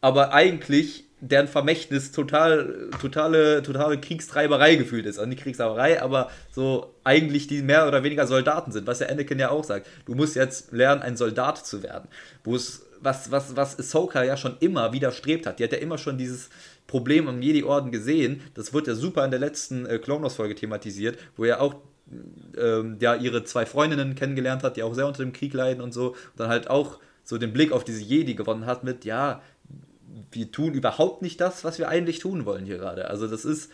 aber 0.00 0.32
eigentlich 0.32 1.04
deren 1.28 1.48
Vermächtnis 1.48 2.12
total, 2.12 2.90
totale, 3.00 3.62
totale 3.62 3.98
Kriegstreiberei 3.98 4.76
gefühlt 4.76 5.06
ist. 5.06 5.18
Also 5.18 5.28
nicht 5.28 5.42
Kriegstreiberei, 5.42 6.02
aber 6.02 6.30
so 6.50 6.94
eigentlich 7.02 7.46
die 7.46 7.62
mehr 7.62 7.88
oder 7.88 8.02
weniger 8.02 8.26
Soldaten 8.26 8.72
sind, 8.72 8.86
was 8.86 9.00
ja 9.00 9.08
Anakin 9.08 9.38
ja 9.38 9.50
auch 9.50 9.64
sagt. 9.64 9.86
Du 10.06 10.14
musst 10.14 10.36
jetzt 10.36 10.72
lernen, 10.72 11.02
ein 11.02 11.16
Soldat 11.16 11.64
zu 11.64 11.82
werden. 11.82 12.08
Wo 12.42 12.54
es, 12.54 12.86
was, 13.00 13.30
was, 13.30 13.56
was 13.56 13.78
Ahsoka 13.78 14.22
ja 14.22 14.36
schon 14.36 14.56
immer 14.60 14.92
widerstrebt 14.92 15.46
hat. 15.46 15.58
Die 15.58 15.64
hat 15.64 15.72
ja 15.72 15.78
immer 15.78 15.98
schon 15.98 16.18
dieses 16.18 16.50
Problem 16.86 17.28
am 17.28 17.40
Jedi-Orden 17.40 17.90
gesehen. 17.90 18.42
Das 18.54 18.74
wird 18.74 18.86
ja 18.86 18.94
super 18.94 19.24
in 19.24 19.30
der 19.30 19.40
letzten 19.40 19.86
äh, 19.86 19.98
Clone 19.98 20.22
Wars-Folge 20.22 20.54
thematisiert, 20.54 21.18
wo 21.36 21.44
er 21.44 21.62
auch 21.62 21.76
ähm, 22.58 22.98
ja, 23.00 23.14
ihre 23.14 23.44
zwei 23.44 23.64
Freundinnen 23.64 24.14
kennengelernt 24.14 24.62
hat, 24.62 24.76
die 24.76 24.82
auch 24.82 24.94
sehr 24.94 25.06
unter 25.06 25.22
dem 25.22 25.32
Krieg 25.32 25.54
leiden 25.54 25.82
und 25.82 25.92
so. 25.92 26.08
Und 26.10 26.18
dann 26.36 26.48
halt 26.48 26.68
auch 26.68 26.98
so 27.24 27.38
den 27.38 27.52
Blick 27.54 27.72
auf 27.72 27.84
diese 27.84 28.02
Jedi 28.02 28.34
gewonnen 28.34 28.66
hat 28.66 28.84
mit, 28.84 29.04
ja, 29.04 29.40
wir 30.32 30.50
tun 30.50 30.74
überhaupt 30.74 31.22
nicht 31.22 31.40
das, 31.40 31.64
was 31.64 31.78
wir 31.78 31.88
eigentlich 31.88 32.18
tun 32.18 32.44
wollen 32.44 32.64
hier 32.64 32.78
gerade. 32.78 33.10
Also 33.10 33.26
das 33.26 33.44
ist, 33.44 33.70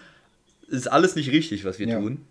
ist 0.68 0.88
alles 0.88 1.16
nicht 1.16 1.30
richtig, 1.30 1.64
was 1.64 1.78
wir 1.78 1.88
ja. 1.88 1.98
tun. 1.98 2.24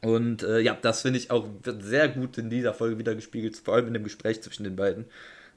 Und 0.00 0.42
äh, 0.42 0.60
ja, 0.60 0.76
das 0.80 1.02
finde 1.02 1.18
ich 1.18 1.30
auch 1.30 1.46
sehr 1.80 2.08
gut 2.08 2.38
in 2.38 2.50
dieser 2.50 2.72
Folge 2.72 2.98
wieder 2.98 3.14
gespiegelt, 3.14 3.56
vor 3.56 3.74
allem 3.74 3.88
in 3.88 3.94
dem 3.94 4.04
Gespräch 4.04 4.42
zwischen 4.42 4.64
den 4.64 4.76
beiden. 4.76 5.06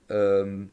Ähm, 0.10 0.72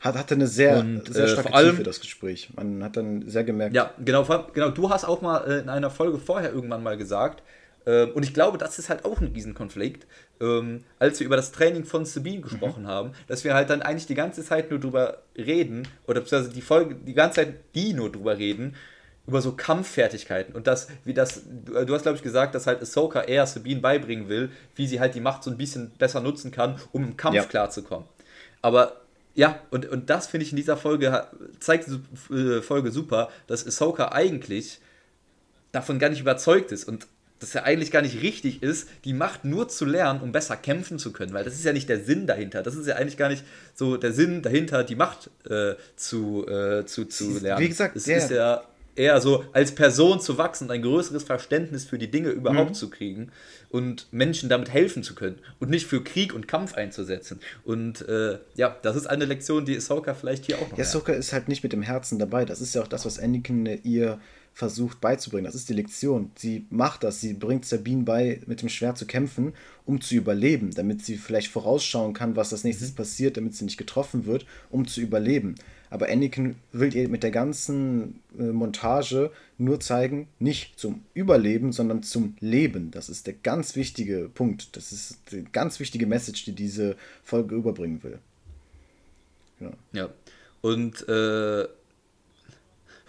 hat, 0.00 0.16
hatte 0.16 0.34
eine 0.34 0.46
sehr, 0.46 0.78
und, 0.78 1.12
sehr 1.12 1.24
äh, 1.24 1.28
starke 1.28 1.48
äh, 1.48 1.50
vor 1.50 1.58
allem, 1.58 1.70
Tiefe, 1.70 1.82
das 1.82 2.00
Gespräch. 2.00 2.50
Man 2.54 2.84
hat 2.84 2.96
dann 2.96 3.28
sehr 3.28 3.44
gemerkt. 3.44 3.74
Ja, 3.74 3.94
genau, 4.04 4.24
genau. 4.52 4.70
Du 4.70 4.90
hast 4.90 5.04
auch 5.04 5.22
mal 5.22 5.38
äh, 5.46 5.60
in 5.60 5.68
einer 5.68 5.90
Folge 5.90 6.18
vorher 6.18 6.52
irgendwann 6.52 6.82
mal 6.82 6.96
gesagt, 6.96 7.42
ähm, 7.86 8.10
und 8.14 8.24
ich 8.24 8.34
glaube, 8.34 8.58
das 8.58 8.78
ist 8.78 8.90
halt 8.90 9.04
auch 9.04 9.20
ein 9.20 9.28
Riesenkonflikt, 9.28 10.06
ähm, 10.40 10.84
als 10.98 11.20
wir 11.20 11.26
über 11.26 11.36
das 11.36 11.52
Training 11.52 11.84
von 11.84 12.04
Sabine 12.04 12.40
gesprochen 12.40 12.84
mhm. 12.84 12.88
haben, 12.88 13.12
dass 13.26 13.44
wir 13.44 13.54
halt 13.54 13.70
dann 13.70 13.82
eigentlich 13.82 14.06
die 14.06 14.14
ganze 14.14 14.44
Zeit 14.44 14.70
nur 14.70 14.80
drüber 14.80 15.22
reden, 15.36 15.88
oder 16.06 16.20
beziehungsweise 16.20 16.54
die 16.54 16.62
Folge, 16.62 16.94
die 16.94 17.14
ganze 17.14 17.36
Zeit 17.36 17.54
die 17.74 17.92
nur 17.92 18.10
drüber 18.10 18.38
reden, 18.38 18.74
über 19.26 19.40
so 19.42 19.52
Kampffertigkeiten 19.52 20.54
und 20.54 20.66
das, 20.66 20.88
wie 21.04 21.14
das, 21.14 21.42
du, 21.64 21.84
du 21.84 21.94
hast 21.94 22.02
glaube 22.02 22.16
ich 22.16 22.22
gesagt, 22.22 22.54
dass 22.54 22.66
halt 22.66 22.80
Ahsoka 22.80 23.22
eher 23.22 23.46
Sabine 23.46 23.80
beibringen 23.80 24.28
will, 24.28 24.50
wie 24.76 24.86
sie 24.86 25.00
halt 25.00 25.14
die 25.14 25.20
Macht 25.20 25.42
so 25.42 25.50
ein 25.50 25.56
bisschen 25.56 25.90
besser 25.98 26.20
nutzen 26.20 26.52
kann, 26.52 26.78
um 26.92 27.02
im 27.02 27.16
Kampf 27.16 27.34
ja. 27.34 27.42
klarzukommen. 27.44 28.06
Aber 28.62 29.00
ja, 29.34 29.60
und, 29.70 29.86
und 29.86 30.10
das 30.10 30.28
finde 30.28 30.46
ich 30.46 30.52
in 30.52 30.56
dieser 30.56 30.76
Folge, 30.76 31.26
zeigt 31.60 31.88
die 31.88 32.34
äh, 32.34 32.62
Folge 32.62 32.90
super, 32.90 33.28
dass 33.46 33.66
Ahsoka 33.66 34.12
eigentlich 34.12 34.80
davon 35.72 35.98
gar 35.98 36.08
nicht 36.08 36.20
überzeugt 36.20 36.72
ist 36.72 36.84
und 36.84 37.06
dass 37.38 37.52
ja 37.52 37.64
eigentlich 37.64 37.90
gar 37.90 38.02
nicht 38.02 38.22
richtig 38.22 38.62
ist, 38.62 38.88
die 39.04 39.12
Macht 39.12 39.44
nur 39.44 39.68
zu 39.68 39.84
lernen, 39.84 40.20
um 40.20 40.32
besser 40.32 40.56
kämpfen 40.56 40.98
zu 40.98 41.12
können, 41.12 41.32
weil 41.32 41.44
das 41.44 41.54
ist 41.54 41.64
ja 41.64 41.72
nicht 41.72 41.88
der 41.88 42.00
Sinn 42.00 42.26
dahinter. 42.26 42.62
Das 42.62 42.74
ist 42.74 42.86
ja 42.86 42.96
eigentlich 42.96 43.16
gar 43.16 43.28
nicht 43.28 43.44
so 43.74 43.96
der 43.96 44.12
Sinn 44.12 44.42
dahinter, 44.42 44.84
die 44.84 44.96
Macht 44.96 45.30
äh, 45.48 45.74
zu, 45.96 46.46
äh, 46.48 46.86
zu, 46.86 47.04
zu 47.04 47.38
lernen. 47.38 47.62
Wie 47.62 47.68
gesagt, 47.68 47.96
es 47.96 48.08
ist 48.08 48.30
ja 48.30 48.62
eher 48.96 49.20
so 49.20 49.44
als 49.52 49.72
Person 49.72 50.20
zu 50.20 50.38
wachsen 50.38 50.64
und 50.64 50.70
ein 50.70 50.82
größeres 50.82 51.22
Verständnis 51.22 51.84
für 51.84 51.98
die 51.98 52.10
Dinge 52.10 52.30
überhaupt 52.30 52.70
mhm. 52.70 52.74
zu 52.74 52.90
kriegen 52.90 53.30
und 53.68 54.06
Menschen 54.10 54.48
damit 54.48 54.70
helfen 54.70 55.02
zu 55.02 55.14
können 55.14 55.38
und 55.60 55.70
nicht 55.70 55.86
für 55.86 56.02
Krieg 56.02 56.34
und 56.34 56.48
Kampf 56.48 56.74
einzusetzen. 56.74 57.40
Und 57.64 58.06
äh, 58.08 58.38
ja, 58.54 58.76
das 58.82 58.96
ist 58.96 59.06
eine 59.06 59.26
Lektion, 59.26 59.64
die 59.64 59.76
Ahsoka 59.76 60.14
vielleicht 60.14 60.46
hier 60.46 60.56
auch 60.58 60.70
noch 60.70 60.78
Ja, 60.78 60.84
Ahsoka 60.84 61.12
ist 61.12 61.32
halt 61.32 61.48
nicht 61.48 61.62
mit 61.62 61.72
dem 61.72 61.82
Herzen 61.82 62.18
dabei. 62.18 62.44
Das 62.44 62.60
ist 62.60 62.74
ja 62.74 62.82
auch 62.82 62.88
das, 62.88 63.04
was 63.04 63.18
Anakin 63.18 63.66
ihr 63.84 64.18
versucht 64.56 65.02
beizubringen. 65.02 65.44
Das 65.44 65.54
ist 65.54 65.68
die 65.68 65.74
Lektion. 65.74 66.30
Sie 66.34 66.64
macht 66.70 67.04
das. 67.04 67.20
Sie 67.20 67.34
bringt 67.34 67.66
Sabine 67.66 68.04
bei, 68.04 68.40
mit 68.46 68.62
dem 68.62 68.70
Schwert 68.70 68.96
zu 68.96 69.04
kämpfen, 69.04 69.52
um 69.84 70.00
zu 70.00 70.14
überleben, 70.14 70.70
damit 70.70 71.04
sie 71.04 71.18
vielleicht 71.18 71.52
vorausschauen 71.52 72.14
kann, 72.14 72.36
was 72.36 72.54
als 72.54 72.64
nächstes 72.64 72.92
mhm. 72.92 72.96
passiert, 72.96 73.36
damit 73.36 73.54
sie 73.54 73.66
nicht 73.66 73.76
getroffen 73.76 74.24
wird, 74.24 74.46
um 74.70 74.86
zu 74.88 75.02
überleben. 75.02 75.56
Aber 75.90 76.08
Anakin 76.08 76.56
will 76.72 76.96
ihr 76.96 77.06
mit 77.10 77.22
der 77.22 77.32
ganzen 77.32 78.20
äh, 78.38 78.44
Montage 78.44 79.30
nur 79.58 79.78
zeigen, 79.78 80.26
nicht 80.38 80.80
zum 80.80 81.02
Überleben, 81.12 81.72
sondern 81.72 82.02
zum 82.02 82.34
Leben. 82.40 82.90
Das 82.90 83.10
ist 83.10 83.26
der 83.26 83.34
ganz 83.34 83.76
wichtige 83.76 84.30
Punkt. 84.32 84.74
Das 84.74 84.90
ist 84.90 85.18
die 85.32 85.44
ganz 85.52 85.80
wichtige 85.80 86.06
Message, 86.06 86.46
die 86.46 86.52
diese 86.52 86.96
Folge 87.22 87.54
überbringen 87.56 88.02
will. 88.02 88.18
Ja. 89.60 89.72
ja. 89.92 90.08
Und 90.62 91.06
äh, 91.10 91.68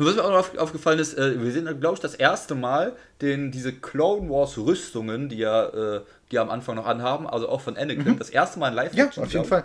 was 0.06 0.16
mir 0.16 0.24
auch 0.24 0.30
noch 0.30 0.58
aufgefallen 0.58 1.00
ist, 1.00 1.18
äh, 1.18 1.42
wir 1.42 1.52
sehen, 1.52 1.66
glaube 1.80 1.96
ich, 1.96 2.00
das 2.00 2.14
erste 2.14 2.54
Mal 2.54 2.96
den, 3.22 3.52
diese 3.52 3.74
Clone 3.74 4.30
Wars 4.30 4.58
Rüstungen, 4.58 5.28
die 5.30 5.38
ja 5.38 5.66
äh, 5.98 6.02
die 6.32 6.40
am 6.40 6.50
Anfang 6.50 6.76
noch 6.76 6.86
anhaben, 6.86 7.28
also 7.28 7.50
auch 7.50 7.62
von 7.62 7.78
Anakin, 7.78 8.14
mhm. 8.14 8.20
das 8.20 8.30
erste 8.30 8.60
Mal 8.60 8.70
in 8.70 8.74
live 8.76 8.94
Ja, 8.94 9.08
auf 9.08 9.34
jeden 9.34 9.46
Fall. 9.46 9.64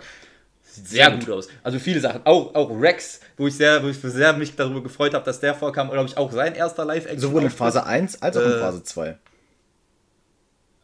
Sieht 0.63 0.87
sehr, 0.87 1.11
gut. 1.11 1.29
aus. 1.29 1.49
Also 1.61 1.77
viele 1.77 1.99
Sachen. 1.99 2.21
Auch, 2.23 2.55
auch 2.55 2.69
Rex, 2.81 3.19
wo 3.37 3.45
ich 3.45 3.55
sehr, 3.55 3.83
wo 3.83 3.89
ich 3.89 3.99
sehr 3.99 4.33
mich 4.33 4.55
darüber 4.55 4.81
gefreut 4.81 5.13
habe, 5.13 5.23
dass 5.23 5.39
der 5.39 5.53
vorkam, 5.53 5.91
glaube 5.91 6.07
ich, 6.07 6.17
auch 6.17 6.31
sein 6.31 6.55
erster 6.55 6.83
Live-Action. 6.83 7.19
Sowohl 7.19 7.43
in 7.43 7.51
Phase 7.51 7.85
1 7.85 8.23
als 8.23 8.37
auch 8.37 8.41
in 8.41 8.51
äh, 8.51 8.59
Phase 8.59 8.83
2. 8.83 9.17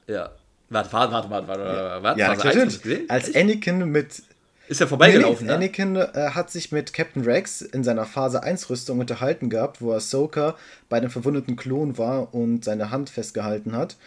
Ja. 0.08 0.32
Warte, 0.70 0.94
warte, 0.94 1.12
warte, 1.12 1.30
warte, 1.32 1.48
warte, 1.48 2.04
warte. 2.04 2.20
Ja, 2.20 2.30
1, 2.30 2.82
Als 3.10 3.36
Anakin 3.36 3.90
mit 3.90 4.22
ist 4.70 4.80
ja 4.80 4.86
vorbeigelaufen, 4.86 5.48
nee, 5.48 5.54
Anakin 5.54 5.96
äh, 5.96 6.30
hat 6.36 6.52
sich 6.52 6.72
mit 6.72 6.94
Captain 6.94 7.24
Rex 7.24 7.62
in 7.62 7.84
seiner 7.84 8.06
Phase 8.06 8.44
1 8.44 8.70
Rüstung 8.70 9.00
unterhalten 9.00 9.50
gehabt, 9.50 9.82
wo 9.82 9.94
Ahsoka 9.94 10.56
bei 10.90 11.00
dem 11.00 11.10
verwundeten 11.10 11.56
Klon 11.56 11.98
war 11.98 12.36
und 12.36 12.64
seine 12.64 12.92
Hand 12.92 13.10
festgehalten 13.10 13.76
hat. 13.76 13.98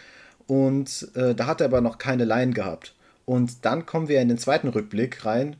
Und 0.47 1.09
äh, 1.15 1.35
da 1.35 1.47
hat 1.47 1.59
er 1.59 1.65
aber 1.65 1.81
noch 1.81 1.97
keine 1.97 2.23
Line 2.23 2.53
gehabt. 2.53 2.95
Und 3.25 3.65
dann 3.65 3.85
kommen 3.85 4.07
wir 4.07 4.21
in 4.21 4.29
den 4.29 4.37
zweiten 4.37 4.69
Rückblick 4.69 5.25
rein. 5.25 5.57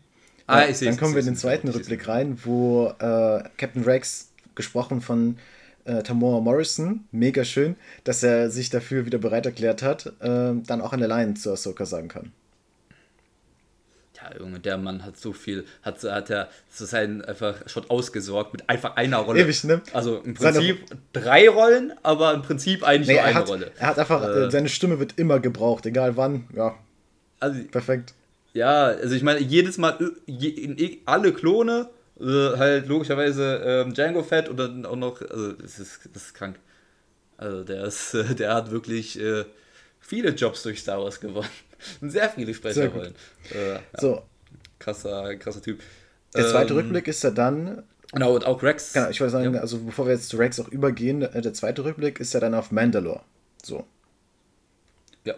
Ah, 0.48 0.68
ich 0.68 0.78
sehe 0.78 0.90
Dann 0.90 0.98
kommen 0.98 1.14
wir 1.14 1.20
in 1.20 1.28
den 1.28 1.36
zweiten 1.36 1.68
Rückblick 1.68 2.08
rein, 2.08 2.40
wo 2.44 2.88
äh, 3.00 3.44
Captain 3.58 3.84
Rex, 3.84 4.30
gesprochen 4.56 5.02
von 5.02 5.38
äh, 5.84 6.02
Tamora 6.04 6.40
Morrison, 6.40 7.06
mega 7.12 7.44
schön, 7.44 7.76
dass 8.06 8.24
er 8.24 8.50
sich 8.50 8.70
dafür 8.70 9.06
wieder 9.06 9.18
bereit 9.18 9.46
erklärt 9.46 9.82
hat, 9.82 10.06
äh, 10.22 10.54
dann 10.66 10.80
auch 10.82 10.94
eine 10.94 11.08
Line 11.08 11.34
zu 11.34 11.52
Ahsoka 11.52 11.86
sagen 11.86 12.08
kann 12.08 12.32
ja, 14.24 14.40
Junge, 14.40 14.60
der 14.60 14.78
Mann 14.78 15.04
hat 15.04 15.18
so 15.18 15.34
viel, 15.34 15.66
hat, 15.82 16.04
hat 16.04 16.30
er 16.30 16.50
zu 16.70 16.86
sein 16.86 17.24
einfach 17.24 17.68
schon 17.68 17.90
ausgesorgt 17.90 18.54
mit 18.54 18.70
einfach 18.70 18.96
einer 18.96 19.18
Rolle. 19.18 19.42
Ewig, 19.42 19.64
ne? 19.64 19.82
Also 19.94 20.18
im 20.18 20.34
Prinzip 20.34 20.88
seine... 20.88 21.02
drei 21.12 21.50
Rollen, 21.50 21.94
aber 22.04 22.34
im 22.34 22.42
Prinzip 22.42 22.84
eigentlich 22.84 23.08
nee, 23.08 23.14
nur 23.16 23.24
eine 23.24 23.36
hat, 23.36 23.50
Rolle. 23.50 23.72
Er 23.78 23.88
hat 23.88 24.00
einfach, 24.00 24.24
äh, 24.24 24.52
seine 24.52 24.70
Stimme 24.70 25.00
wird 25.00 25.18
immer 25.18 25.40
gebraucht, 25.40 25.86
egal 25.86 26.18
wann, 26.18 26.48
ja. 26.56 26.76
Also, 27.40 27.62
Perfekt. 27.72 28.14
Ja, 28.54 28.86
also 28.86 29.16
ich 29.16 29.24
meine, 29.24 29.40
jedes 29.40 29.78
Mal, 29.78 29.98
je, 30.26 30.50
in, 30.50 30.98
alle 31.06 31.34
Klone, 31.34 31.90
äh, 32.20 32.58
halt 32.58 32.88
logischerweise 32.88 33.62
ähm, 33.66 33.94
Django 33.94 34.24
Fett 34.24 34.48
und 34.48 34.58
dann 34.58 34.86
auch 34.86 34.96
noch, 34.96 35.22
also 35.22 35.54
das 35.54 35.80
ist, 35.80 36.10
das 36.14 36.26
ist 36.26 36.34
krank. 36.36 36.58
Also 37.38 37.64
der 37.64 37.86
ist, 37.86 38.16
der 38.40 38.54
hat 38.54 38.72
wirklich 38.72 39.20
äh, 39.20 39.46
viele 40.00 40.30
Jobs 40.30 40.64
durch 40.64 40.80
Star 40.80 41.02
Wars 41.02 41.20
gewonnen. 41.20 41.50
Sehr 42.02 42.30
viele 42.30 42.54
Sprecherrollen. 42.54 43.14
Äh, 43.54 43.74
ja. 43.74 43.80
So. 44.00 44.24
Krasser, 44.80 45.36
krasser 45.38 45.62
Typ. 45.62 45.82
Der 46.36 46.48
zweite 46.48 46.74
ähm, 46.74 46.80
Rückblick 46.80 47.08
ist 47.08 47.24
ja 47.24 47.32
dann. 47.32 47.84
Genau, 48.12 48.36
und 48.36 48.46
auch 48.46 48.62
Rex. 48.62 48.94
Genau, 48.94 49.10
ich 49.10 49.20
wollte 49.22 49.32
sagen, 49.32 49.54
ja. 49.54 49.62
also 49.62 49.80
bevor 49.80 50.06
wir 50.06 50.14
jetzt 50.14 50.30
zu 50.30 50.38
Rex 50.38 50.60
auch 50.60 50.68
übergehen, 50.68 51.22
äh, 51.22 51.42
der 51.42 51.54
zweite 51.54 51.84
Rückblick 51.84 52.20
ist 52.20 52.34
ja 52.34 52.40
dann 52.40 52.54
auf 52.54 52.72
Mandalore. 52.72 53.22
So. 53.64 53.86
Ja, 55.26 55.36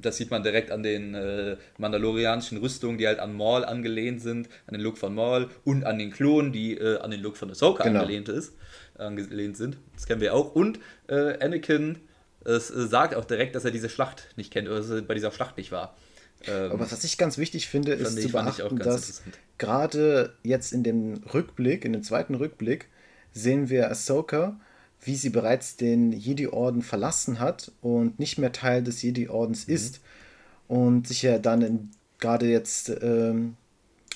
das 0.00 0.18
sieht 0.18 0.30
man 0.30 0.42
direkt 0.42 0.70
an 0.70 0.82
den 0.82 1.14
äh, 1.14 1.56
mandalorianischen 1.78 2.58
Rüstungen, 2.58 2.98
die 2.98 3.06
halt 3.06 3.18
an 3.18 3.34
Maul 3.34 3.64
angelehnt 3.64 4.20
sind, 4.20 4.48
an 4.66 4.74
den 4.74 4.82
Look 4.82 4.98
von 4.98 5.14
Maul 5.14 5.48
und 5.64 5.84
an 5.84 5.98
den 5.98 6.10
Klonen, 6.10 6.52
die 6.52 6.76
äh, 6.76 6.98
an 6.98 7.10
den 7.10 7.20
Look 7.20 7.36
von 7.36 7.50
Ahsoka 7.50 7.84
genau. 7.84 8.00
angelehnt, 8.00 8.28
ist, 8.28 8.54
angelehnt 8.96 9.56
sind. 9.56 9.78
Das 9.94 10.06
kennen 10.06 10.20
wir 10.20 10.34
auch. 10.34 10.54
Und 10.54 10.78
äh, 11.08 11.42
Anakin 11.42 11.98
es 12.44 12.70
äh, 12.70 12.86
sagt 12.86 13.14
auch 13.14 13.24
direkt, 13.24 13.54
dass 13.54 13.64
er 13.64 13.70
diese 13.70 13.88
Schlacht 13.88 14.28
nicht 14.36 14.52
kennt 14.52 14.68
oder 14.68 14.78
dass 14.78 14.90
er 14.90 15.02
bei 15.02 15.14
dieser 15.14 15.30
Schlacht 15.30 15.56
nicht 15.56 15.72
war. 15.72 15.96
Ähm, 16.46 16.72
Aber 16.72 16.90
was 16.90 17.04
ich 17.04 17.18
ganz 17.18 17.38
wichtig 17.38 17.68
finde, 17.68 17.92
ist 17.92 18.20
zu 18.20 18.28
beachten, 18.30 18.78
dass 18.78 19.22
gerade 19.58 20.34
jetzt 20.42 20.72
in 20.72 20.82
dem 20.82 21.22
Rückblick, 21.32 21.84
in 21.84 21.92
dem 21.92 22.02
zweiten 22.02 22.34
Rückblick, 22.34 22.88
sehen 23.32 23.68
wir 23.68 23.90
Ahsoka, 23.90 24.58
wie 25.00 25.16
sie 25.16 25.30
bereits 25.30 25.76
den 25.76 26.12
Jedi-Orden 26.12 26.82
verlassen 26.82 27.40
hat 27.40 27.72
und 27.80 28.18
nicht 28.18 28.38
mehr 28.38 28.52
Teil 28.52 28.82
des 28.82 29.02
Jedi-Ordens 29.02 29.66
mhm. 29.66 29.74
ist 29.74 30.00
und 30.68 31.08
sich 31.08 31.22
ja 31.22 31.38
dann 31.38 31.90
gerade 32.18 32.46
jetzt 32.46 32.92
ähm, 33.02 33.56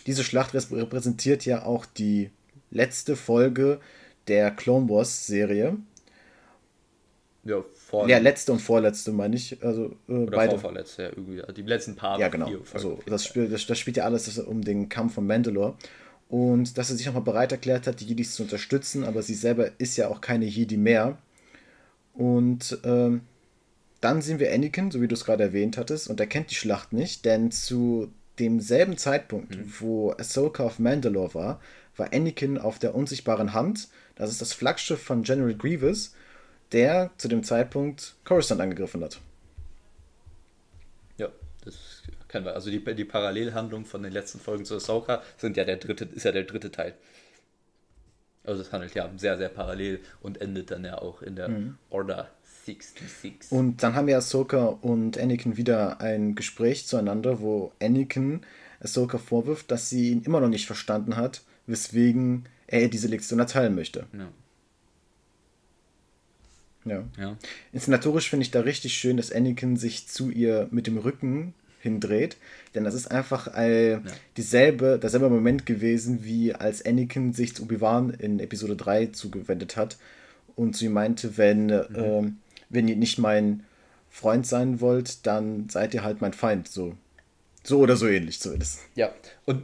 diese 0.07 0.23
Schlacht 0.23 0.55
repräsentiert 0.55 1.45
ja 1.45 1.65
auch 1.65 1.87
die 1.87 2.31
letzte 2.71 3.17
Folge 3.17 3.81
der 4.29 4.51
Clone 4.53 4.89
Wars 4.89 5.27
Serie. 5.27 5.77
Ja, 7.45 7.65
vor. 8.01 8.09
Ja, 8.09 8.19
letzte 8.19 8.53
und 8.53 8.61
vorletzte 8.61 9.13
meine 9.13 9.37
ich. 9.37 9.63
Also, 9.63 9.97
äh, 10.09 10.13
Oder 10.13 10.37
beide. 10.37 10.59
vorletzte, 10.59 11.03
ja, 11.05 11.09
irgendwie. 11.11 11.43
Die 11.55 11.63
letzten 11.63 11.97
paar. 11.97 12.19
Ja, 12.19 12.29
genau. 12.29 12.51
Also, 12.73 12.99
das, 13.07 13.25
Spiel, 13.25 13.49
das, 13.49 13.67
das 13.67 13.79
spielt 13.79 13.97
ja 13.97 14.05
alles 14.05 14.39
um 14.39 14.63
den 14.63 14.89
Kampf 14.89 15.15
von 15.15 15.27
Mandalore. 15.27 15.75
Und 16.29 16.77
dass 16.77 16.91
er 16.91 16.97
sich 16.97 17.07
nochmal 17.07 17.23
bereit 17.23 17.53
erklärt 17.53 17.87
hat, 17.87 18.01
die 18.01 18.07
Jedis 18.07 18.35
zu 18.35 18.43
unterstützen, 18.43 19.05
aber 19.05 19.23
sie 19.23 19.35
selber 19.35 19.71
ist 19.79 19.97
ja 19.97 20.09
auch 20.09 20.21
keine 20.21 20.45
Jedi 20.45 20.77
mehr. 20.77 21.19
Und 22.15 22.79
ähm, 22.85 23.21
dann 24.01 24.23
sehen 24.23 24.41
wir 24.41 24.53
Anakin, 24.53 24.91
so 24.91 25.01
wie 25.01 25.09
du 25.09 25.15
es 25.15 25.25
gerade 25.25 25.45
erwähnt 25.45 25.77
hattest, 25.77 26.09
und 26.09 26.19
er 26.19 26.27
kennt 26.27 26.51
die 26.51 26.57
Schlacht 26.57 26.93
nicht, 26.93 27.25
denn 27.25 27.53
zu 27.53 28.11
demselben 28.39 28.99
Zeitpunkt, 28.99 29.57
mhm. 29.57 29.73
wo 29.79 30.13
Ahsoka 30.13 30.65
auf 30.65 30.79
Mandalore 30.79 31.35
war, 31.35 31.61
war 31.97 32.13
Anakin 32.13 32.59
auf 32.59 32.79
der 32.79 32.95
unsichtbaren 32.95 33.53
Hand. 33.53 33.89
Das 34.17 34.31
ist 34.31 34.41
das 34.41 34.53
Flaggschiff 34.53 35.01
von 35.01 35.23
General 35.23 35.55
Grievous 35.55 36.13
der 36.73 37.11
zu 37.19 37.29
dem 37.29 37.43
Zeitpunkt 37.43 38.15
Coruscant 38.25 38.61
angegriffen 38.61 39.03
hat. 39.03 39.21
Ja, 41.17 41.29
das 41.65 42.03
kennen 42.29 42.45
wir. 42.45 42.55
Also 42.55 42.71
die, 42.71 42.83
die 42.95 43.05
Parallelhandlung 43.05 43.85
von 43.85 44.03
den 44.03 44.13
letzten 44.13 44.41
Folgen 44.41 44.65
zu 44.65 44.77
Ahsoka 44.77 45.23
sind 45.37 45.57
ja 45.57 45.65
der 45.65 45.77
dritte, 45.77 46.05
ist 46.05 46.25
ja 46.25 46.33
der 46.33 46.45
dritte 46.45 46.71
Teil. 46.71 46.95
Also 48.45 48.63
es 48.63 48.73
handelt 48.73 48.95
ja 48.95 49.11
sehr, 49.17 49.37
sehr 49.37 49.49
parallel 49.49 50.01
und 50.21 50.41
endet 50.41 50.71
dann 50.71 50.85
ja 50.85 50.99
auch 50.99 51.23
in 51.23 51.35
der 51.35 51.49
mhm. 51.49 51.79
Order 51.91 52.31
66. 52.65 53.51
Und 53.51 53.83
dann 53.83 53.95
haben 53.95 54.09
ja 54.09 54.19
Ahsoka 54.19 54.67
und 54.67 55.19
Anakin 55.19 55.57
wieder 55.57 56.01
ein 56.01 56.35
Gespräch 56.35 56.87
zueinander, 56.87 57.41
wo 57.41 57.73
Anakin 57.83 58.43
Ahsoka 58.81 59.19
vorwirft, 59.19 59.71
dass 59.71 59.89
sie 59.89 60.11
ihn 60.11 60.23
immer 60.23 60.41
noch 60.41 60.49
nicht 60.49 60.67
verstanden 60.67 61.17
hat, 61.17 61.43
weswegen 61.67 62.45
er 62.67 62.89
diese 62.89 63.09
Lektion 63.09 63.39
erteilen 63.39 63.75
möchte. 63.75 64.07
Ja. 64.13 64.29
Ja. 66.87 67.05
ja. 67.19 67.37
Inszenatorisch 67.73 68.31
finde 68.31 68.45
ich 68.45 68.51
da 68.51 68.61
richtig 68.61 68.95
schön, 68.95 69.17
dass 69.17 69.33
Anakin 69.33 69.77
sich 69.77 70.09
zu 70.09 70.31
ihr 70.31 70.69
mit 70.71 70.87
dem 70.87 70.99
Rücken 70.99 71.55
hindreht, 71.81 72.37
denn 72.75 72.85
das 72.85 72.95
ist 72.95 73.11
einfach 73.11 73.55
äh, 73.55 73.93
ja. 73.93 74.03
dieselbe, 74.37 74.99
derselbe 75.01 75.31
Moment 75.31 75.67
gewesen, 75.67 76.25
wie 76.25 76.55
als 76.55 76.85
Anakin 76.85 77.33
sich 77.33 77.55
zu 77.55 77.63
Obi-Wan 77.65 78.11
in 78.11 78.41
Episode 78.41 78.77
3 78.77 79.07
zugewendet 79.07 79.77
hat 79.77 79.97
und 80.57 80.77
sie 80.77 80.89
meinte, 80.89 81.37
wenn, 81.37 81.67
mhm. 81.67 81.95
äh, 81.95 82.33
wenn 82.71 82.89
ihr 82.89 82.97
nicht 82.97 83.19
mein 83.19 83.65
Freund 84.11 84.47
sein 84.47 84.81
wollt, 84.81 85.27
dann 85.27 85.69
seid 85.69 85.95
ihr 85.95 86.03
halt 86.03 86.21
mein 86.21 86.33
Feind, 86.33 86.69
so. 86.69 86.97
So 87.63 87.81
oder 87.81 87.97
so 87.97 88.07
ähnlich 88.07 88.41
zumindest. 88.41 88.81
Ja, 88.95 89.13
und 89.45 89.63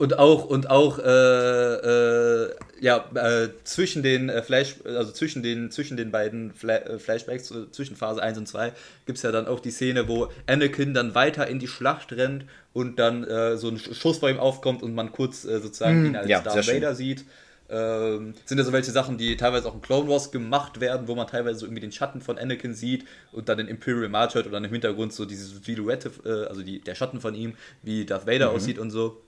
und 0.00 0.18
auch, 0.18 0.46
und 0.46 0.70
auch 0.70 0.98
äh, 0.98 1.02
äh, 1.02 2.54
ja, 2.80 3.04
äh, 3.14 3.50
zwischen 3.64 4.02
den 4.02 4.30
äh, 4.30 4.42
Flash, 4.42 4.76
also 4.86 5.12
zwischen 5.12 5.42
den, 5.42 5.70
zwischen 5.70 5.98
den 5.98 6.10
beiden 6.10 6.54
Fla 6.54 6.76
äh, 6.76 6.98
Flashbacks, 6.98 7.50
äh, 7.50 7.70
zwischen 7.70 7.96
Phase 7.96 8.22
1 8.22 8.38
und 8.38 8.48
2, 8.48 8.72
gibt 9.04 9.18
es 9.18 9.22
ja 9.22 9.30
dann 9.30 9.46
auch 9.46 9.60
die 9.60 9.70
Szene, 9.70 10.08
wo 10.08 10.30
Anakin 10.46 10.94
dann 10.94 11.14
weiter 11.14 11.46
in 11.48 11.58
die 11.58 11.68
Schlacht 11.68 12.12
rennt 12.12 12.46
und 12.72 12.98
dann 12.98 13.26
so 13.58 13.68
ein 13.68 13.78
Schuss 13.78 14.18
vor 14.18 14.30
ihm 14.30 14.38
aufkommt 14.38 14.82
und 14.82 14.94
man 14.94 15.12
kurz 15.12 15.42
sozusagen 15.42 16.02
mm, 16.02 16.06
ihn 16.06 16.16
als 16.16 16.28
ja, 16.28 16.40
Darth 16.40 16.68
Vader 16.68 16.94
sieht. 16.94 17.24
Ähm, 17.68 18.34
sind 18.44 18.58
ja 18.58 18.64
so 18.64 18.72
welche 18.72 18.92
Sachen, 18.92 19.18
die 19.18 19.36
teilweise 19.36 19.68
auch 19.68 19.74
in 19.74 19.82
Clone 19.82 20.08
Wars 20.08 20.30
gemacht 20.30 20.80
werden, 20.80 21.08
wo 21.08 21.14
man 21.14 21.26
teilweise 21.26 21.58
so 21.58 21.66
irgendwie 21.66 21.80
den 21.80 21.92
Schatten 21.92 22.20
von 22.20 22.38
Anakin 22.38 22.74
sieht 22.74 23.04
und 23.32 23.48
dann 23.48 23.58
den 23.58 23.68
Imperial 23.68 24.08
March 24.08 24.34
hört 24.34 24.46
oder 24.46 24.54
dann 24.54 24.64
im 24.64 24.72
Hintergrund 24.72 25.12
so 25.12 25.26
diese 25.26 25.44
Silhouette, 25.44 26.10
also 26.48 26.62
die, 26.62 26.80
der 26.80 26.94
Schatten 26.94 27.20
von 27.20 27.34
ihm, 27.34 27.54
wie 27.82 28.06
Darth 28.06 28.26
Vader 28.26 28.50
mhm. 28.50 28.56
aussieht 28.56 28.78
und 28.78 28.90
so. 28.90 29.20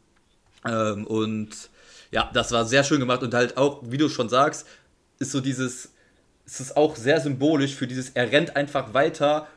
Ähm, 0.64 1.06
und 1.06 1.70
ja, 2.10 2.30
das 2.32 2.52
war 2.52 2.64
sehr 2.64 2.84
schön 2.84 3.00
gemacht 3.00 3.22
und 3.22 3.34
halt 3.34 3.56
auch, 3.56 3.82
wie 3.84 3.98
du 3.98 4.08
schon 4.08 4.28
sagst, 4.28 4.66
ist 5.18 5.32
so 5.32 5.40
dieses, 5.40 5.92
es 6.46 6.60
ist 6.60 6.76
auch 6.76 6.96
sehr 6.96 7.20
symbolisch 7.20 7.74
für 7.74 7.86
dieses, 7.86 8.10
er 8.10 8.30
rennt 8.30 8.56
einfach 8.56 8.94
weiter 8.94 9.48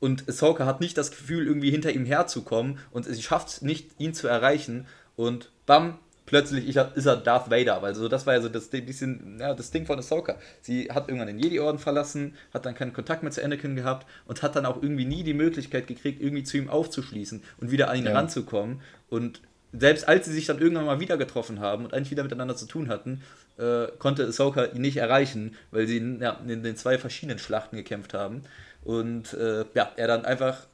und 0.00 0.28
Ahsoka 0.28 0.66
hat 0.66 0.80
nicht 0.80 0.98
das 0.98 1.10
Gefühl, 1.10 1.46
irgendwie 1.46 1.70
hinter 1.70 1.92
ihm 1.92 2.04
herzukommen 2.04 2.78
und 2.90 3.06
sie 3.06 3.22
schafft 3.22 3.48
es 3.48 3.62
nicht, 3.62 3.92
ihn 3.98 4.12
zu 4.12 4.26
erreichen 4.26 4.86
und 5.16 5.50
bam, 5.66 5.98
plötzlich 6.26 6.66
ist 6.66 7.06
er 7.06 7.16
Darth 7.16 7.50
Vader, 7.50 7.82
weil 7.82 7.94
so 7.94 8.08
das 8.08 8.26
war 8.26 8.34
ja 8.34 8.40
so 8.40 8.48
das 8.48 8.68
bisschen 8.68 9.38
ja, 9.38 9.54
das 9.54 9.70
Ding 9.70 9.86
von 9.86 9.98
Ahsoka. 9.98 10.36
Sie 10.60 10.90
hat 10.90 11.08
irgendwann 11.08 11.28
den 11.28 11.38
Jedi-Orden 11.38 11.78
verlassen, 11.78 12.34
hat 12.52 12.66
dann 12.66 12.74
keinen 12.74 12.92
Kontakt 12.92 13.22
mehr 13.22 13.32
zu 13.32 13.44
Anakin 13.44 13.76
gehabt 13.76 14.06
und 14.26 14.42
hat 14.42 14.56
dann 14.56 14.66
auch 14.66 14.82
irgendwie 14.82 15.04
nie 15.04 15.22
die 15.22 15.34
Möglichkeit 15.34 15.86
gekriegt, 15.86 16.20
irgendwie 16.20 16.44
zu 16.44 16.56
ihm 16.56 16.68
aufzuschließen 16.68 17.42
und 17.60 17.70
wieder 17.70 17.90
an 17.90 17.98
ihn 17.98 18.06
ja. 18.06 18.12
ranzukommen. 18.12 18.80
Und 19.08 19.40
selbst 19.78 20.06
als 20.08 20.26
sie 20.26 20.32
sich 20.32 20.46
dann 20.46 20.58
irgendwann 20.58 20.86
mal 20.86 21.00
wieder 21.00 21.16
getroffen 21.16 21.60
haben 21.60 21.84
und 21.84 21.94
eigentlich 21.94 22.10
wieder 22.10 22.22
miteinander 22.22 22.56
zu 22.56 22.66
tun 22.66 22.88
hatten, 22.88 23.22
äh, 23.58 23.86
konnte 23.98 24.24
Ahsoka 24.24 24.64
ihn 24.66 24.80
nicht 24.80 24.96
erreichen, 24.96 25.56
weil 25.70 25.86
sie 25.86 25.98
ja, 26.20 26.40
in 26.46 26.62
den 26.62 26.76
zwei 26.76 26.98
verschiedenen 26.98 27.38
Schlachten 27.38 27.76
gekämpft 27.76 28.14
haben. 28.14 28.42
Und 28.84 29.34
äh, 29.34 29.64
ja, 29.74 29.90
er 29.96 30.06
dann 30.06 30.24
einfach 30.24 30.66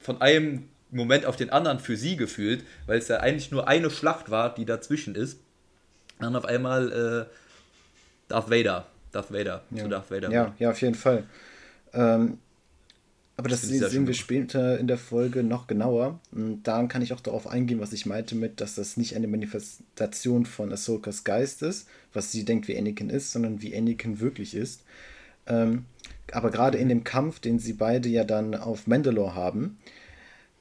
von 0.00 0.20
einem 0.20 0.68
Moment 0.90 1.26
auf 1.26 1.36
den 1.36 1.50
anderen 1.50 1.80
für 1.80 1.96
sie 1.96 2.16
gefühlt, 2.16 2.64
weil 2.86 2.98
es 2.98 3.08
ja 3.08 3.18
eigentlich 3.18 3.50
nur 3.50 3.68
eine 3.68 3.90
Schlacht 3.90 4.30
war, 4.30 4.54
die 4.54 4.64
dazwischen 4.64 5.14
ist. 5.14 5.40
Dann 6.20 6.36
auf 6.36 6.44
einmal 6.44 6.92
äh, 7.28 7.34
Darth 8.28 8.50
Vader. 8.50 8.86
Darth 9.12 9.32
Vader. 9.32 9.62
Ja. 9.70 9.82
Zu 9.82 9.88
Darth 9.88 10.10
Vader. 10.10 10.30
Ja, 10.30 10.54
ja, 10.58 10.70
auf 10.70 10.80
jeden 10.80 10.94
Fall. 10.94 11.24
Ähm, 11.92 12.38
aber 13.38 13.48
das, 13.48 13.62
sehen, 13.62 13.88
sehen 13.88 14.06
wir 14.06 14.14
später 14.14 14.78
in 14.78 14.86
der 14.86 14.96
Folge 14.96 15.42
noch 15.42 15.66
genauer. 15.66 16.20
Und 16.32 16.62
daran 16.62 16.88
kann 16.88 17.02
ich 17.02 17.12
auch 17.12 17.20
darauf 17.20 17.46
eingehen, 17.46 17.80
was 17.80 17.92
ich 17.92 18.06
meinte 18.06 18.34
mit, 18.34 18.60
dass 18.62 18.76
das 18.76 18.96
nicht 18.96 19.14
eine 19.14 19.26
Manifestation 19.26 20.46
von 20.46 20.72
Ahsokas 20.72 21.24
Geist 21.24 21.62
ist, 21.62 21.86
was 22.14 22.32
sie 22.32 22.44
denkt, 22.44 22.66
wie 22.66 22.78
Anakin 22.78 23.10
ist, 23.10 23.32
sondern 23.32 23.60
wie 23.60 23.76
Anakin 23.76 24.20
wirklich 24.20 24.54
ist. 24.54 24.84
Ähm, 25.46 25.84
aber 26.32 26.50
gerade 26.50 26.78
in 26.78 26.88
dem 26.88 27.04
Kampf, 27.04 27.38
den 27.40 27.58
sie 27.58 27.74
beide 27.74 28.08
ja 28.08 28.24
dann 28.24 28.54
auf 28.54 28.86
Mandalore 28.86 29.34
haben, 29.34 29.78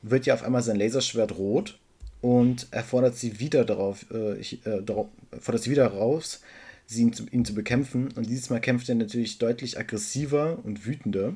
wird 0.02 0.26
ja 0.26 0.34
auf 0.34 0.44
einmal 0.44 0.62
sein 0.62 0.76
Laserschwert 0.76 1.38
rot 1.38 1.80
und 2.22 2.68
er 2.72 2.84
fordert 2.84 3.16
sie 3.16 3.40
wieder 3.40 3.66
darauf, 3.66 4.06
äh, 4.12 4.38
ich, 4.38 4.66
äh, 4.66 4.82
darauf 4.82 5.08
fordert 5.40 5.64
sie 5.64 5.72
wieder 5.72 5.88
raus, 5.88 6.42
sie 6.88 7.04
ihn 7.04 7.14
zu, 7.14 7.26
ihn 7.32 7.46
zu 7.46 7.56
bekämpfen. 7.56 8.12
Und 8.16 8.28
dieses 8.28 8.50
Mal 8.50 8.60
kämpft 8.60 8.90
er 8.90 8.96
natürlich 8.96 9.38
deutlich 9.38 9.80
aggressiver 9.80 10.60
und 10.64 10.86
wütender, 10.86 11.36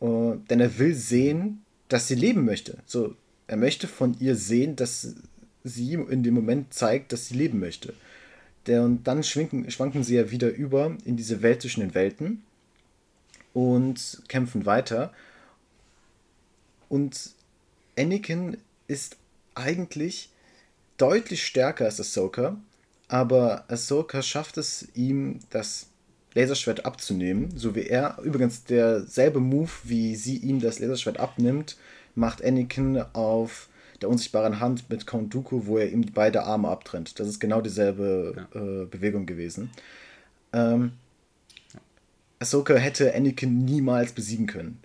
denn 0.00 0.60
er 0.60 0.78
will 0.78 0.94
sehen, 0.94 1.62
dass 1.88 2.08
sie 2.08 2.14
leben 2.14 2.44
möchte. 2.44 2.78
So, 2.86 3.14
er 3.46 3.56
möchte 3.56 3.88
von 3.88 4.16
ihr 4.20 4.36
sehen, 4.36 4.76
dass 4.76 5.14
sie 5.64 5.94
in 5.94 6.22
dem 6.22 6.34
Moment 6.34 6.72
zeigt, 6.72 7.12
dass 7.12 7.26
sie 7.26 7.34
leben 7.34 7.58
möchte. 7.58 7.94
Der, 8.66 8.84
und 8.84 9.04
dann 9.04 9.22
schwanken, 9.22 9.70
schwanken 9.70 10.04
sie 10.04 10.16
ja 10.16 10.30
wieder 10.30 10.50
über 10.50 10.96
in 11.04 11.16
diese 11.16 11.42
Welt 11.42 11.62
zwischen 11.62 11.80
den 11.80 11.94
Welten 11.94 12.42
und 13.54 14.22
kämpfen 14.28 14.66
weiter. 14.66 15.12
Und 16.88 17.30
Anakin 17.98 18.58
ist 18.86 19.16
eigentlich 19.54 20.30
deutlich 20.96 21.44
stärker 21.44 21.86
als 21.86 22.00
Ahsoka, 22.00 22.58
aber 23.08 23.64
Ahsoka 23.68 24.22
schafft 24.22 24.58
es 24.58 24.88
ihm, 24.94 25.40
das 25.50 25.88
Laserschwert 26.34 26.84
abzunehmen, 26.84 27.56
so 27.56 27.74
wie 27.74 27.86
er. 27.86 28.18
Übrigens 28.22 28.64
derselbe 28.64 29.40
Move, 29.40 29.70
wie 29.84 30.14
sie 30.14 30.36
ihm 30.36 30.60
das 30.60 30.78
Laserschwert 30.78 31.18
abnimmt, 31.18 31.76
macht 32.14 32.44
Anakin 32.44 33.02
auf 33.12 33.68
der 34.00 34.08
unsichtbaren 34.08 34.60
Hand 34.60 34.88
mit 34.90 35.06
Count 35.06 35.34
Dooku, 35.34 35.66
wo 35.66 35.78
er 35.78 35.90
ihm 35.90 36.04
beide 36.14 36.44
Arme 36.44 36.68
abtrennt. 36.68 37.18
Das 37.18 37.28
ist 37.28 37.40
genau 37.40 37.60
dieselbe 37.60 38.46
ja. 38.54 38.60
äh, 38.60 38.86
Bewegung 38.86 39.26
gewesen. 39.26 39.70
Ähm, 40.52 40.92
Ahsoka 42.38 42.74
hätte 42.74 43.14
Anakin 43.14 43.64
niemals 43.64 44.12
besiegen 44.12 44.46
können. 44.46 44.78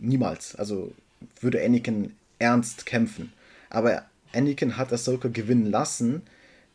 Niemals. 0.00 0.54
Also 0.54 0.92
würde 1.40 1.64
Anakin 1.64 2.14
ernst 2.38 2.86
kämpfen. 2.86 3.32
Aber 3.68 4.04
Anakin 4.32 4.76
hat 4.76 4.92
Ahsoka 4.92 5.28
gewinnen 5.28 5.66
lassen, 5.66 6.22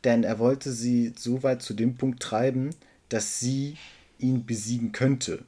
denn 0.03 0.23
er 0.23 0.39
wollte 0.39 0.71
sie 0.71 1.13
so 1.17 1.43
weit 1.43 1.61
zu 1.61 1.73
dem 1.73 1.95
Punkt 1.95 2.21
treiben, 2.21 2.71
dass 3.09 3.39
sie 3.39 3.77
ihn 4.19 4.45
besiegen 4.45 4.91
könnte. 4.91 5.43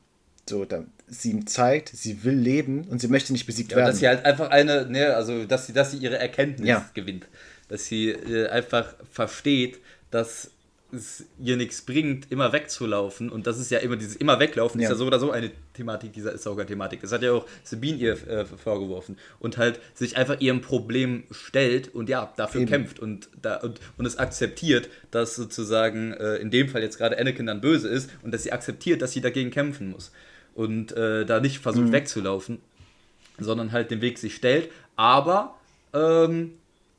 So, 0.48 0.66
dann 0.66 0.92
sie 1.08 1.32
ihm 1.32 1.48
zeigt, 1.48 1.90
sie 1.90 2.24
will 2.24 2.36
leben 2.36 2.86
und 2.90 3.00
sie 3.00 3.08
möchte 3.08 3.32
nicht 3.32 3.46
besiegt 3.46 3.72
ja, 3.72 3.78
werden. 3.78 3.88
Dass 3.88 4.00
sie 4.00 4.08
halt 4.08 4.26
einfach 4.26 4.50
eine, 4.50 4.86
ne, 4.88 5.16
also 5.16 5.46
dass 5.46 5.68
sie, 5.68 5.74
dass 5.74 5.92
sie 5.92 5.98
ihre 5.98 6.18
Erkenntnis 6.18 6.68
ja. 6.68 6.90
gewinnt. 6.94 7.28
Dass 7.70 7.86
sie 7.86 8.10
äh, 8.10 8.50
einfach 8.50 8.96
versteht, 9.12 9.80
dass 10.12 10.52
es 10.92 11.26
ihr 11.44 11.58
nichts 11.58 11.82
bringt, 11.82 12.32
immer 12.32 12.54
wegzulaufen. 12.54 13.30
Und 13.30 13.46
das 13.46 13.60
ist 13.60 13.72
ja 13.72 13.80
immer 13.80 13.98
dieses 13.98 14.16
immer 14.16 14.40
weglaufen, 14.40 14.80
ja. 14.80 14.88
ist 14.88 14.92
ja 14.92 14.96
so 14.98 15.06
oder 15.06 15.20
so 15.20 15.32
eine 15.32 15.52
Thematik 15.74 16.14
dieser 16.14 16.38
Sauger-Thematik. 16.38 17.02
Das 17.02 17.12
hat 17.12 17.24
ja 17.24 17.34
auch 17.34 17.46
Sabine 17.64 17.98
ihr 17.98 18.28
äh, 18.28 18.46
vorgeworfen. 18.46 19.18
Und 19.40 19.58
halt 19.58 19.80
sich 19.94 20.18
einfach 20.18 20.40
ihrem 20.40 20.62
Problem 20.62 21.24
stellt 21.32 21.94
und 21.94 22.10
ja, 22.10 22.32
dafür 22.38 22.62
Eben. 22.62 22.70
kämpft 22.70 23.00
und, 23.00 23.30
da, 23.42 23.58
und, 23.58 23.80
und 23.98 24.06
es 24.06 24.18
akzeptiert, 24.18 24.90
dass 25.12 25.36
sozusagen 25.36 26.14
äh, 26.14 26.36
in 26.36 26.52
dem 26.52 26.70
Fall 26.70 26.82
jetzt 26.82 26.98
gerade 26.98 27.18
Anakin 27.20 27.46
dann 27.46 27.62
böse 27.62 27.90
ist 27.90 28.10
und 28.24 28.34
dass 28.34 28.44
sie 28.44 28.52
akzeptiert, 28.52 29.02
dass 29.02 29.12
sie 29.12 29.22
dagegen 29.22 29.52
kämpfen 29.52 29.92
muss. 29.92 30.12
Und 30.56 30.94
äh, 30.94 31.26
da 31.26 31.40
nicht 31.40 31.60
versucht 31.60 31.88
mhm. 31.88 31.92
wegzulaufen, 31.92 32.60
sondern 33.38 33.72
halt 33.72 33.92
den 33.92 34.02
Weg 34.02 34.18
sich 34.18 34.36
stellt. 34.36 34.70
Aber 34.96 35.56
ähm, 35.94 36.54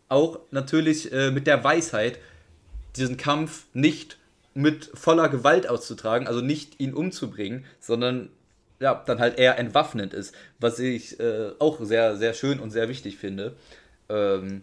auch 0.09 0.41
natürlich 0.51 1.13
äh, 1.13 1.31
mit 1.31 1.47
der 1.47 1.65
Weisheit, 1.65 2.19
diesen 2.99 3.17
Kampf 3.17 3.67
nicht 3.73 4.19
mit 4.55 4.91
voller 4.95 5.29
Gewalt 5.29 5.69
auszutragen, 5.69 6.27
also 6.27 6.41
nicht 6.41 6.81
ihn 6.81 6.95
umzubringen, 6.95 7.65
sondern 7.81 8.31
ja, 8.81 9.03
dann 9.07 9.19
halt 9.19 9.39
eher 9.39 9.59
entwaffnend 9.59 10.15
ist, 10.15 10.35
was 10.59 10.79
ich 10.79 11.19
äh, 11.21 11.51
auch 11.59 11.81
sehr, 11.81 12.17
sehr 12.17 12.35
schön 12.35 12.61
und 12.61 12.71
sehr 12.71 12.89
wichtig 12.89 13.19
finde. 13.19 13.57
Ähm, 14.09 14.63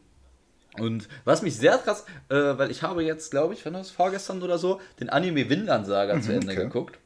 und 0.80 1.08
was 1.24 1.42
mich 1.42 1.56
sehr 1.58 1.78
krass, 1.78 2.06
äh, 2.30 2.36
weil 2.36 2.72
ich 2.72 2.82
habe 2.82 3.04
jetzt, 3.04 3.32
glaube 3.32 3.54
ich, 3.54 3.64
wenn 3.66 3.74
das 3.74 3.92
vorgestern 3.92 4.42
oder 4.42 4.58
so, 4.58 4.82
den 5.00 5.10
Anime 5.10 5.50
Vinland 5.50 5.86
Saga 5.86 6.16
mhm, 6.16 6.22
zu 6.22 6.34
Ende 6.34 6.52
okay. 6.52 6.64
geguckt. 6.64 7.00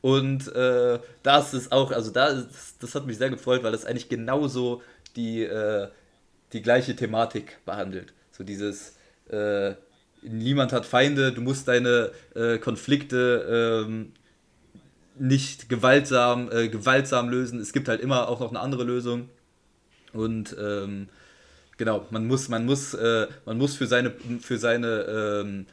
Und 0.00 0.54
äh, 0.54 0.98
das 1.22 1.52
ist 1.52 1.72
auch, 1.72 1.90
also 1.90 2.10
da 2.10 2.28
ist, 2.28 2.76
das 2.80 2.94
hat 2.94 3.06
mich 3.06 3.18
sehr 3.18 3.30
gefreut, 3.30 3.62
weil 3.62 3.72
das 3.72 3.84
eigentlich 3.84 4.08
genauso 4.08 4.82
die, 5.16 5.42
äh, 5.42 5.88
die 6.52 6.62
gleiche 6.62 6.94
Thematik 6.94 7.58
behandelt. 7.64 8.12
So 8.30 8.44
dieses, 8.44 8.96
äh, 9.30 9.74
niemand 10.28 10.72
hat 10.72 10.86
Feinde, 10.86 11.32
du 11.32 11.40
musst 11.40 11.68
deine 11.68 12.10
äh, 12.34 12.58
Konflikte 12.58 13.84
ähm, 13.86 14.12
nicht 15.18 15.68
gewaltsam, 15.68 16.50
äh, 16.52 16.68
gewaltsam 16.68 17.28
lösen. 17.28 17.60
Es 17.60 17.72
gibt 17.72 17.88
halt 17.88 18.00
immer 18.00 18.28
auch 18.28 18.40
noch 18.40 18.50
eine 18.50 18.60
andere 18.60 18.84
Lösung. 18.84 19.28
Und 20.12 20.56
ähm, 20.60 21.08
genau, 21.76 22.06
man 22.10 22.26
muss, 22.26 22.48
man 22.48 22.64
muss, 22.64 22.94
äh, 22.94 23.26
man 23.44 23.58
muss 23.58 23.76
für 23.76 23.86
seine, 23.86 24.12
für 24.40 24.58
seine 24.58 25.42
ähm, 25.44 25.66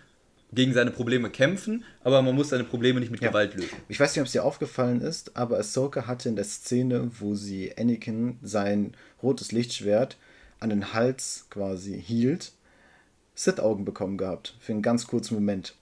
gegen 0.53 0.73
seine 0.73 0.91
Probleme 0.91 1.29
kämpfen, 1.29 1.83
aber 2.03 2.21
man 2.21 2.35
muss 2.35 2.49
seine 2.49 2.63
Probleme 2.63 2.99
nicht 2.99 3.11
mit 3.11 3.21
ja. 3.21 3.29
Gewalt 3.29 3.55
lösen. 3.55 3.75
Ich 3.89 3.99
weiß 3.99 4.15
nicht, 4.15 4.21
ob 4.21 4.27
es 4.27 4.33
dir 4.33 4.43
aufgefallen 4.43 5.01
ist, 5.01 5.35
aber 5.35 5.57
Ahsoka 5.57 6.05
hatte 6.05 6.29
in 6.29 6.35
der 6.35 6.45
Szene, 6.45 7.09
wo 7.19 7.35
sie 7.35 7.75
Anakin 7.77 8.37
sein 8.43 8.93
rotes 9.21 9.51
Lichtschwert 9.51 10.17
an 10.59 10.69
den 10.69 10.93
Hals 10.93 11.47
quasi 11.49 11.99
hielt, 11.99 12.51
Sith-Augen 13.36 13.86
bekommen 13.86 14.17
gehabt. 14.17 14.56
Für 14.60 14.74
einen 14.74 14.82
ganz 14.82 15.08
kurzen 15.08 15.36
Moment. 15.36 15.76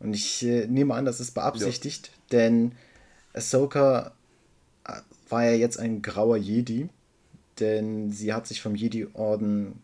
Und 0.00 0.14
ich 0.14 0.44
äh, 0.44 0.66
nehme 0.66 0.94
an, 0.94 1.04
das 1.04 1.20
ist 1.20 1.32
beabsichtigt, 1.32 2.08
ja. 2.08 2.38
denn 2.38 2.72
Ahsoka 3.32 4.12
äh, 4.86 4.92
war 5.28 5.44
ja 5.44 5.52
jetzt 5.52 5.78
ein 5.78 6.02
grauer 6.02 6.36
Jedi, 6.36 6.88
denn 7.58 8.10
sie 8.10 8.32
hat 8.32 8.46
sich 8.46 8.62
vom 8.62 8.74
Jedi-Orden 8.74 9.80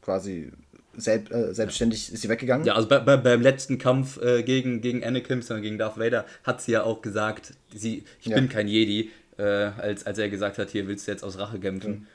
quasi 0.00 0.50
selb, 0.96 1.30
äh, 1.32 1.52
selbstständig 1.52 2.12
ist 2.12 2.22
sie 2.22 2.28
weggegangen. 2.28 2.66
Ja, 2.66 2.74
also 2.74 2.88
bei, 2.88 3.00
bei, 3.00 3.16
beim 3.16 3.42
letzten 3.42 3.78
Kampf 3.78 4.20
äh, 4.22 4.42
gegen, 4.42 4.80
gegen 4.80 5.04
Anakin, 5.04 5.42
sondern 5.42 5.62
gegen 5.62 5.78
Darth 5.78 5.98
Vader, 5.98 6.24
hat 6.44 6.62
sie 6.62 6.72
ja 6.72 6.84
auch 6.84 7.02
gesagt, 7.02 7.54
sie, 7.74 8.04
ich 8.20 8.26
ja. 8.26 8.36
bin 8.36 8.48
kein 8.48 8.68
Jedi, 8.68 9.10
äh, 9.36 9.42
als, 9.42 10.06
als 10.06 10.18
er 10.18 10.28
gesagt 10.28 10.58
hat, 10.58 10.70
hier 10.70 10.86
willst 10.86 11.06
du 11.06 11.12
jetzt 11.12 11.24
aus 11.24 11.38
Rache 11.38 11.58
kämpfen. 11.58 12.06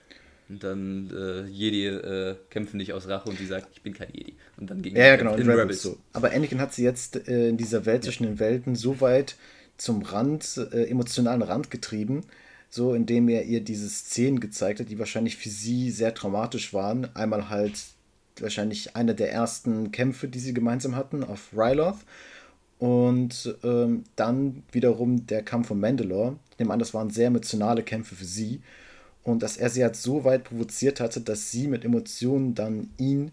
Und 0.49 0.63
dann 0.63 1.12
äh, 1.15 1.45
Jedi 1.47 1.85
äh, 1.85 2.35
kämpfen 2.49 2.77
nicht 2.77 2.93
aus 2.93 3.07
Rache 3.07 3.29
und 3.29 3.38
sie 3.38 3.45
sagt, 3.45 3.67
ich 3.71 3.83
bin 3.83 3.93
kein 3.93 4.09
Jedi. 4.12 4.33
Und 4.58 4.69
dann 4.69 4.81
gegen 4.81 4.95
Ja, 4.95 5.06
ja 5.06 5.15
genau, 5.15 5.35
in 5.35 5.41
Rebels. 5.41 5.60
Rebels. 5.60 5.81
So. 5.83 5.97
Aber 6.12 6.31
Anakin 6.31 6.60
hat 6.60 6.73
sie 6.73 6.83
jetzt 6.83 7.27
äh, 7.27 7.50
in 7.50 7.58
dieser 7.58 7.85
Welt 7.85 8.04
zwischen 8.04 8.23
den 8.23 8.39
Welten 8.39 8.75
so 8.75 9.00
weit 9.00 9.35
zum 9.77 10.02
Rand, 10.02 10.60
äh, 10.73 10.85
emotionalen 10.89 11.43
Rand 11.43 11.69
getrieben, 11.69 12.23
so 12.67 12.95
indem 12.95 13.29
er 13.29 13.43
ihr 13.43 13.62
diese 13.62 13.89
Szenen 13.89 14.39
gezeigt 14.39 14.79
hat, 14.79 14.89
die 14.89 14.97
wahrscheinlich 14.97 15.37
für 15.37 15.50
sie 15.50 15.91
sehr 15.91 16.15
traumatisch 16.15 16.73
waren. 16.73 17.15
Einmal 17.15 17.50
halt 17.50 17.79
wahrscheinlich 18.39 18.95
einer 18.95 19.13
der 19.13 19.31
ersten 19.31 19.91
Kämpfe, 19.91 20.27
die 20.27 20.39
sie 20.39 20.56
gemeinsam 20.56 20.95
hatten 20.95 21.23
auf 21.23 21.50
Ryloth. 21.56 22.00
Und 22.79 23.56
ähm, 23.63 24.06
dann 24.15 24.63
wiederum 24.71 25.27
der 25.27 25.43
Kampf 25.43 25.67
von 25.67 25.79
Mandalore. 25.79 26.37
Ich 26.52 26.60
nehme 26.60 26.73
an, 26.73 26.79
das 26.79 26.93
waren 26.93 27.10
sehr 27.10 27.27
emotionale 27.27 27.83
Kämpfe 27.83 28.15
für 28.15 28.25
sie 28.25 28.62
und 29.23 29.43
dass 29.43 29.57
er 29.57 29.69
sie 29.69 29.83
halt 29.83 29.95
so 29.95 30.23
weit 30.23 30.45
provoziert 30.45 30.99
hatte, 30.99 31.21
dass 31.21 31.51
sie 31.51 31.67
mit 31.67 31.85
Emotionen 31.85 32.55
dann 32.55 32.89
ihn 32.97 33.31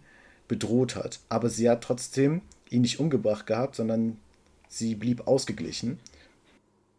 bedroht 0.49 0.97
hat. 0.97 1.20
Aber 1.28 1.49
sie 1.49 1.68
hat 1.68 1.82
trotzdem 1.82 2.43
ihn 2.70 2.82
nicht 2.82 3.01
umgebracht 3.01 3.47
gehabt, 3.47 3.76
sondern 3.76 4.18
sie 4.68 4.95
blieb 4.95 5.26
ausgeglichen. 5.26 5.99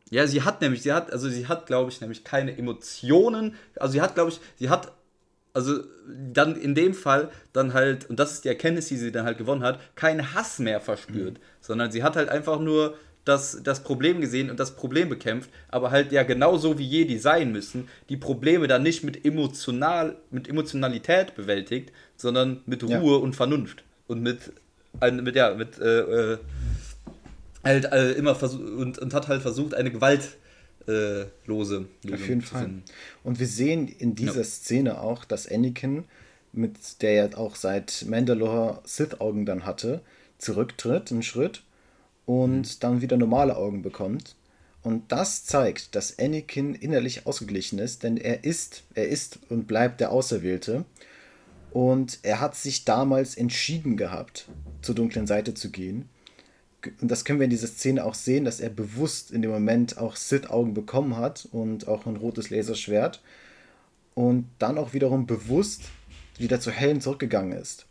Ja, 0.10 0.26
sie 0.26 0.44
hat 0.44 0.62
nämlich, 0.62 0.84
sie 0.84 0.94
hat, 0.94 1.12
also 1.12 1.30
sie 1.30 1.48
hat, 1.48 1.66
glaube 1.66 1.92
ich, 1.92 2.00
nämlich 2.00 2.24
keine 2.24 2.58
Emotionen. 2.58 3.56
Also 3.76 3.94
sie 3.94 4.02
hat, 4.02 4.16
glaube 4.16 4.32
ich, 4.32 4.40
sie 4.56 4.70
hat, 4.70 4.94
also 5.54 5.80
dann 6.34 6.56
in 6.56 6.76
dem 6.76 6.94
Fall 6.94 7.30
dann 7.52 7.74
halt, 7.74 8.10
und 8.10 8.18
das 8.20 8.34
ist 8.34 8.46
die 8.46 8.50
Erkenntnis, 8.50 8.88
die 8.88 8.96
sie 8.96 9.12
dann 9.12 9.26
halt 9.26 9.38
gewonnen 9.38 9.64
hat, 9.64 9.80
keinen 9.96 10.34
Hass 10.34 10.60
mehr 10.60 10.80
verspürt, 10.80 11.36
mhm. 11.36 11.44
sondern 11.60 11.92
sie 11.92 12.04
hat 12.04 12.16
halt 12.16 12.30
einfach 12.30 12.60
nur 12.60 12.96
das, 13.28 13.60
das 13.64 13.84
Problem 13.84 14.22
gesehen 14.22 14.50
und 14.50 14.60
das 14.60 14.76
Problem 14.76 15.10
bekämpft, 15.10 15.50
aber 15.70 15.92
halt 15.92 16.12
ja 16.12 16.24
genauso 16.24 16.78
wie 16.78 16.86
Jedi 16.86 17.18
sein 17.18 17.52
müssen, 17.52 17.88
die 18.10 18.18
Probleme 18.18 18.68
dann 18.68 18.84
nicht 18.84 19.04
mit, 19.04 19.26
emotional, 19.26 20.16
mit 20.32 20.48
Emotionalität 20.48 21.36
bewältigt, 21.36 21.92
sondern 22.16 22.62
mit 22.66 22.84
Ruhe 22.84 23.18
ja. 23.18 23.18
und 23.18 23.36
Vernunft 23.36 23.84
und 24.08 24.22
mit, 24.22 24.52
mit 25.22 25.36
ja, 25.36 25.54
mit 25.54 25.80
äh, 25.80 26.00
äh, 26.34 26.38
halt 27.64 27.86
äh, 27.86 28.12
immer 28.12 28.36
versucht 28.36 28.62
und, 28.62 28.98
und 29.00 29.14
hat 29.14 29.28
halt 29.28 29.42
versucht, 29.42 29.74
eine 29.74 29.92
gewaltlose 29.92 30.38
äh, 30.88 31.48
Lösung 31.48 31.88
Auf 32.12 32.28
jeden 32.28 32.42
Fall. 32.42 32.70
Und 33.24 33.40
wir 33.40 33.48
sehen 33.48 33.88
in 33.88 34.16
dieser 34.16 34.38
ja. 34.38 34.44
Szene 34.44 35.02
auch, 35.02 35.26
dass 35.26 35.50
Anakin, 35.50 36.06
mit 36.54 37.02
der 37.02 37.12
er 37.12 37.38
auch 37.38 37.56
seit 37.56 38.06
Mandalore 38.08 38.80
Sith-Augen 38.86 39.46
dann 39.46 39.66
hatte, 39.66 40.02
zurücktritt, 40.38 41.12
einen 41.12 41.24
Schritt 41.24 41.64
und 42.28 42.62
mhm. 42.62 42.80
dann 42.80 43.02
wieder 43.02 43.18
normale 43.18 43.58
Augen 43.58 43.82
bekommt. 43.82 44.36
Und 44.84 45.12
das 45.12 45.44
zeigt, 45.46 45.96
dass 45.96 46.20
Anakin 46.20 46.76
innerlich 46.76 47.26
ausgeglichen 47.26 47.80
ist, 47.80 48.04
denn 48.04 48.16
er 48.16 48.44
ist, 48.44 48.84
er 48.94 49.08
ist 49.08 49.40
und 49.50 49.68
bleibt 49.68 50.00
der 50.00 50.12
Auserwählte. 50.12 50.86
Und 51.72 52.20
er 52.22 52.40
hat 52.40 52.56
sich 52.56 52.86
damals 52.86 53.36
entschieden 53.36 53.98
gehabt, 53.98 54.48
zur 54.84 54.94
dunklen 54.94 55.26
Seite 55.26 55.56
zu 55.56 55.72
gehen 55.72 56.08
und 57.02 57.10
das 57.10 57.26
können 57.26 57.40
wir 57.40 57.46
in 57.46 57.52
dieser 57.52 57.68
Szene 57.68 58.06
auch 58.06 58.14
sehen, 58.14 58.46
dass 58.46 58.60
er 58.60 58.70
bewusst 58.70 59.32
in 59.32 59.42
dem 59.42 59.52
Moment 59.52 59.98
auch 59.98 60.16
Sith-Augen 60.16 60.74
bekommen 60.74 61.18
hat 61.18 61.48
und 61.52 61.88
auch 61.88 62.06
ein 62.06 62.16
rotes 62.16 62.50
Laserschwert 62.50 63.22
und 64.14 64.48
dann 64.60 64.78
auch 64.78 64.94
wiederum 64.94 65.26
bewusst 65.26 65.84
wieder 66.38 66.60
zu 66.60 66.72
Hellen 66.72 67.02
zurückgegangen 67.02 67.58
ist. 67.58 67.86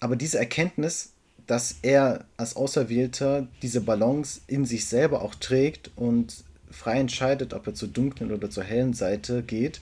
Aber 0.00 0.16
diese 0.16 0.38
Erkenntnis, 0.38 1.12
dass 1.46 1.76
er 1.82 2.24
als 2.36 2.56
Auserwählter 2.56 3.46
diese 3.62 3.80
Balance 3.80 4.40
in 4.46 4.64
sich 4.64 4.86
selber 4.86 5.22
auch 5.22 5.34
trägt 5.34 5.90
und 5.96 6.44
frei 6.70 6.98
entscheidet, 6.98 7.54
ob 7.54 7.66
er 7.66 7.74
zur 7.74 7.88
dunklen 7.88 8.32
oder 8.32 8.50
zur 8.50 8.64
hellen 8.64 8.94
Seite 8.94 9.42
geht, 9.42 9.80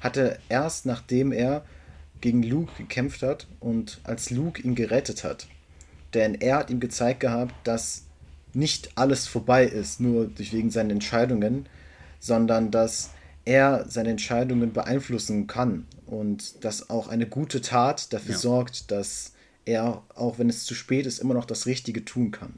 hat 0.00 0.16
er 0.16 0.38
erst 0.48 0.86
nachdem 0.86 1.32
er 1.32 1.64
gegen 2.20 2.42
Luke 2.42 2.72
gekämpft 2.78 3.22
hat 3.22 3.46
und 3.60 4.00
als 4.04 4.30
Luke 4.30 4.60
ihn 4.62 4.74
gerettet 4.74 5.24
hat. 5.24 5.46
Denn 6.14 6.34
er 6.34 6.56
hat 6.56 6.70
ihm 6.70 6.80
gezeigt 6.80 7.20
gehabt, 7.20 7.54
dass 7.64 8.04
nicht 8.52 8.90
alles 8.94 9.26
vorbei 9.26 9.64
ist, 9.64 10.00
nur 10.00 10.26
durch 10.26 10.52
wegen 10.52 10.70
seiner 10.70 10.92
Entscheidungen, 10.92 11.66
sondern 12.20 12.70
dass 12.70 13.10
er 13.44 13.84
seine 13.88 14.10
Entscheidungen 14.10 14.72
beeinflussen 14.72 15.46
kann 15.46 15.86
und 16.06 16.64
dass 16.64 16.88
auch 16.88 17.08
eine 17.08 17.26
gute 17.26 17.60
Tat 17.60 18.12
dafür 18.12 18.32
ja. 18.32 18.38
sorgt, 18.38 18.90
dass 18.90 19.33
er, 19.64 20.02
auch 20.14 20.38
wenn 20.38 20.48
es 20.48 20.64
zu 20.64 20.74
spät 20.74 21.06
ist, 21.06 21.18
immer 21.18 21.34
noch 21.34 21.44
das 21.44 21.66
Richtige 21.66 22.04
tun 22.04 22.30
kann. 22.30 22.54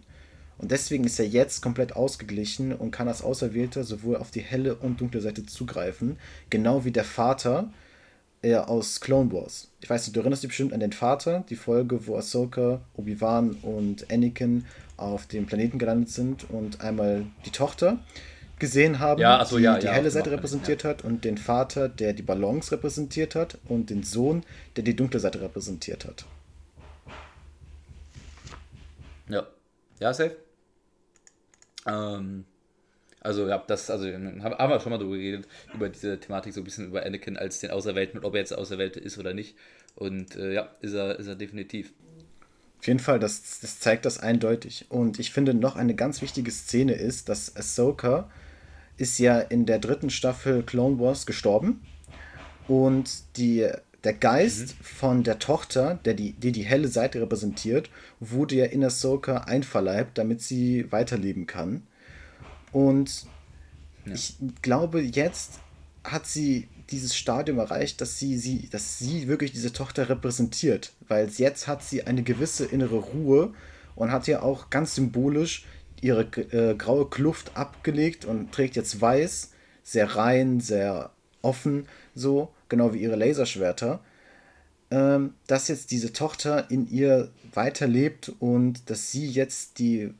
Und 0.59 0.71
deswegen 0.71 1.05
ist 1.05 1.19
er 1.19 1.27
jetzt 1.27 1.61
komplett 1.61 1.95
ausgeglichen 1.95 2.73
und 2.73 2.91
kann 2.91 3.09
als 3.09 3.23
Auserwählter 3.23 3.85
sowohl 3.85 4.17
auf 4.17 4.31
die 4.31 4.41
helle 4.41 4.75
und 4.75 5.01
dunkle 5.01 5.21
Seite 5.21 5.45
zugreifen, 5.45 6.17
genau 6.49 6.85
wie 6.85 6.93
der 6.93 7.05
Vater, 7.05 7.71
er 8.43 8.69
aus 8.71 9.01
Clone 9.01 9.33
Wars. 9.33 9.69
Ich 9.81 9.91
weiß 9.91 10.07
nicht, 10.07 10.17
du 10.17 10.21
erinnerst 10.21 10.43
dich 10.43 10.49
bestimmt 10.49 10.73
an 10.73 10.81
den 10.81 10.93
Vater, 10.93 11.45
die 11.51 11.57
Folge, 11.57 12.07
wo 12.07 12.17
Ahsoka, 12.17 12.81
Obi-Wan 12.95 13.57
und 13.63 14.11
Anakin 14.11 14.65
auf 14.97 15.27
dem 15.27 15.47
Planeten 15.47 15.79
gelandet 15.79 16.11
sind 16.11 16.49
und 16.51 16.81
einmal 16.81 17.27
die 17.45 17.51
Tochter 17.51 17.99
gesehen 18.59 18.99
haben, 18.99 19.21
ja, 19.21 19.37
also, 19.39 19.59
die 19.59 19.65
ja, 19.65 19.79
die 19.79 19.87
ja, 19.87 19.93
helle 19.93 20.11
Seite 20.11 20.31
repräsentiert 20.31 20.85
hat 20.85 21.05
und 21.05 21.25
den 21.25 21.37
Vater, 21.37 21.89
der 21.91 22.15
die 22.15 22.23
Balance 22.23 22.73
repräsentiert 22.73 23.35
hat 23.35 23.59
und 23.69 23.91
den 23.91 24.03
Sohn, 24.03 24.45
der 24.77 24.85
die 24.85 24.97
dunkle 24.97 25.21
Seite 25.21 25.43
repräsentiert 25.43 26.07
hat. 26.07 26.25
Ja. 29.29 29.47
Ja, 30.01 30.13
safe. 30.13 30.37
Ähm, 31.87 32.45
also 33.21 33.49
ja, 33.49 33.59
das, 33.67 33.91
also 33.91 34.07
haben 34.07 34.71
wir 34.71 34.81
schon 34.81 34.93
mal 34.93 34.99
darüber 34.99 35.17
geredet, 35.17 35.49
über 35.75 35.89
diese 35.89 36.21
Thematik 36.21 36.53
so 36.53 36.61
ein 36.61 36.65
bisschen 36.65 36.89
über 36.89 37.05
Anakin 37.05 37.37
als 37.37 37.61
den 37.61 37.71
Auserwählten 37.71 38.23
ob 38.25 38.35
er 38.35 38.41
jetzt 38.41 38.57
Auserwählte 38.57 39.01
ist 39.01 39.19
oder 39.19 39.35
nicht. 39.35 39.57
Und 39.95 40.37
äh, 40.37 40.53
ja, 40.53 40.69
ist 40.81 40.93
er, 40.93 41.19
ist 41.19 41.27
er 41.27 41.35
definitiv. 41.35 41.93
Auf 42.79 42.87
jeden 42.87 43.01
Fall, 43.01 43.19
das, 43.19 43.61
das 43.61 43.81
zeigt 43.81 44.05
das 44.05 44.19
eindeutig. 44.19 44.87
Und 44.91 45.19
ich 45.19 45.33
finde 45.33 45.55
noch 45.55 45.77
eine 45.77 45.95
ganz 45.95 46.23
wichtige 46.23 46.51
Szene 46.51 46.93
ist, 46.93 47.29
dass 47.29 47.57
Ahsoka 47.57 48.31
ist 48.97 49.19
ja 49.19 49.41
in 49.41 49.67
der 49.67 49.79
dritten 49.79 50.11
Staffel 50.11 50.63
Clone 50.63 50.99
Wars 51.01 51.27
gestorben. 51.27 51.81
Und 52.69 53.37
die, 53.37 53.69
der 54.07 54.15
Geist 54.15 54.69
mhm. 54.79 54.85
von 54.85 55.23
der 55.25 55.39
Tochter, 55.41 55.99
der 56.05 56.15
die, 56.15 56.33
die 56.33 56.53
die 56.53 56.63
helle 56.63 56.89
Seite 56.89 57.21
repräsentiert, 57.21 57.91
wurde 58.21 58.55
ja 58.55 58.65
in 58.67 58.85
Ahsoka 58.85 59.39
einverleibt, 59.39 60.17
damit 60.17 60.41
sie 60.41 60.91
weiterleben 60.93 61.47
kann. 61.47 61.83
Und 62.71 63.27
ja. 64.07 64.15
ich 64.15 64.37
glaube, 64.63 65.01
jetzt 65.01 65.59
hat 66.05 66.27
sie 66.27 66.69
dieses 66.91 67.17
Stadium 67.17 67.59
erreicht, 67.59 68.01
dass 68.01 68.19
sie, 68.19 68.39
sie, 68.39 68.69
dass 68.71 69.01
sie 69.01 69.27
wirklich 69.27 69.51
diese 69.51 69.73
Tochter 69.73 70.09
repräsentiert. 70.09 70.93
Weil 71.09 71.29
jetzt 71.29 71.67
hat 71.67 71.83
sie 71.83 72.05
eine 72.05 72.23
gewisse 72.23 72.65
innere 72.65 72.99
Ruhe 72.99 73.55
und 73.97 74.13
hat 74.13 74.29
ja 74.29 74.41
auch 74.43 74.71
ganz 74.71 74.95
symbolisch 74.95 75.67
ihre 76.01 76.23
äh, 76.53 76.77
graue 76.77 77.11
Kluft 77.11 77.57
abgelegt 77.57 78.25
und 78.25 78.53
trägt 78.53 78.77
jetzt 78.77 79.01
weiß, 79.01 79.51
sehr 79.83 80.15
rein, 80.15 80.61
sehr 80.61 81.11
offen, 81.43 81.89
so, 82.15 82.53
genau 82.69 82.93
wie 82.93 83.03
ihre 83.03 83.17
Laserschwerter. 83.17 84.01
Ähm, 84.91 85.35
dass 85.49 85.67
jetzt 85.69 85.91
diese 85.91 86.13
Tochter 86.13 86.71
in 86.71 86.89
ihr 86.89 87.31
weiterlebt 87.53 88.33
und 88.39 88.89
dass 88.89 89.11
sie 89.11 89.27
jetzt 89.27 89.81
die 89.81 90.13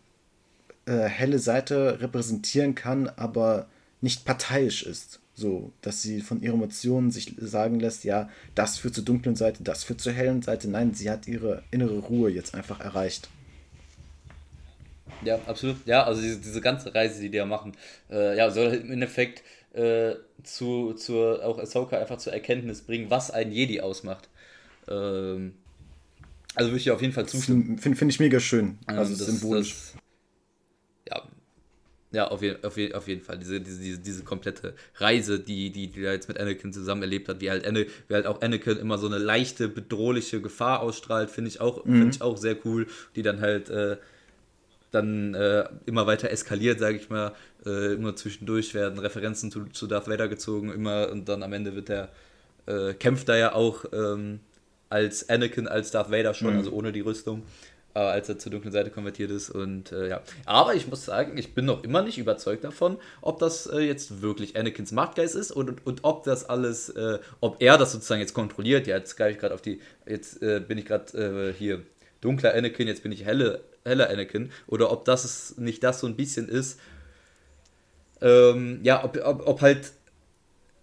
äh, 0.87 1.05
helle 1.05 1.39
Seite 1.39 2.01
repräsentieren 2.01 2.75
kann, 2.75 3.09
aber 3.09 3.69
nicht 4.01 4.25
parteiisch 4.25 4.83
ist. 4.83 5.21
So, 5.35 5.71
dass 5.83 6.01
sie 6.01 6.23
von 6.23 6.41
ihren 6.43 6.55
Emotionen 6.55 7.11
sich 7.11 7.35
sagen 7.39 7.79
lässt, 7.79 8.05
ja, 8.05 8.31
das 8.55 8.79
führt 8.79 8.95
zur 8.95 9.05
dunklen 9.05 9.37
Seite, 9.37 9.63
das 9.63 9.85
führt 9.85 10.01
zur 10.01 10.15
hellen 10.15 10.41
Seite. 10.43 10.69
Nein, 10.69 10.95
sie 10.95 11.11
hat 11.11 11.29
ihre 11.29 11.63
innere 11.71 11.99
Ruhe 11.99 12.31
jetzt 12.31 12.55
einfach 12.55 12.81
erreicht. 12.81 13.29
Ja, 15.23 15.39
absolut. 15.47 15.77
Ja, 15.87 16.05
also 16.05 16.23
diese, 16.23 16.39
diese 16.39 16.61
ganze 16.61 16.95
Reise, 16.95 17.21
die 17.21 17.31
die 17.31 17.37
ja 17.37 17.45
machen, 17.45 17.73
äh, 18.11 18.37
ja, 18.37 18.51
soll 18.51 18.73
im 18.75 18.91
Endeffekt 18.91 19.43
äh, 19.77 20.17
zu, 20.43 20.95
zur, 20.95 21.45
auch 21.45 21.59
Ahsoka 21.59 21.99
einfach 21.99 22.19
zur 22.19 22.33
Erkenntnis 22.33 22.83
bringen, 22.83 23.11
was 23.11 23.31
ein 23.31 23.53
Jedi 23.53 23.81
ausmacht. 23.81 24.29
Ähm, 24.89 25.55
also 26.55 26.71
würde 26.71 26.81
ich 26.81 26.91
auf 26.91 27.03
jeden 27.03 27.13
Fall 27.13 27.27
zustimmen. 27.27 27.79
Finde 27.79 27.99
find 27.99 28.11
ich 28.11 28.21
mega 28.21 28.41
schön. 28.41 28.79
Also 28.87 29.15
das, 29.17 29.27
symbolisch. 29.27 29.71
Das, 29.71 29.95
ja, 31.11 31.23
ja, 32.13 32.29
auf, 32.29 32.41
je, 32.41 32.57
auf, 32.63 32.77
je, 32.79 32.95
auf 32.95 33.07
jeden 33.09 33.21
Fall. 33.21 33.39
Diese, 33.39 33.61
diese, 33.61 33.83
diese, 33.83 33.99
diese 33.99 34.25
komplette 34.25 34.75
Reise, 34.95 35.39
die, 35.39 35.71
die, 35.71 35.89
die 35.89 36.03
er 36.03 36.15
jetzt 36.15 36.29
mit 36.29 36.39
Anakin 36.39 36.73
zusammen 36.73 37.03
erlebt 37.03 37.29
hat, 37.29 37.43
wie 37.43 37.51
halt, 37.51 37.67
Anakin, 37.67 37.93
wie 38.09 38.15
halt 38.15 38.27
auch 38.27 38.41
Anakin 38.41 38.79
immer 38.79 38.97
so 38.97 39.07
eine 39.07 39.19
leichte, 39.19 39.69
bedrohliche 39.69 40.41
Gefahr 40.41 40.81
ausstrahlt, 40.81 41.31
finde 41.31 41.51
ich, 41.51 41.61
auch, 41.61 41.85
mhm. 41.85 42.01
find 42.01 42.15
ich 42.17 42.23
auch 42.23 42.39
sehr 42.39 42.57
cool. 42.65 42.87
Die 43.17 43.23
dann 43.23 43.41
halt 43.41 43.69
äh, 43.69 43.99
dann 44.91 45.35
äh, 45.35 45.65
immer 45.87 46.07
weiter 46.07 46.31
eskaliert, 46.31 46.79
sage 46.79 46.97
ich 46.97 47.11
mal. 47.11 47.33
Äh, 47.65 47.95
immer 47.95 48.17
zwischendurch 48.17 48.75
werden 48.75 48.99
Referenzen 48.99 49.51
zu, 49.51 49.67
zu 49.67 49.87
Darth 49.87 50.09
Vader 50.09 50.29
gezogen, 50.29 50.73
immer 50.73 51.11
und 51.11 51.29
dann 51.29 51.43
am 51.43 51.53
Ende 51.53 51.75
wird 51.75 51.91
er, 51.91 52.09
äh, 52.67 52.95
kämpft 52.95 53.29
er 53.29 53.37
ja 53.37 53.53
auch 53.55 53.85
ähm, 53.93 54.41
als 54.89 55.29
Anakin, 55.29 55.69
als 55.69 55.91
Darth 55.91 56.11
Vader 56.11 56.35
schon, 56.35 56.53
mhm. 56.53 56.59
also 56.59 56.73
ohne 56.73 56.93
die 56.93 57.01
Rüstung 57.01 57.43
als 57.95 58.29
er 58.29 58.39
zur 58.39 58.53
dunklen 58.53 58.73
Seite 58.73 58.91
konvertiert 58.91 59.31
ist. 59.31 59.49
Und 59.49 59.91
äh, 59.91 60.11
ja, 60.11 60.21
aber 60.45 60.75
ich 60.75 60.87
muss 60.87 61.07
sagen, 61.07 61.39
ich 61.39 61.55
bin 61.55 61.65
noch 61.65 61.83
immer 61.83 62.03
nicht 62.03 62.19
überzeugt 62.19 62.63
davon, 62.63 62.99
ob 63.23 63.39
das 63.39 63.67
äh, 63.67 63.79
jetzt 63.79 64.21
wirklich 64.21 64.55
Anakins 64.55 64.93
Machtgeist 64.93 65.35
ist 65.35 65.51
und, 65.51 65.71
und, 65.71 65.87
und 65.87 66.01
ob 66.03 66.23
das 66.25 66.47
alles, 66.47 66.91
äh, 66.91 67.19
ob 67.41 67.57
er 67.63 67.79
das 67.79 67.93
sozusagen 67.93 68.21
jetzt 68.21 68.35
kontrolliert. 68.35 68.87
Ja, 68.87 68.99
jetzt 68.99 69.17
greife 69.17 69.33
ich 69.33 69.39
gerade 69.39 69.55
auf 69.55 69.63
die, 69.63 69.81
jetzt 70.07 70.41
bin 70.41 70.77
ich 70.77 70.85
gerade 70.85 71.55
hier 71.59 71.81
dunkler 72.21 72.55
Anakin, 72.55 72.87
jetzt 72.87 73.03
bin 73.03 73.13
ich 73.13 73.25
helle, 73.25 73.63
heller 73.87 74.11
Anakin. 74.11 74.51
Oder 74.67 74.91
ob 74.91 75.05
das 75.05 75.55
nicht 75.57 75.83
das 75.83 76.01
so 76.01 76.07
ein 76.07 76.17
bisschen 76.17 76.49
ist. 76.49 76.79
Ähm, 78.21 78.81
ja, 78.83 79.05
ob, 79.05 79.19
ob, 79.25 79.47
ob 79.47 79.61
halt 79.61 79.93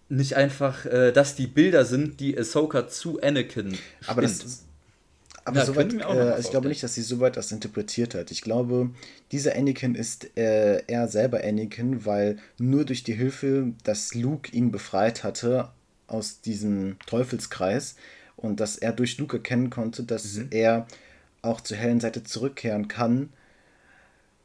nicht 0.08 0.36
einfach, 0.36 0.86
äh, 0.86 1.12
dass 1.12 1.34
die 1.34 1.46
Bilder 1.46 1.84
sind, 1.84 2.20
die 2.20 2.38
Ahsoka 2.38 2.88
zu 2.88 3.20
Anakin 3.20 3.76
Aber 4.06 4.22
das, 4.22 4.64
aber 5.44 5.58
ja, 5.58 5.66
soweit, 5.66 5.92
äh, 5.92 6.02
also 6.02 6.40
ich 6.40 6.50
glaube 6.50 6.68
nicht, 6.68 6.82
dass 6.82 6.94
sie 6.94 7.02
soweit 7.02 7.36
das 7.36 7.52
interpretiert 7.52 8.14
hat. 8.14 8.30
Ich 8.30 8.40
glaube, 8.40 8.90
dieser 9.30 9.54
Anakin 9.56 9.94
ist 9.94 10.36
äh, 10.36 10.82
er 10.86 11.08
selber 11.08 11.42
Anakin, 11.44 12.06
weil 12.06 12.38
nur 12.58 12.84
durch 12.84 13.02
die 13.02 13.12
Hilfe, 13.12 13.72
dass 13.84 14.14
Luke 14.14 14.50
ihn 14.52 14.70
befreit 14.70 15.22
hatte 15.22 15.70
aus 16.06 16.40
diesem 16.40 16.96
Teufelskreis 17.06 17.96
und 18.36 18.60
dass 18.60 18.76
er 18.76 18.92
durch 18.92 19.18
Luke 19.18 19.36
erkennen 19.36 19.70
konnte, 19.70 20.02
dass 20.02 20.34
mhm. 20.34 20.48
er 20.50 20.86
auch 21.44 21.60
zur 21.60 21.76
hellen 21.76 22.00
Seite 22.00 22.24
zurückkehren 22.24 22.88
kann, 22.88 23.30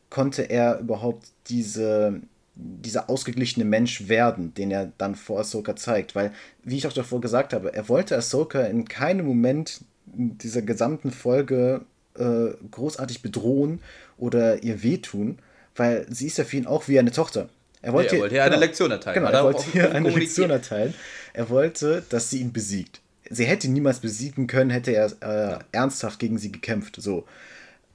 konnte 0.10 0.43
er 0.43 0.80
überhaupt 0.80 1.28
diese, 1.47 2.22
dieser 2.56 3.10
ausgeglichene 3.10 3.66
Mensch 3.66 4.08
werden, 4.08 4.54
den 4.54 4.72
er 4.72 4.91
dann 4.97 5.16
vor 5.16 5.39
Ahsoka 5.39 5.76
zeigt. 5.76 6.16
Weil, 6.16 6.32
wie 6.64 6.78
ich 6.78 6.88
auch 6.88 6.93
davor 6.93 7.22
gesagt 7.22 7.54
habe, 7.54 7.74
er 7.74 7.89
wollte 7.89 8.18
Ahsoka 8.18 8.62
in 8.62 8.88
keinem 8.88 9.26
Moment 9.26 9.82
dieser 10.06 10.62
gesamten 10.62 11.12
Folge 11.12 11.82
äh, 12.18 12.47
großartig 12.72 13.22
bedrohen 13.22 13.82
oder 14.18 14.64
ihr 14.64 14.84
wehtun, 14.84 15.38
weil 15.76 16.06
sie 16.10 16.28
ist 16.28 16.38
ja 16.38 16.43
für 16.43 16.58
ihn 16.58 16.68
auch 16.68 16.88
wie 16.88 17.00
eine 17.00 17.12
Tochter. 17.12 17.50
Er 17.82 17.93
wollte, 17.93 18.16
ja, 18.16 18.18
er 18.18 18.22
wollte 18.24 18.36
ihr 18.36 18.43
genau, 18.43 18.56
eine 18.56 18.66
Lektion 18.66 18.91
erteilen. 18.91 19.16
Genau, 19.16 19.30
er 19.30 19.43
wollte 19.43 19.64
ihr 19.74 19.91
eine 19.95 20.10
Lektion 20.10 20.50
erteilen. 20.50 20.93
Er 21.34 21.50
wollte, 21.50 22.04
dass 22.10 22.30
sie 22.30 22.41
ihn 22.41 22.52
besiegt. 22.52 23.00
Sie 23.30 23.45
hätte 23.45 23.67
ihn 23.67 23.73
niemals 23.73 23.99
besiegen 23.99 24.47
können, 24.47 24.69
hätte 24.69 24.91
er 24.91 25.11
äh, 25.21 25.59
ernsthaft 25.71 26.19
gegen 26.19 26.38
sie 26.38 26.51
gekämpft. 26.51 26.95
So. 26.99 27.25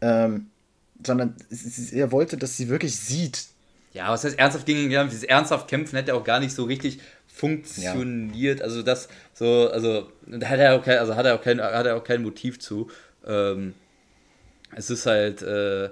Ähm, 0.01 0.47
sondern 1.05 1.35
er 1.93 2.13
wollte, 2.13 2.37
dass 2.37 2.57
sie 2.57 2.69
wirklich 2.69 2.97
sieht. 2.97 3.47
Ja, 3.93 4.11
was 4.11 4.25
heißt 4.25 4.39
ernsthaft 4.39 4.67
gegen 4.67 4.91
ihn? 4.91 5.09
Dieses 5.09 5.25
ernsthaft 5.25 5.69
kämpfen 5.69 5.97
hätte 5.97 6.15
auch 6.15 6.25
gar 6.25 6.41
nicht 6.41 6.55
so 6.55 6.65
richtig 6.65 7.01
funktioniert. 7.27 8.61
Ja. 8.61 8.65
Also 8.65 8.83
das 8.83 9.09
so, 9.33 9.69
also 9.71 10.09
da 10.27 10.49
hat 10.49 10.59
er 10.59 10.75
auch 10.75 10.85
kein, 10.85 10.99
also 10.99 11.17
hat 11.17 11.27
er 11.27 11.35
auch 11.35 11.43
kein, 11.43 11.61
hat 11.61 11.87
er 11.87 11.97
auch 11.97 12.05
kein 12.05 12.23
Motiv 12.23 12.59
zu. 12.59 12.89
Ähm, 13.27 13.75
es 14.75 14.91
ist 14.91 15.07
halt, 15.07 15.43
äh, 15.43 15.91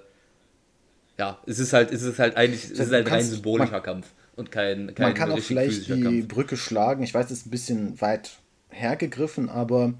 ja, 1.18 1.38
es 1.47 1.59
ist 1.59 1.72
halt, 1.72 1.93
es 1.93 2.03
ist 2.03 2.18
halt 2.18 2.36
eigentlich, 2.36 2.64
es 2.64 2.78
ist 2.78 2.93
halt 2.93 3.11
rein 3.11 3.24
symbolischer 3.24 3.72
man, 3.72 3.82
Kampf 3.82 4.07
und 4.36 4.51
kein, 4.51 4.95
kein 4.95 5.09
Man 5.09 5.14
kann 5.14 5.30
auch 5.30 5.38
vielleicht 5.38 5.88
die 5.88 6.03
Kampf. 6.03 6.28
Brücke 6.28 6.57
schlagen. 6.57 7.03
Ich 7.03 7.14
weiß, 7.14 7.26
es 7.26 7.38
ist 7.38 7.47
ein 7.47 7.51
bisschen 7.51 8.01
weit 8.01 8.30
hergegriffen, 8.73 9.49
aber 9.49 9.95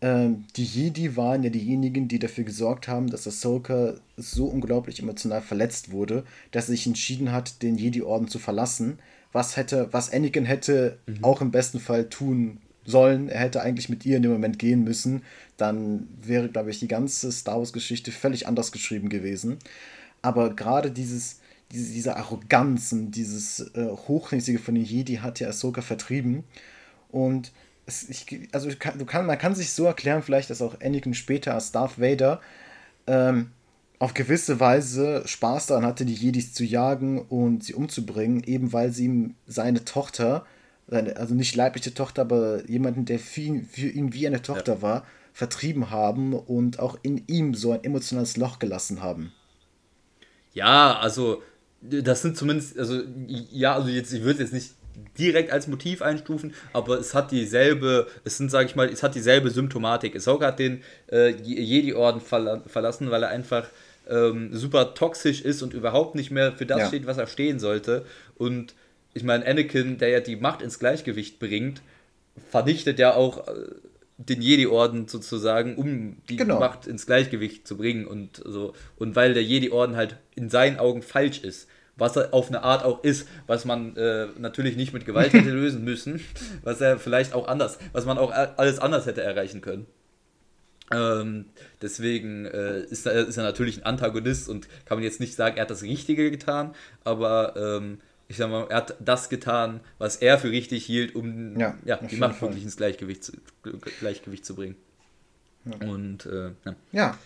ähm, 0.00 0.44
die 0.56 0.64
Jedi 0.64 1.16
waren 1.16 1.42
ja 1.42 1.50
diejenigen, 1.50 2.08
die 2.08 2.18
dafür 2.18 2.44
gesorgt 2.44 2.88
haben, 2.88 3.08
dass 3.08 3.26
Ahsoka 3.26 3.94
so 4.16 4.46
unglaublich 4.46 5.00
emotional 5.00 5.42
verletzt 5.42 5.92
wurde, 5.92 6.24
dass 6.50 6.64
er 6.64 6.72
sich 6.72 6.86
entschieden 6.86 7.32
hat, 7.32 7.62
den 7.62 7.76
Jedi-Orden 7.76 8.28
zu 8.28 8.38
verlassen. 8.38 8.98
Was 9.32 9.56
hätte, 9.56 9.88
was 9.92 10.12
Anakin 10.12 10.44
hätte 10.44 10.98
mhm. 11.06 11.22
auch 11.22 11.40
im 11.40 11.50
besten 11.50 11.80
Fall 11.80 12.08
tun 12.08 12.58
sollen. 12.84 13.28
Er 13.28 13.40
hätte 13.40 13.62
eigentlich 13.62 13.88
mit 13.88 14.04
ihr 14.06 14.16
in 14.16 14.22
dem 14.22 14.32
Moment 14.32 14.58
gehen 14.58 14.84
müssen. 14.84 15.22
Dann 15.56 16.08
wäre, 16.22 16.48
glaube 16.48 16.70
ich, 16.70 16.80
die 16.80 16.88
ganze 16.88 17.30
Star 17.30 17.58
Wars-Geschichte 17.58 18.12
völlig 18.12 18.46
anders 18.46 18.72
geschrieben 18.72 19.08
gewesen. 19.08 19.58
Aber 20.22 20.54
gerade 20.54 20.90
dieses, 20.90 21.40
diese, 21.72 21.92
diese 21.92 22.16
Arroganz 22.16 22.92
und 22.92 23.12
dieses 23.12 23.60
äh, 23.74 23.86
Hochnäsige 23.86 24.58
von 24.58 24.74
den 24.74 24.84
Jedi 24.84 25.16
hat 25.16 25.40
ja 25.40 25.48
Ahsoka 25.48 25.82
vertrieben. 25.82 26.44
Und 27.10 27.52
es, 27.90 28.08
ich, 28.08 28.48
also 28.52 28.70
kann, 28.78 28.98
du 28.98 29.04
kann, 29.04 29.26
man 29.26 29.38
kann 29.38 29.54
sich 29.54 29.72
so 29.72 29.84
erklären, 29.84 30.22
vielleicht, 30.22 30.50
dass 30.50 30.62
auch 30.62 30.80
Anakin 30.80 31.14
später 31.14 31.54
als 31.54 31.72
Darth 31.72 32.00
Vader 32.00 32.40
ähm, 33.06 33.50
auf 33.98 34.14
gewisse 34.14 34.60
Weise 34.60 35.22
Spaß 35.26 35.66
daran 35.66 35.84
hatte, 35.84 36.04
die 36.04 36.14
Jedis 36.14 36.54
zu 36.54 36.64
jagen 36.64 37.20
und 37.20 37.64
sie 37.64 37.74
umzubringen, 37.74 38.42
eben 38.44 38.72
weil 38.72 38.92
sie 38.92 39.04
ihm 39.04 39.34
seine 39.46 39.84
Tochter, 39.84 40.46
seine, 40.86 41.16
also 41.16 41.34
nicht 41.34 41.54
leibliche 41.54 41.92
Tochter, 41.92 42.22
aber 42.22 42.68
jemanden, 42.68 43.04
der 43.04 43.18
für 43.18 43.40
ihn, 43.42 43.66
für 43.66 43.88
ihn 43.88 44.14
wie 44.14 44.26
eine 44.26 44.42
Tochter 44.42 44.76
ja. 44.76 44.82
war, 44.82 45.06
vertrieben 45.32 45.90
haben 45.90 46.32
und 46.32 46.78
auch 46.78 46.98
in 47.02 47.24
ihm 47.26 47.54
so 47.54 47.72
ein 47.72 47.84
emotionales 47.84 48.36
Loch 48.36 48.58
gelassen 48.58 49.02
haben. 49.02 49.32
Ja, 50.52 50.98
also 50.98 51.42
das 51.82 52.22
sind 52.22 52.36
zumindest, 52.36 52.78
also 52.78 53.02
ja, 53.26 53.74
also 53.74 53.88
jetzt, 53.88 54.12
ich 54.12 54.22
würde 54.22 54.40
jetzt 54.40 54.52
nicht 54.52 54.74
direkt 55.18 55.52
als 55.52 55.66
Motiv 55.66 56.02
einstufen, 56.02 56.54
aber 56.72 56.98
es 56.98 57.14
hat 57.14 57.30
dieselbe, 57.30 58.06
es 58.24 58.36
sind, 58.36 58.50
sage 58.50 58.66
ich 58.66 58.76
mal, 58.76 58.88
es 58.88 59.02
hat 59.02 59.14
dieselbe 59.14 59.50
Symptomatik. 59.50 60.16
Ahsoka 60.16 60.46
hat 60.46 60.58
den 60.58 60.82
äh, 61.10 61.30
Jedi-Orden 61.30 62.20
verla 62.20 62.62
verlassen, 62.66 63.10
weil 63.10 63.22
er 63.22 63.28
einfach 63.28 63.68
ähm, 64.08 64.54
super 64.54 64.94
toxisch 64.94 65.42
ist 65.42 65.62
und 65.62 65.74
überhaupt 65.74 66.14
nicht 66.14 66.30
mehr 66.30 66.52
für 66.52 66.66
das 66.66 66.78
ja. 66.78 66.86
steht, 66.88 67.06
was 67.06 67.18
er 67.18 67.26
stehen 67.26 67.58
sollte. 67.58 68.04
Und 68.36 68.74
ich 69.14 69.22
meine, 69.22 69.46
Anakin, 69.46 69.98
der 69.98 70.08
ja 70.08 70.20
die 70.20 70.36
Macht 70.36 70.62
ins 70.62 70.78
Gleichgewicht 70.78 71.38
bringt, 71.38 71.82
vernichtet 72.50 72.98
ja 72.98 73.14
auch 73.14 73.48
äh, 73.48 73.52
den 74.16 74.42
Jedi-Orden 74.42 75.08
sozusagen, 75.08 75.76
um 75.76 76.16
die 76.28 76.36
genau. 76.36 76.58
Macht 76.58 76.86
ins 76.86 77.06
Gleichgewicht 77.06 77.66
zu 77.66 77.76
bringen 77.76 78.06
und 78.06 78.42
so. 78.44 78.74
Und 78.96 79.16
weil 79.16 79.34
der 79.34 79.44
Jedi-Orden 79.44 79.96
halt 79.96 80.16
in 80.34 80.50
seinen 80.50 80.78
Augen 80.78 81.02
falsch 81.02 81.40
ist 81.40 81.68
was 82.00 82.16
er 82.16 82.34
auf 82.34 82.48
eine 82.48 82.62
Art 82.62 82.84
auch 82.84 83.04
ist, 83.04 83.28
was 83.46 83.64
man 83.64 83.96
äh, 83.96 84.26
natürlich 84.38 84.76
nicht 84.76 84.92
mit 84.92 85.04
Gewalt 85.04 85.32
hätte 85.32 85.50
lösen 85.50 85.84
müssen, 85.84 86.20
was 86.62 86.80
er 86.80 86.98
vielleicht 86.98 87.34
auch 87.34 87.46
anders, 87.46 87.78
was 87.92 88.06
man 88.06 88.18
auch 88.18 88.32
alles 88.32 88.78
anders 88.78 89.06
hätte 89.06 89.22
erreichen 89.22 89.60
können. 89.60 89.86
Ähm, 90.92 91.46
deswegen 91.80 92.46
äh, 92.46 92.80
ist, 92.80 93.06
er, 93.06 93.28
ist 93.28 93.36
er 93.36 93.44
natürlich 93.44 93.78
ein 93.78 93.84
Antagonist 93.84 94.48
und 94.48 94.68
kann 94.86 94.98
man 94.98 95.04
jetzt 95.04 95.20
nicht 95.20 95.36
sagen, 95.36 95.56
er 95.56 95.62
hat 95.62 95.70
das 95.70 95.82
Richtige 95.82 96.30
getan, 96.32 96.74
aber 97.04 97.54
ähm, 97.56 98.00
ich 98.26 98.36
sag 98.36 98.50
mal, 98.50 98.66
er 98.68 98.76
hat 98.78 98.96
das 99.00 99.28
getan, 99.28 99.80
was 99.98 100.16
er 100.16 100.38
für 100.38 100.50
richtig 100.50 100.84
hielt, 100.84 101.14
um 101.14 101.58
ja, 101.58 101.76
ja 101.84 101.96
die 101.96 102.16
Macht 102.16 102.40
wirklich 102.42 102.62
ins 102.64 102.76
Gleichgewicht 102.76 103.24
zu, 103.24 103.32
Gleichgewicht 104.00 104.44
zu 104.44 104.54
bringen. 104.54 104.76
Ja. 105.64 105.88
Und 105.88 106.26
äh, 106.26 106.50
ja. 106.64 106.76
ja. 106.92 107.18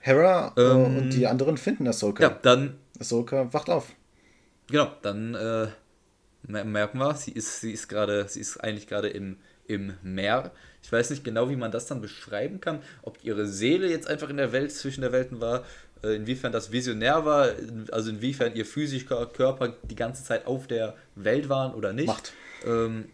Hera 0.00 0.52
äh, 0.56 0.60
ähm, 0.60 0.96
und 0.98 1.10
die 1.10 1.26
anderen 1.26 1.56
finden 1.56 1.88
Ahsoka. 1.88 2.22
Ja, 2.22 2.28
dann. 2.42 2.74
Ahsoka 3.00 3.52
wacht 3.52 3.70
auf. 3.70 3.88
Genau, 4.68 4.92
dann 5.02 5.34
äh, 5.34 5.68
merken 6.46 6.98
wir, 6.98 7.14
sie 7.14 7.32
ist, 7.32 7.60
sie 7.60 7.72
ist 7.72 7.88
gerade, 7.88 8.26
sie 8.28 8.40
ist 8.40 8.58
eigentlich 8.58 8.86
gerade 8.86 9.08
im, 9.08 9.36
im 9.66 9.94
Meer. 10.02 10.52
Ich 10.82 10.92
weiß 10.92 11.10
nicht 11.10 11.24
genau, 11.24 11.48
wie 11.48 11.56
man 11.56 11.70
das 11.70 11.86
dann 11.86 12.00
beschreiben 12.00 12.60
kann, 12.60 12.80
ob 13.02 13.18
ihre 13.22 13.46
Seele 13.46 13.88
jetzt 13.88 14.08
einfach 14.08 14.28
in 14.28 14.36
der 14.36 14.52
Welt 14.52 14.72
zwischen 14.72 15.00
der 15.00 15.12
Welten 15.12 15.40
war, 15.40 15.64
äh, 16.02 16.16
inwiefern 16.16 16.52
das 16.52 16.72
visionär 16.72 17.24
war, 17.24 17.50
also 17.90 18.10
inwiefern 18.10 18.54
ihr 18.54 18.66
physischer 18.66 19.26
Körper 19.26 19.74
die 19.82 19.96
ganze 19.96 20.24
Zeit 20.24 20.46
auf 20.46 20.66
der 20.66 20.94
Welt 21.14 21.48
war 21.48 21.76
oder 21.76 21.92
nicht. 21.92 22.06
Macht. 22.06 22.32
Ähm, 22.66 23.06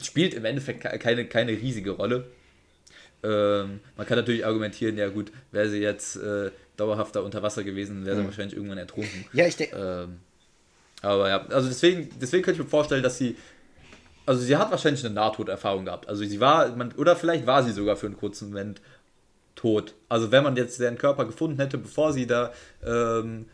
spielt 0.00 0.34
im 0.34 0.44
Endeffekt 0.44 0.80
keine, 1.00 1.26
keine 1.26 1.52
riesige 1.52 1.92
Rolle. 1.92 2.26
Ähm, 3.22 3.80
man 3.96 4.06
kann 4.06 4.18
natürlich 4.18 4.44
argumentieren, 4.44 4.98
ja 4.98 5.08
gut, 5.08 5.32
wäre 5.52 5.68
sie 5.68 5.78
jetzt 5.78 6.16
äh, 6.16 6.50
dauerhafter 6.76 7.22
unter 7.22 7.42
Wasser 7.42 7.64
gewesen, 7.64 8.04
wäre 8.04 8.16
sie 8.16 8.22
mhm. 8.22 8.26
wahrscheinlich 8.26 8.56
irgendwann 8.56 8.78
ertrunken. 8.78 9.24
Ja, 9.32 9.46
ich 9.46 9.56
denke. 9.56 9.76
Ähm, 9.76 10.18
aber 11.04 11.28
ja, 11.28 11.46
also 11.46 11.68
deswegen, 11.68 12.08
deswegen 12.20 12.42
könnte 12.42 12.60
ich 12.60 12.64
mir 12.64 12.70
vorstellen, 12.70 13.02
dass 13.02 13.18
sie. 13.18 13.36
Also 14.26 14.40
sie 14.40 14.56
hat 14.56 14.70
wahrscheinlich 14.70 15.04
eine 15.04 15.14
Nahtoderfahrung 15.14 15.84
gehabt. 15.84 16.08
Also 16.08 16.24
sie 16.24 16.40
war, 16.40 16.74
man, 16.76 16.92
oder 16.92 17.14
vielleicht 17.14 17.46
war 17.46 17.62
sie 17.62 17.72
sogar 17.72 17.96
für 17.96 18.06
einen 18.06 18.16
kurzen 18.16 18.48
Moment 18.48 18.80
tot. 19.54 19.94
Also 20.08 20.32
wenn 20.32 20.42
man 20.42 20.56
jetzt 20.56 20.80
ihren 20.80 20.96
Körper 20.96 21.26
gefunden 21.26 21.58
hätte, 21.58 21.76
bevor 21.76 22.14
sie 22.14 22.26
da 22.26 22.50
ähm, 22.82 23.46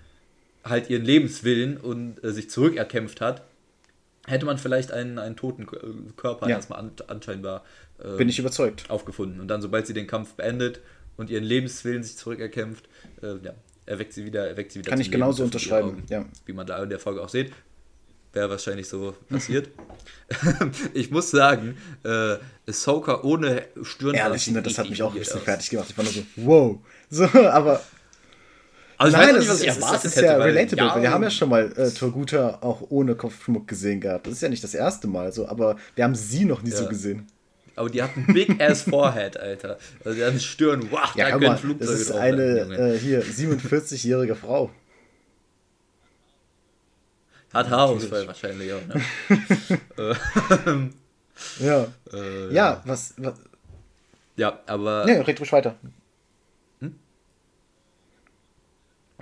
halt 0.64 0.88
ihren 0.88 1.04
Lebenswillen 1.04 1.76
und 1.76 2.22
äh, 2.22 2.30
sich 2.30 2.50
zurückerkämpft 2.50 3.20
hat, 3.20 3.42
hätte 4.26 4.46
man 4.46 4.58
vielleicht 4.58 4.92
einen, 4.92 5.18
einen 5.18 5.34
toten 5.34 5.66
Körper 6.16 6.48
ja. 6.48 6.56
erstmal 6.56 6.78
an, 6.78 6.92
anscheinbar 7.08 7.64
ähm, 8.02 8.16
bin 8.16 8.28
ich 8.28 8.38
überzeugt 8.38 8.90
aufgefunden. 8.90 9.40
Und 9.40 9.48
dann, 9.48 9.62
sobald 9.62 9.86
sie 9.86 9.94
den 9.94 10.06
Kampf 10.06 10.34
beendet 10.34 10.80
und 11.16 11.30
ihren 11.30 11.44
Lebenswillen 11.44 12.02
sich 12.02 12.16
zurückerkämpft, 12.16 12.88
äh, 13.22 13.36
ja, 13.42 13.54
erweckt 13.86 14.12
sie 14.12 14.24
wieder, 14.24 14.48
erweckt 14.48 14.72
sie 14.72 14.80
wieder. 14.80 14.90
Kann 14.90 15.00
ich 15.00 15.10
genauso 15.10 15.44
unterschreiben, 15.44 16.02
ja. 16.08 16.24
Wie 16.46 16.52
man 16.52 16.66
da 16.66 16.82
in 16.82 16.90
der 16.90 16.98
Folge 16.98 17.22
auch 17.22 17.28
sieht. 17.28 17.52
Wäre 18.32 18.48
wahrscheinlich 18.48 18.88
so 18.88 19.16
passiert. 19.28 19.70
ich 20.94 21.10
muss 21.10 21.32
sagen, 21.32 21.76
äh, 22.04 22.36
Ahsoka 22.68 23.22
ohne 23.22 23.64
Stirn. 23.82 24.14
Ehrlich, 24.14 24.48
ne, 24.52 24.62
das 24.62 24.78
hat 24.78 24.88
mich 24.88 25.02
auch 25.02 25.12
ein 25.12 25.18
bisschen 25.18 25.38
aus. 25.38 25.44
fertig 25.44 25.70
gemacht. 25.70 25.88
Ich 25.90 25.96
war 25.96 26.04
nur 26.04 26.12
so, 26.12 26.22
wow. 26.36 26.78
So, 27.10 27.24
aber. 27.24 27.82
Also 28.98 29.16
Nein, 29.16 29.34
nicht, 29.34 29.48
was 29.48 29.62
ich 29.62 29.66
erwartet 29.66 29.94
das 29.94 30.04
ist 30.04 30.16
hätte, 30.16 30.26
ja 30.26 30.36
relatable. 30.36 30.86
Ja, 30.86 31.02
wir 31.02 31.10
haben 31.10 31.22
ja 31.24 31.30
schon 31.30 31.48
mal 31.48 31.72
äh, 31.76 31.90
Torguta 31.90 32.58
auch 32.60 32.82
ohne 32.90 33.16
Kopfschmuck 33.16 33.66
gesehen 33.66 34.00
gehabt. 34.00 34.26
Das 34.26 34.34
ist 34.34 34.42
ja 34.42 34.48
nicht 34.48 34.62
das 34.62 34.74
erste 34.74 35.08
Mal 35.08 35.32
so, 35.32 35.48
aber 35.48 35.76
wir 35.96 36.04
haben 36.04 36.14
sie 36.14 36.44
noch 36.44 36.62
nie 36.62 36.70
ja. 36.70 36.76
so 36.76 36.86
gesehen. 36.86 37.26
Aber 37.80 37.88
die 37.88 38.02
hat 38.02 38.14
ein 38.14 38.26
Big 38.26 38.60
Ass 38.60 38.82
Forehead, 38.90 39.38
Alter. 39.38 39.78
Also 40.04 40.14
die 40.14 40.22
hat 40.22 40.32
eine 40.32 40.40
Stirn. 40.40 40.90
Wow, 40.90 41.16
ja, 41.16 41.30
da 41.30 41.38
können 41.38 41.56
Flugzeuge 41.56 41.90
Das 41.90 41.98
ist 41.98 42.12
eine 42.12 42.58
äh, 42.76 42.98
hier 42.98 43.24
47-jährige 43.24 44.34
Frau. 44.34 44.70
Hat 47.54 47.70
Haarausfall 47.70 48.26
wahrscheinlich 48.26 48.70
auch, 48.70 48.86
ne? 48.86 49.00
ja. 51.58 51.86
Äh, 52.12 52.54
ja, 52.54 52.82
was, 52.84 53.14
was. 53.16 53.40
Ja, 54.36 54.60
aber. 54.66 55.06
Ne, 55.06 55.26
red 55.26 55.40
ruhig 55.40 55.50
weiter. 55.50 55.74
Hm? 56.80 56.98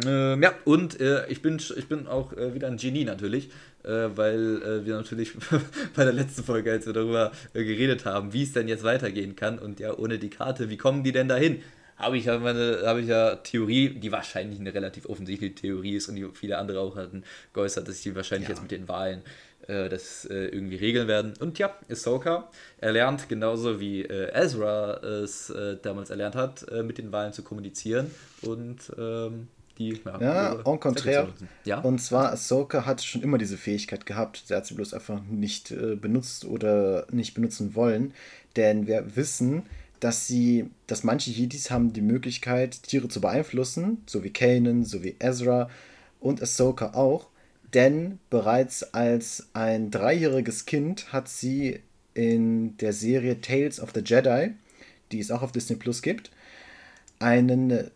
Ähm, 0.06 0.42
ja, 0.42 0.52
und 0.64 1.00
äh, 1.00 1.26
ich, 1.28 1.42
bin, 1.42 1.60
ich 1.76 1.88
bin 1.88 2.06
auch 2.06 2.32
äh, 2.32 2.54
wieder 2.54 2.68
ein 2.68 2.76
Genie 2.76 3.04
natürlich 3.04 3.50
äh, 3.84 4.16
weil 4.16 4.62
äh, 4.62 4.84
wir 4.84 4.96
natürlich 4.96 5.32
bei 5.96 6.04
der 6.04 6.12
letzten 6.12 6.42
Folge, 6.42 6.72
als 6.72 6.86
wir 6.86 6.92
darüber 6.92 7.32
äh, 7.54 7.64
geredet 7.64 8.04
haben, 8.04 8.32
wie 8.32 8.42
es 8.42 8.52
denn 8.52 8.68
jetzt 8.68 8.82
weitergehen 8.82 9.36
kann 9.36 9.58
und 9.58 9.80
ja, 9.80 9.96
ohne 9.96 10.18
die 10.18 10.30
Karte, 10.30 10.68
wie 10.68 10.76
kommen 10.76 11.04
die 11.04 11.12
denn 11.12 11.28
dahin? 11.28 11.62
Habe 11.96 12.18
ich 12.18 12.26
ja 12.26 12.38
meine, 12.38 12.82
habe 12.84 13.00
ich 13.00 13.08
ja 13.08 13.36
Theorie, 13.36 13.90
die 13.90 14.12
wahrscheinlich 14.12 14.60
eine 14.60 14.74
relativ 14.74 15.06
offensichtliche 15.06 15.54
Theorie 15.54 15.96
ist 15.96 16.08
und 16.08 16.16
die 16.16 16.26
viele 16.32 16.58
andere 16.58 16.80
auch 16.80 16.96
hatten 16.96 17.24
geäußert, 17.52 17.88
dass 17.88 18.02
die 18.02 18.14
wahrscheinlich 18.14 18.48
ja. 18.48 18.54
jetzt 18.54 18.62
mit 18.62 18.70
den 18.70 18.86
Wahlen 18.88 19.22
äh, 19.66 19.88
das 19.88 20.24
irgendwie 20.24 20.76
regeln 20.76 21.08
werden. 21.08 21.34
Und 21.40 21.58
ja, 21.58 21.74
Ahsoka 21.90 22.50
erlernt 22.78 23.28
genauso 23.28 23.80
wie 23.80 24.04
Ezra 24.04 24.98
es 25.02 25.52
damals 25.82 26.10
erlernt 26.10 26.36
hat, 26.36 26.66
mit 26.84 26.98
den 26.98 27.10
Wahlen 27.10 27.32
zu 27.32 27.42
kommunizieren 27.42 28.10
und 28.42 28.92
ähm, 28.96 29.48
die. 29.78 30.00
Ja, 30.04 30.20
ja 30.20 30.52
en 30.64 30.80
contraire. 30.80 31.32
Ja? 31.64 31.80
Und 31.80 32.00
zwar, 32.00 32.32
Ahsoka 32.32 32.84
hat 32.86 33.02
schon 33.02 33.22
immer 33.22 33.38
diese 33.38 33.56
Fähigkeit 33.56 34.06
gehabt. 34.06 34.44
Sie 34.46 34.54
hat 34.54 34.66
sie 34.66 34.74
bloß 34.74 34.94
einfach 34.94 35.22
nicht 35.22 35.70
äh, 35.70 35.96
benutzt 35.96 36.44
oder 36.44 37.06
nicht 37.10 37.34
benutzen 37.34 37.74
wollen. 37.74 38.12
Denn 38.56 38.86
wir 38.86 39.16
wissen, 39.16 39.64
dass 40.00 40.26
sie, 40.26 40.70
dass 40.86 41.04
manche 41.04 41.30
Jedis 41.30 41.70
haben 41.70 41.92
die 41.92 42.02
Möglichkeit, 42.02 42.82
Tiere 42.82 43.08
zu 43.08 43.20
beeinflussen, 43.20 44.02
so 44.06 44.22
wie 44.22 44.30
Kanan, 44.30 44.84
so 44.84 45.02
wie 45.02 45.16
Ezra 45.18 45.68
und 46.20 46.42
Ahsoka 46.42 46.94
auch. 46.94 47.28
Denn 47.74 48.18
bereits 48.30 48.94
als 48.94 49.48
ein 49.52 49.90
dreijähriges 49.90 50.66
Kind 50.66 51.12
hat 51.12 51.28
sie 51.28 51.80
in 52.14 52.76
der 52.78 52.92
Serie 52.92 53.40
Tales 53.40 53.80
of 53.80 53.90
the 53.94 54.00
Jedi, 54.04 54.54
die 55.12 55.20
es 55.20 55.30
auch 55.30 55.42
auf 55.42 55.52
Disney 55.52 55.76
Plus 55.76 56.02
gibt, 56.02 56.30
einen 57.18 57.90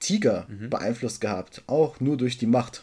Tiger 0.00 0.46
mhm. 0.48 0.70
beeinflusst 0.70 1.20
gehabt, 1.20 1.62
auch 1.66 2.00
nur 2.00 2.16
durch 2.16 2.38
die 2.38 2.46
Macht. 2.46 2.82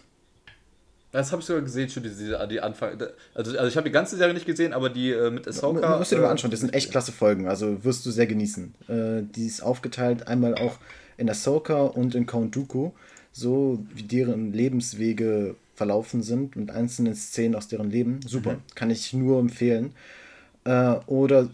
Das 1.12 1.32
habe 1.32 1.40
ich 1.40 1.46
sogar 1.46 1.62
gesehen, 1.62 1.90
schon 1.90 2.04
diese, 2.04 2.46
die 2.50 2.60
Anfang. 2.60 2.98
Also, 3.34 3.58
also 3.58 3.68
ich 3.68 3.78
habe 3.78 3.88
die 3.88 3.94
ganze 3.94 4.18
Serie 4.18 4.34
nicht 4.34 4.46
gesehen, 4.46 4.74
aber 4.74 4.90
die 4.90 5.12
äh, 5.12 5.32
mit 5.32 5.48
Ahsoka. 5.48 5.94
Du 5.94 5.98
musst 5.98 6.12
dir 6.12 6.18
äh, 6.18 6.22
mal 6.22 6.30
anschauen, 6.30 6.52
das 6.52 6.60
sind 6.60 6.74
echt 6.74 6.92
klasse 6.92 7.14
Folgen, 7.14 7.48
also 7.48 7.86
wirst 7.86 8.06
du 8.06 8.12
sehr 8.12 8.28
genießen. 8.28 8.76
Äh, 8.90 9.24
die 9.24 9.48
ist 9.48 9.62
aufgeteilt 9.62 10.28
einmal 10.28 10.56
auch 10.56 10.78
in 11.16 11.30
Ahsoka 11.30 11.84
und 11.84 12.16
in 12.16 12.26
Count 12.26 12.54
Dooku, 12.54 12.92
so 13.32 13.86
wie 13.94 14.04
deren 14.04 14.52
Lebenswege 14.52 15.56
verlaufen 15.74 16.22
sind 16.22 16.58
und 16.58 16.72
einzelne 16.72 17.16
Szenen 17.16 17.56
aus 17.56 17.70
deren 17.70 17.90
Leben. 17.90 18.20
Super, 18.28 18.54
mhm. 18.54 18.62
kann 18.76 18.90
ich 18.90 19.14
nur 19.14 19.40
empfehlen. 19.40 19.94
Äh, 20.66 20.96
oder 21.06 21.50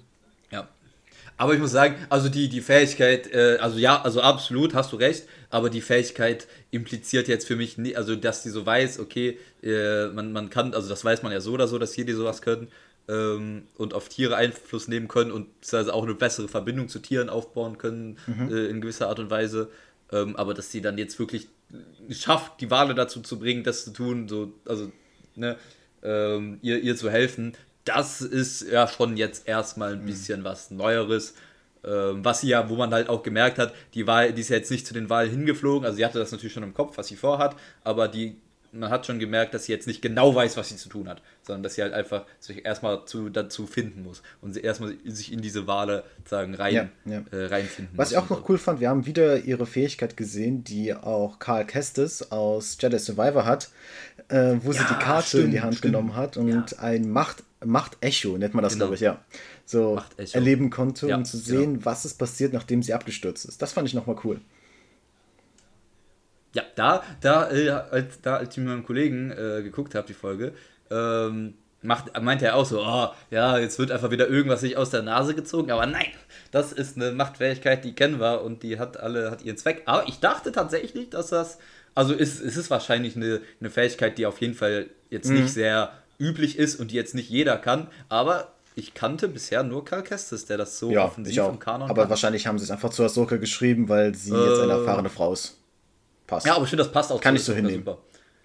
aber 1.41 1.55
ich 1.55 1.59
muss 1.59 1.71
sagen, 1.71 1.95
also 2.09 2.29
die, 2.29 2.49
die 2.49 2.61
Fähigkeit, 2.61 3.33
äh, 3.33 3.57
also 3.59 3.79
ja, 3.79 3.99
also 3.99 4.21
absolut, 4.21 4.75
hast 4.75 4.91
du 4.91 4.97
recht, 4.97 5.23
aber 5.49 5.71
die 5.71 5.81
Fähigkeit 5.81 6.45
impliziert 6.69 7.27
jetzt 7.27 7.47
für 7.47 7.55
mich 7.55 7.79
nicht, 7.79 7.97
also 7.97 8.15
dass 8.15 8.43
die 8.43 8.49
so 8.49 8.63
weiß, 8.63 8.99
okay, 8.99 9.39
äh, 9.63 10.05
man, 10.09 10.33
man 10.33 10.51
kann, 10.51 10.75
also 10.75 10.87
das 10.87 11.03
weiß 11.03 11.23
man 11.23 11.31
ja 11.31 11.41
so 11.41 11.53
oder 11.53 11.67
so, 11.67 11.79
dass 11.79 11.93
die 11.93 12.11
sowas 12.11 12.43
können 12.43 12.67
ähm, 13.09 13.63
und 13.75 13.95
auf 13.95 14.07
Tiere 14.07 14.35
Einfluss 14.35 14.87
nehmen 14.87 15.07
können 15.07 15.31
und 15.31 15.47
also 15.71 15.91
auch 15.93 16.03
eine 16.03 16.13
bessere 16.13 16.47
Verbindung 16.47 16.89
zu 16.89 16.99
Tieren 16.99 17.27
aufbauen 17.27 17.79
können 17.79 18.19
mhm. 18.27 18.53
äh, 18.53 18.67
in 18.67 18.79
gewisser 18.79 19.09
Art 19.09 19.17
und 19.17 19.31
Weise. 19.31 19.71
Ähm, 20.11 20.35
aber 20.35 20.53
dass 20.53 20.71
sie 20.71 20.81
dann 20.81 20.99
jetzt 20.99 21.17
wirklich 21.17 21.47
schafft, 22.11 22.61
die 22.61 22.69
Wale 22.69 22.93
dazu 22.93 23.19
zu 23.19 23.39
bringen, 23.39 23.63
das 23.63 23.83
zu 23.83 23.93
tun, 23.93 24.27
so, 24.29 24.53
also, 24.65 24.91
ne, 25.35 25.57
ähm, 26.03 26.59
ihr, 26.61 26.79
ihr 26.81 26.95
zu 26.95 27.09
helfen, 27.09 27.53
das 27.85 28.21
ist 28.21 28.69
ja 28.69 28.87
schon 28.87 29.17
jetzt 29.17 29.47
erstmal 29.47 29.93
ein 29.93 30.01
mhm. 30.01 30.05
bisschen 30.05 30.43
was 30.43 30.71
Neueres. 30.71 31.33
Ähm, 31.83 32.23
was 32.23 32.41
sie 32.41 32.49
ja, 32.49 32.69
wo 32.69 32.75
man 32.75 32.93
halt 32.93 33.09
auch 33.09 33.23
gemerkt 33.23 33.57
hat, 33.57 33.73
die 33.95 34.05
Wahl, 34.05 34.33
die 34.33 34.41
ist 34.41 34.49
ja 34.49 34.57
jetzt 34.57 34.69
nicht 34.69 34.85
zu 34.85 34.93
den 34.93 35.09
Wahlen 35.09 35.31
hingeflogen, 35.31 35.83
also 35.83 35.97
sie 35.97 36.05
hatte 36.05 36.19
das 36.19 36.31
natürlich 36.31 36.53
schon 36.53 36.61
im 36.61 36.75
Kopf, 36.75 36.95
was 36.97 37.07
sie 37.07 37.15
vorhat, 37.15 37.55
aber 37.83 38.07
die, 38.07 38.35
man 38.71 38.91
hat 38.91 39.07
schon 39.07 39.17
gemerkt, 39.17 39.55
dass 39.55 39.65
sie 39.65 39.71
jetzt 39.71 39.87
nicht 39.87 39.99
genau 39.99 40.35
weiß, 40.35 40.57
was 40.57 40.69
sie 40.69 40.75
zu 40.75 40.89
tun 40.89 41.09
hat, 41.09 41.23
sondern 41.41 41.63
dass 41.63 41.73
sie 41.73 41.81
halt 41.81 41.93
einfach 41.93 42.25
sich 42.39 42.65
erstmal 42.65 43.05
zu, 43.05 43.29
dazu 43.29 43.65
finden 43.65 44.03
muss 44.03 44.21
und 44.41 44.53
sie 44.53 44.61
erstmal 44.61 44.95
sich 45.05 45.33
in 45.33 45.41
diese 45.41 45.65
Wale 45.65 46.03
sagen 46.23 46.53
rein, 46.53 46.73
ja, 46.73 46.89
ja. 47.05 47.23
Äh, 47.31 47.47
reinfinden 47.47 47.97
Was 47.97 48.11
ich 48.11 48.17
auch 48.17 48.29
noch 48.29 48.47
cool 48.47 48.59
fand, 48.59 48.79
wir 48.79 48.89
haben 48.89 49.07
wieder 49.07 49.39
ihre 49.39 49.65
Fähigkeit 49.65 50.15
gesehen, 50.15 50.63
die 50.63 50.93
auch 50.93 51.39
Karl 51.39 51.65
Kestis 51.65 52.31
aus 52.31 52.77
Jedi 52.79 52.99
Survivor 52.99 53.45
hat, 53.45 53.69
äh, 54.27 54.53
wo 54.59 54.71
ja, 54.71 54.81
sie 54.81 54.85
die 54.87 54.99
Karte 55.03 55.27
stimmt, 55.29 55.45
in 55.45 55.51
die 55.51 55.61
Hand 55.61 55.77
stimmt. 55.77 55.93
genommen 55.93 56.15
hat 56.15 56.37
und 56.37 56.77
ein 56.77 57.09
Macht 57.09 57.43
Macht-Echo, 57.63 58.37
nennt 58.37 58.53
man 58.53 58.63
das, 58.63 58.73
genau. 58.73 58.85
glaube 58.85 58.95
ich, 58.95 59.01
ja. 59.01 59.23
So 59.65 60.01
erleben 60.33 60.69
konnte, 60.69 61.07
ja, 61.07 61.15
um 61.15 61.25
zu 61.25 61.37
sehen, 61.37 61.73
genau. 61.73 61.85
was 61.85 62.05
ist 62.05 62.15
passiert, 62.15 62.53
nachdem 62.53 62.83
sie 62.83 62.93
abgestürzt 62.93 63.45
ist. 63.45 63.61
Das 63.61 63.73
fand 63.73 63.87
ich 63.87 63.93
nochmal 63.93 64.17
cool. 64.23 64.41
Ja, 66.53 66.63
da, 66.75 67.03
da, 67.21 67.51
äh, 67.51 67.69
als, 67.69 68.21
da, 68.21 68.37
als 68.37 68.51
ich 68.51 68.57
mit 68.57 68.67
meinem 68.67 68.85
Kollegen 68.85 69.31
äh, 69.31 69.61
geguckt 69.63 69.95
habe, 69.95 70.07
die 70.07 70.13
Folge, 70.13 70.53
ähm, 70.89 71.53
macht, 71.81 72.19
meinte 72.21 72.45
er 72.45 72.55
auch 72.55 72.65
so, 72.65 72.81
oh, 72.81 73.09
ja, 73.29 73.57
jetzt 73.57 73.79
wird 73.79 73.91
einfach 73.91 74.11
wieder 74.11 74.27
irgendwas 74.27 74.61
sich 74.61 74.77
aus 74.77 74.89
der 74.89 75.01
Nase 75.01 75.33
gezogen, 75.33 75.71
aber 75.71 75.85
nein, 75.85 76.07
das 76.51 76.73
ist 76.73 76.97
eine 76.97 77.11
Machtfähigkeit, 77.11 77.83
die 77.85 77.93
kennen 77.93 78.19
wir 78.19 78.41
und 78.41 78.63
die 78.63 78.79
hat 78.79 78.97
alle, 78.97 79.31
hat 79.31 79.43
ihren 79.43 79.57
Zweck. 79.57 79.83
Aber 79.85 80.07
ich 80.07 80.19
dachte 80.19 80.51
tatsächlich, 80.51 81.09
dass 81.09 81.29
das, 81.29 81.57
also 81.95 82.13
ist, 82.13 82.41
es 82.41 82.57
ist 82.57 82.69
wahrscheinlich 82.69 83.15
eine, 83.15 83.41
eine 83.59 83.69
Fähigkeit, 83.69 84.17
die 84.17 84.25
auf 84.25 84.39
jeden 84.41 84.53
Fall 84.53 84.87
jetzt 85.09 85.29
mhm. 85.29 85.41
nicht 85.41 85.53
sehr 85.53 85.91
üblich 86.21 86.57
ist 86.57 86.79
und 86.79 86.91
die 86.91 86.95
jetzt 86.95 87.15
nicht 87.15 87.29
jeder 87.29 87.57
kann, 87.57 87.87
aber 88.07 88.53
ich 88.75 88.93
kannte 88.93 89.27
bisher 89.27 89.63
nur 89.63 89.83
Karl 89.83 90.03
Kestis, 90.03 90.45
der 90.45 90.57
das 90.57 90.79
so 90.79 90.91
ja, 90.91 91.05
offensiv 91.05 91.37
im 91.37 91.59
Kanon 91.59 91.89
Aber 91.89 92.03
kann. 92.03 92.09
wahrscheinlich 92.09 92.47
haben 92.47 92.57
sie 92.57 92.63
es 92.63 92.71
einfach 92.71 92.89
zu 92.89 93.03
Ahsoka 93.03 93.37
geschrieben, 93.37 93.89
weil 93.89 94.15
sie 94.15 94.33
äh, 94.33 94.49
jetzt 94.49 94.59
eine 94.61 94.73
erfahrene 94.73 95.09
Frau 95.09 95.33
ist. 95.33 95.57
Passt. 96.27 96.45
Ja, 96.45 96.55
aber 96.55 96.63
ich 96.63 96.69
finde, 96.69 96.83
das 96.83 96.93
passt 96.93 97.11
auch 97.11 97.19
Kann 97.19 97.35
ich 97.35 97.43
so 97.43 97.53
hinnehmen. 97.53 97.83
Super. 97.83 97.97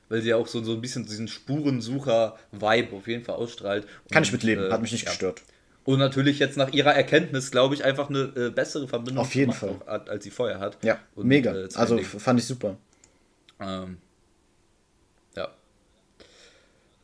Weil 0.09 0.23
sie 0.23 0.31
ja 0.31 0.37
auch 0.37 0.47
so, 0.47 0.63
so 0.63 0.73
ein 0.73 0.81
bisschen 0.81 1.05
diesen 1.05 1.29
Spurensucher-Vibe 1.29 2.97
auf 2.97 3.07
jeden 3.07 3.25
Fall 3.25 3.37
ausstrahlt. 3.37 3.87
Kann 4.11 4.23
und, 4.23 4.27
ich 4.27 4.33
mitleben, 4.33 4.67
äh, 4.67 4.73
hat 4.73 4.83
mich 4.83 4.93
nicht 4.93 5.05
ja. 5.05 5.11
gestört. 5.11 5.43
Und 5.85 6.01
natürlich 6.01 6.41
jetzt 6.41 6.57
nach 6.57 6.73
ihrer 6.73 6.95
Erkenntnis, 6.95 7.53
glaube 7.53 7.77
ich, 7.77 7.85
einfach 7.85 8.09
eine 8.11 8.33
äh, 8.37 8.51
bessere 8.51 8.89
Verbindung 8.89 9.25
auf 9.25 9.35
jeden 9.35 9.53
Fall. 9.53 9.77
Auch, 9.87 10.09
als 10.09 10.25
sie 10.25 10.31
vorher 10.31 10.59
hat. 10.59 10.79
Ja, 10.83 10.99
und, 11.15 11.27
mega. 11.27 11.55
Äh, 11.55 11.69
also 11.75 11.99
fand 11.99 12.41
ich 12.41 12.47
super. 12.47 12.77
Ähm, 13.61 13.99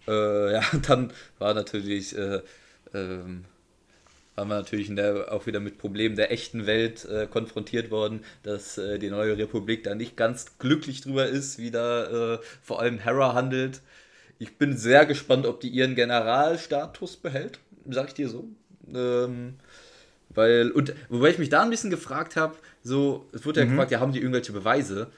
äh, 0.08 0.52
ja, 0.52 0.62
dann 0.86 1.12
war 1.38 1.54
natürlich, 1.54 2.16
äh, 2.16 2.40
ähm, 2.94 3.44
waren 4.34 4.48
wir 4.48 4.56
natürlich 4.56 4.94
der, 4.94 5.32
auch 5.32 5.46
wieder 5.46 5.60
mit 5.60 5.78
Problemen 5.78 6.16
der 6.16 6.32
echten 6.32 6.66
Welt 6.66 7.04
äh, 7.04 7.26
konfrontiert 7.26 7.90
worden, 7.90 8.24
dass 8.42 8.78
äh, 8.78 8.98
die 8.98 9.10
neue 9.10 9.36
Republik 9.36 9.84
da 9.84 9.94
nicht 9.94 10.16
ganz 10.16 10.58
glücklich 10.58 11.02
drüber 11.02 11.26
ist, 11.26 11.58
wie 11.58 11.70
da 11.70 12.34
äh, 12.34 12.38
vor 12.62 12.80
allem 12.80 12.98
Hera 12.98 13.34
handelt. 13.34 13.80
Ich 14.38 14.56
bin 14.56 14.76
sehr 14.76 15.06
gespannt, 15.06 15.46
ob 15.46 15.60
die 15.60 15.68
ihren 15.68 15.94
Generalstatus 15.94 17.16
behält, 17.16 17.60
sag 17.88 18.08
ich 18.08 18.14
dir 18.14 18.28
so. 18.28 18.48
Ähm, 18.92 19.54
weil, 20.30 20.70
und 20.70 20.94
wobei 21.10 21.28
ich 21.28 21.38
mich 21.38 21.50
da 21.50 21.62
ein 21.62 21.70
bisschen 21.70 21.90
gefragt 21.90 22.36
habe, 22.36 22.56
so, 22.82 23.28
es 23.32 23.44
wurde 23.44 23.60
ja 23.60 23.66
mhm. 23.66 23.70
gefragt, 23.70 23.90
ja, 23.92 24.00
haben 24.00 24.12
die 24.12 24.18
irgendwelche 24.18 24.52
Beweise? 24.52 25.08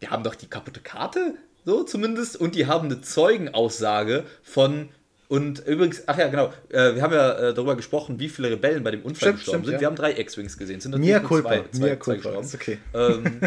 Die 0.00 0.08
haben 0.08 0.22
doch 0.22 0.34
die 0.34 0.46
kaputte 0.46 0.80
Karte 0.80 1.34
so 1.64 1.82
zumindest. 1.84 2.36
Und 2.36 2.54
die 2.54 2.66
haben 2.66 2.86
eine 2.86 3.00
Zeugenaussage 3.00 4.24
von. 4.42 4.88
Und 5.28 5.66
übrigens, 5.66 6.02
ach 6.06 6.18
ja, 6.18 6.28
genau, 6.28 6.52
äh, 6.68 6.94
wir 6.94 7.00
haben 7.00 7.14
ja 7.14 7.32
äh, 7.38 7.54
darüber 7.54 7.74
gesprochen, 7.74 8.20
wie 8.20 8.28
viele 8.28 8.50
Rebellen 8.50 8.84
bei 8.84 8.90
dem 8.90 9.00
Unfall 9.00 9.28
stimmt, 9.28 9.38
gestorben 9.38 9.60
stimmt, 9.60 9.66
sind. 9.66 9.74
Ja. 9.74 9.80
Wir 9.80 9.86
haben 9.86 9.96
drei 9.96 10.18
X-Wings 10.18 10.58
gesehen. 10.58 10.80
Sind 10.80 10.98
Mia 10.98 11.20
Culpa. 11.20 11.48
Zwei, 11.48 11.64
zwei, 11.70 11.84
Mia 11.86 11.96
Culpa. 11.96 12.22
Gestorben. 12.22 12.46
Ist 12.46 12.54
okay. 12.54 12.78
Ähm, 12.92 13.40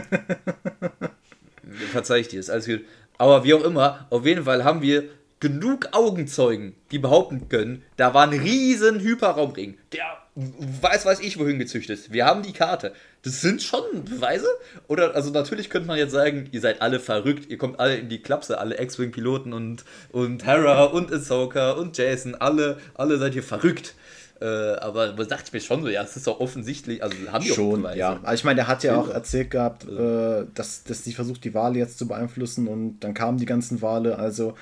verzeih 1.91 2.19
ich 2.21 2.27
dir, 2.27 2.39
ist 2.39 2.49
alles 2.49 2.65
gut. 2.65 2.81
Aber 3.17 3.43
wie 3.43 3.53
auch 3.53 3.63
immer, 3.63 4.07
auf 4.09 4.25
jeden 4.25 4.45
Fall 4.45 4.63
haben 4.63 4.81
wir 4.81 5.03
genug 5.45 5.89
Augenzeugen, 5.91 6.73
die 6.89 6.97
behaupten 6.97 7.49
können, 7.49 7.83
da 7.97 8.15
war 8.15 8.23
ein 8.23 8.39
riesen 8.39 8.99
Hyperraumring, 8.99 9.77
der 9.93 10.17
weiß 10.35 11.05
weiß 11.05 11.19
ich 11.19 11.37
wohin 11.37 11.59
gezüchtet. 11.59 12.11
Wir 12.11 12.25
haben 12.25 12.41
die 12.41 12.51
Karte. 12.51 12.93
Das 13.21 13.41
sind 13.41 13.61
schon 13.61 13.83
Beweise? 14.03 14.47
Oder, 14.87 15.13
also 15.13 15.29
natürlich 15.29 15.69
könnte 15.69 15.87
man 15.87 15.99
jetzt 15.99 16.13
sagen, 16.13 16.49
ihr 16.51 16.61
seid 16.61 16.81
alle 16.81 16.99
verrückt, 16.99 17.47
ihr 17.49 17.59
kommt 17.59 17.79
alle 17.79 17.97
in 17.97 18.09
die 18.09 18.23
Klapse, 18.23 18.57
alle 18.57 18.81
X-Wing-Piloten 18.81 19.53
und, 19.53 19.85
und 20.11 20.47
Hera 20.47 20.85
und 20.85 21.13
Ahsoka 21.13 21.73
und 21.73 21.95
Jason, 21.95 22.33
alle, 22.33 22.79
alle 22.95 23.19
seid 23.19 23.35
ihr 23.35 23.43
verrückt. 23.43 23.93
Äh, 24.41 24.45
aber 24.45 25.09
da 25.09 25.23
dachte 25.25 25.43
ich 25.45 25.53
mir 25.53 25.61
schon 25.61 25.83
so, 25.83 25.89
ja, 25.89 26.01
es 26.01 26.17
ist 26.17 26.25
doch 26.25 26.39
offensichtlich, 26.39 27.03
also 27.03 27.15
haben 27.31 27.45
die 27.45 27.51
schon, 27.51 27.83
Beweise. 27.83 27.99
ja. 27.99 28.19
Also 28.23 28.33
ich 28.33 28.43
meine, 28.43 28.55
der 28.55 28.67
hat 28.67 28.83
ja 28.83 28.97
auch 28.97 29.09
erzählt 29.09 29.51
gehabt, 29.51 29.87
äh, 29.87 30.45
dass, 30.55 30.83
dass 30.83 31.03
sie 31.03 31.13
versucht, 31.13 31.43
die 31.43 31.53
Wale 31.53 31.77
jetzt 31.77 31.99
zu 31.99 32.07
beeinflussen 32.07 32.67
und 32.67 32.99
dann 32.99 33.13
kamen 33.13 33.37
die 33.37 33.45
ganzen 33.45 33.81
Wale, 33.83 34.17
also 34.17 34.55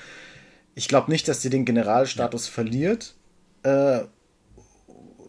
ich 0.75 0.87
glaube 0.87 1.11
nicht, 1.11 1.27
dass 1.27 1.41
sie 1.41 1.49
den 1.49 1.65
Generalstatus 1.65 2.47
ja. 2.47 2.53
verliert. 2.53 3.15
Äh, 3.63 4.01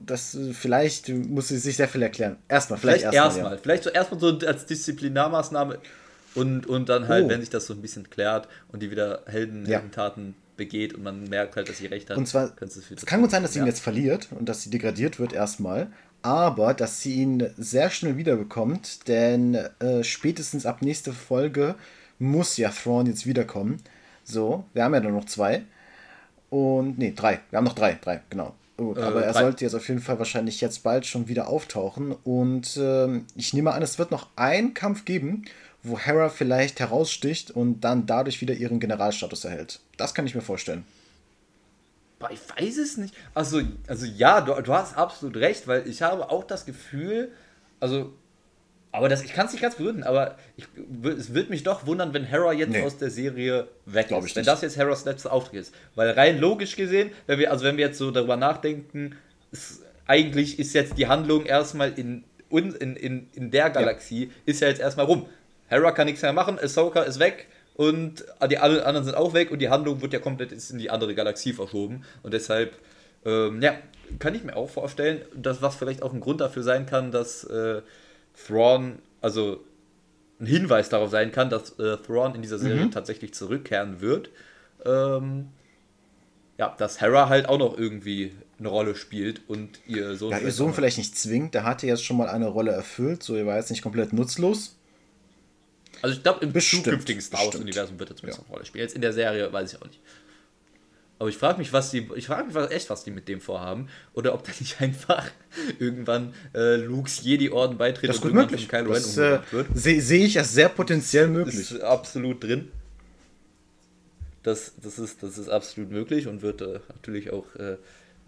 das 0.01 0.37
vielleicht 0.53 1.09
muss 1.09 1.49
sie 1.49 1.59
sich 1.59 1.77
sehr 1.77 1.89
viel 1.89 2.03
erklären. 2.03 2.37
Erstmal, 2.49 2.79
vielleicht, 2.79 3.01
vielleicht 3.01 3.15
erstmal. 3.15 3.53
Erst 3.53 3.57
ja. 3.57 3.63
Vielleicht 3.63 3.85
so 3.85 3.91
erstmal 3.91 4.21
so 4.21 4.47
als 4.47 4.67
Disziplinarmaßnahme 4.67 5.79
und, 6.35 6.67
und 6.67 6.89
dann 6.89 7.09
halt, 7.09 7.25
oh. 7.25 7.29
wenn 7.29 7.41
sich 7.41 7.51
das 7.51 7.67
so 7.67 7.75
ein 7.75 7.81
bisschen 7.81 8.11
klärt 8.11 8.49
und 8.71 8.83
die 8.83 8.91
wieder 8.91 9.23
Helden, 9.27 9.65
ja. 9.65 9.79
Heldentaten 9.79 10.35
begeht 10.57 10.95
und 10.95 11.03
man 11.03 11.25
merkt 11.25 11.57
halt, 11.57 11.69
dass 11.69 11.79
sie 11.79 11.87
recht 11.87 12.11
hat. 12.11 12.17
Und 12.17 12.27
zwar, 12.27 12.53
es 12.61 13.07
kann 13.07 13.21
gut 13.21 13.31
sein, 13.31 13.43
dass 13.43 13.55
sie 13.55 13.61
ihn 13.61 13.67
jetzt 13.67 13.81
verliert 13.81 14.29
und 14.31 14.49
dass 14.49 14.63
sie 14.63 14.71
degradiert 14.71 15.19
wird 15.19 15.33
erstmal, 15.33 15.89
aber 16.23 16.75
dass 16.75 17.01
sie 17.01 17.15
ihn 17.15 17.51
sehr 17.57 17.91
schnell 17.91 18.17
wiederbekommt, 18.17 19.09
denn 19.09 19.55
äh, 19.55 20.05
spätestens 20.05 20.65
ab 20.65 20.83
nächste 20.83 21.13
Folge 21.13 21.75
muss 22.19 22.57
ja 22.57 22.71
Thrawn 22.71 23.07
jetzt 23.07 23.27
wiederkommen. 23.27 23.79
So, 24.25 24.65
wir 24.73 24.85
haben 24.85 24.95
ja 24.95 25.01
nur 25.01 25.13
noch 25.13 25.27
zwei. 25.27 25.63
Und, 26.51 26.99
nee, 26.99 27.13
drei. 27.15 27.41
Wir 27.51 27.59
haben 27.59 27.65
noch 27.65 27.75
drei, 27.75 27.99
drei, 28.01 28.23
genau. 28.31 28.55
Gut, 28.77 28.99
äh, 28.99 29.03
aber 29.03 29.25
er 29.25 29.35
sollte 29.35 29.65
jetzt 29.65 29.75
auf 29.75 29.87
jeden 29.89 30.01
Fall 30.01 30.19
wahrscheinlich 30.19 30.61
jetzt 30.61 30.83
bald 30.83 31.07
schon 31.07 31.29
wieder 31.29 31.49
auftauchen. 31.49 32.13
Und 32.25 32.77
äh, 32.77 33.21
ich 33.37 33.53
nehme 33.55 33.73
an, 33.73 33.83
es 33.83 33.99
wird 33.99 34.11
noch 34.11 34.29
einen 34.37 34.75
Kampf 34.75 35.05
geben, 35.05 35.45
wo 35.83 35.99
Hera 35.99 36.29
vielleicht 36.29 36.81
heraussticht 36.81 37.51
und 37.51 37.83
dann 37.83 38.07
dadurch 38.07 38.41
wieder 38.41 38.55
ihren 38.55 38.81
Generalstatus 38.81 39.45
erhält. 39.45 39.81
Das 39.97 40.15
kann 40.15 40.27
ich 40.27 40.35
mir 40.35 40.41
vorstellen. 40.41 40.85
ich 42.31 42.41
weiß 42.57 42.79
es 42.79 42.97
nicht. 42.97 43.15
Also, 43.35 43.61
also 43.87 44.07
ja, 44.07 44.41
du, 44.41 44.61
du 44.63 44.73
hast 44.73 44.97
absolut 44.97 45.37
recht, 45.37 45.69
weil 45.69 45.87
ich 45.87 46.03
habe 46.03 46.31
auch 46.31 46.45
das 46.45 46.65
Gefühl, 46.65 47.31
also 47.81 48.13
Aber 48.95 49.09
das, 49.09 49.25
ich 49.25 49.33
kann 49.33 49.47
es 49.47 49.53
nicht 49.53 49.61
ganz 49.61 49.75
begründen, 49.75 50.05
aber 50.05 50.37
ich, 50.57 50.67
es 51.19 51.35
würde 51.35 51.51
mich 51.51 51.65
doch 51.65 51.85
wundern, 51.85 52.15
wenn 52.15 52.23
Hera 52.23 52.53
jetzt 52.53 52.71
nee. 52.71 52.83
aus 52.83 52.97
der 52.97 53.11
Serie 53.11 53.67
weg 53.87 54.07
Glaub 54.07 54.25
ist. 54.25 54.37
Wenn 54.37 54.45
das 54.45 54.63
jetzt 54.63 54.77
Heras 54.77 55.05
letzter 55.05 55.33
Auftritt 55.33 55.63
ist. 55.63 55.75
Weil 55.97 56.11
rein 56.11 56.39
logisch 56.39 56.77
gesehen, 56.77 57.11
wenn 57.27 57.41
wir, 57.41 57.51
also 57.51 57.65
wenn 57.65 57.77
wir 57.77 57.87
jetzt 57.87 57.99
so 57.99 58.13
darüber 58.13 58.37
nachdenken, 58.37 59.17
ist, 59.51 59.83
eigentlich 60.07 60.61
ist 60.61 60.75
jetzt 60.75 60.97
die 60.97 61.09
Handlung 61.09 61.45
erstmal 61.45 61.93
in, 61.99 62.23
in, 62.51 62.95
in, 62.95 63.29
in 63.35 63.51
der 63.51 63.71
Galaxie, 63.71 64.27
ja. 64.27 64.31
ist 64.47 64.61
ja 64.61 64.69
jetzt 64.69 64.81
erstmal 64.81 65.07
rum. 65.07 65.27
Hera 65.67 65.91
kann 65.91 66.07
nichts 66.07 66.23
mehr 66.23 66.33
machen, 66.33 66.57
Ahsoka 66.57 67.03
ist 67.03 67.19
weg 67.19 67.49
und 67.75 68.25
die 68.49 68.59
anderen 68.59 69.03
sind 69.03 69.17
auch 69.17 69.35
weg 69.35 69.51
und 69.51 69.59
die 69.59 69.71
Handlung 69.71 70.03
wird 70.03 70.13
ja 70.13 70.21
komplett 70.21 70.53
in 70.53 70.79
die 70.79 70.91
andere 70.91 71.17
Galaxie 71.17 71.53
verschoben. 71.53 72.05
Und 72.23 72.33
deshalb, 72.33 72.77
ähm, 73.25 73.61
ja, 73.61 73.75
kann 74.21 74.37
ich 74.37 74.45
mir 74.45 74.55
auch 74.55 74.71
vorstellen, 74.71 75.23
dass 75.35 75.63
was 75.63 75.75
vielleicht 75.75 76.01
auch 76.01 76.13
ein 76.13 76.21
Grund 76.21 76.41
dafür 76.41 76.63
sein 76.63 76.87
kann, 76.87 77.11
dass. 77.11 77.43
Äh, 77.43 77.83
Thrawn, 78.35 78.99
also 79.21 79.65
ein 80.41 80.47
Hinweis 80.47 80.89
darauf 80.89 81.11
sein 81.11 81.33
kann, 81.33 81.51
dass 81.51 81.79
äh, 81.79 81.97
Thrawn 81.99 82.35
in 82.35 82.43
dieser 82.43 82.59
Serie 82.59 82.87
mhm. 82.87 82.91
tatsächlich 82.91 83.35
zurückkehren 83.35 84.01
wird. 84.01 84.31
Ähm, 84.85 85.49
ja, 86.59 86.75
dass 86.79 87.01
Hera 87.01 87.29
halt 87.29 87.49
auch 87.49 87.59
noch 87.59 87.77
irgendwie 87.77 88.33
eine 88.59 88.69
Rolle 88.69 88.95
spielt 88.95 89.43
und 89.49 89.81
ihr 89.87 90.15
Sohn. 90.17 90.31
Ja, 90.31 90.39
ihr 90.39 90.53
Sohn 90.53 90.73
vielleicht 90.73 90.99
nicht 90.99 91.19
zwingt, 91.19 91.55
der 91.55 91.65
hatte 91.65 91.87
jetzt 91.87 92.05
schon 92.05 92.17
mal 92.17 92.29
eine 92.29 92.47
Rolle 92.47 92.71
erfüllt, 92.71 93.23
so 93.23 93.35
er 93.35 93.47
war 93.47 93.57
jetzt 93.57 93.71
nicht 93.71 93.83
komplett 93.83 94.13
nutzlos. 94.13 94.77
Also 96.03 96.17
ich 96.17 96.23
glaube, 96.23 96.45
im 96.45 96.53
bestimmt, 96.53 96.85
zukünftigen 96.85 97.21
Star 97.21 97.47
Wars-Universum 97.47 97.99
wird 97.99 98.11
er 98.11 98.17
zumindest 98.17 98.43
ja. 98.43 98.47
eine 98.47 98.55
Rolle 98.55 98.67
spielen. 98.67 98.83
Jetzt 98.83 98.95
in 98.95 99.01
der 99.01 99.13
Serie 99.13 99.53
weiß 99.53 99.73
ich 99.73 99.81
auch 99.81 99.87
nicht. 99.87 100.01
Aber 101.19 101.29
ich 101.29 101.37
frage 101.37 101.59
mich, 101.59 101.73
was 101.73 101.91
die, 101.91 102.09
ich 102.17 102.27
frage 102.27 102.47
mich 102.47 102.71
echt, 102.71 102.91
was 102.91 103.05
die 103.05 103.11
mit 103.11 103.29
dem 103.29 103.41
vorhaben. 103.41 103.89
Oder 104.15 104.35
ob 104.35 104.45
da 104.45 104.53
nicht 104.59 104.81
einfach 104.81 105.31
irgendwann 105.79 106.35
äh, 106.55 106.77
Lukes 106.77 107.23
Jedi-Orden 107.23 107.79
beitritt 107.79 108.11
das 108.11 108.17
ist 108.17 108.23
gut 108.23 108.35
möglich. 108.35 108.69
Kylo 108.69 108.93
das 108.93 109.17
äh, 109.17 109.41
sehe 109.73 110.01
seh 110.01 110.25
ich 110.25 110.39
als 110.39 110.53
sehr 110.53 110.69
potenziell 110.69 111.29
möglich. 111.29 111.71
Ist 111.71 111.81
absolut 111.81 112.43
drin. 112.43 112.71
Das, 114.43 114.75
das, 114.83 114.99
ist, 114.99 115.23
das 115.23 115.39
ist 115.39 115.49
absolut 115.49 115.91
möglich 115.91 116.27
und 116.27 116.43
wird 116.43 116.61
äh, 116.61 116.81
natürlich 116.89 117.33
auch 117.33 117.55
äh, 117.55 117.77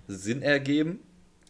Sinn 0.09 0.41
ergeben. 0.41 1.01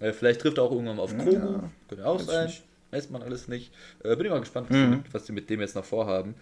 Äh, 0.00 0.12
vielleicht 0.12 0.40
trifft 0.40 0.58
er 0.58 0.64
auch 0.64 0.72
irgendwann 0.72 0.96
mal 0.96 1.02
auf 1.02 1.16
Grogu. 1.16 1.32
Ja, 1.32 1.70
Könnte 1.88 2.06
auch 2.06 2.20
sein. 2.20 2.46
Nicht. 2.46 2.64
Weiß 2.90 3.10
man 3.10 3.22
alles 3.22 3.46
nicht. 3.46 3.72
Äh, 4.02 4.16
bin 4.16 4.26
ich 4.26 4.32
mal 4.32 4.40
gespannt, 4.40 4.68
was, 4.70 4.76
mhm. 4.76 5.04
die, 5.04 5.14
was 5.14 5.24
die 5.24 5.32
mit 5.32 5.50
dem 5.50 5.60
jetzt 5.60 5.74
noch 5.76 5.84
vorhaben. 5.84 6.34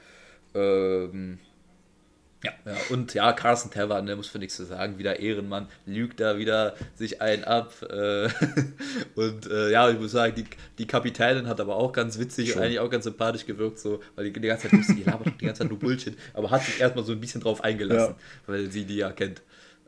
Ähm, 0.54 1.38
ja, 2.44 2.52
ja, 2.66 2.76
und 2.90 3.14
ja, 3.14 3.32
Carson 3.32 3.70
Tavern, 3.70 4.06
der 4.06 4.16
muss 4.16 4.28
für 4.28 4.38
nichts 4.38 4.56
zu 4.56 4.64
sagen, 4.64 4.98
wieder 4.98 5.18
Ehrenmann, 5.18 5.68
lügt 5.86 6.20
da 6.20 6.36
wieder 6.36 6.74
sich 6.94 7.22
einen 7.22 7.44
ab. 7.44 7.72
Äh, 7.82 8.28
und 9.14 9.50
äh, 9.50 9.70
ja, 9.70 9.88
ich 9.88 9.98
muss 9.98 10.12
sagen, 10.12 10.34
die, 10.36 10.44
die 10.78 10.86
Kapitänin 10.86 11.48
hat 11.48 11.60
aber 11.60 11.76
auch 11.76 11.92
ganz 11.92 12.18
witzig 12.18 12.50
Schon. 12.50 12.58
und 12.58 12.64
eigentlich 12.64 12.80
auch 12.80 12.90
ganz 12.90 13.04
sympathisch 13.04 13.46
gewirkt, 13.46 13.78
so, 13.78 14.00
weil 14.14 14.30
die, 14.30 14.40
die 14.40 14.48
ganze 14.48 14.68
Zeit 14.68 14.80
die 14.88 15.02
labert 15.04 15.40
die 15.40 15.46
ganze 15.46 15.62
Zeit 15.62 15.70
nur 15.70 15.78
Bullshit, 15.78 16.16
aber 16.34 16.50
hat 16.50 16.64
sich 16.64 16.80
erstmal 16.80 17.04
so 17.04 17.12
ein 17.12 17.20
bisschen 17.20 17.40
drauf 17.40 17.64
eingelassen, 17.64 18.14
ja. 18.18 18.22
weil 18.46 18.70
sie 18.70 18.84
die 18.84 18.96
ja 18.96 19.10
kennt. 19.10 19.40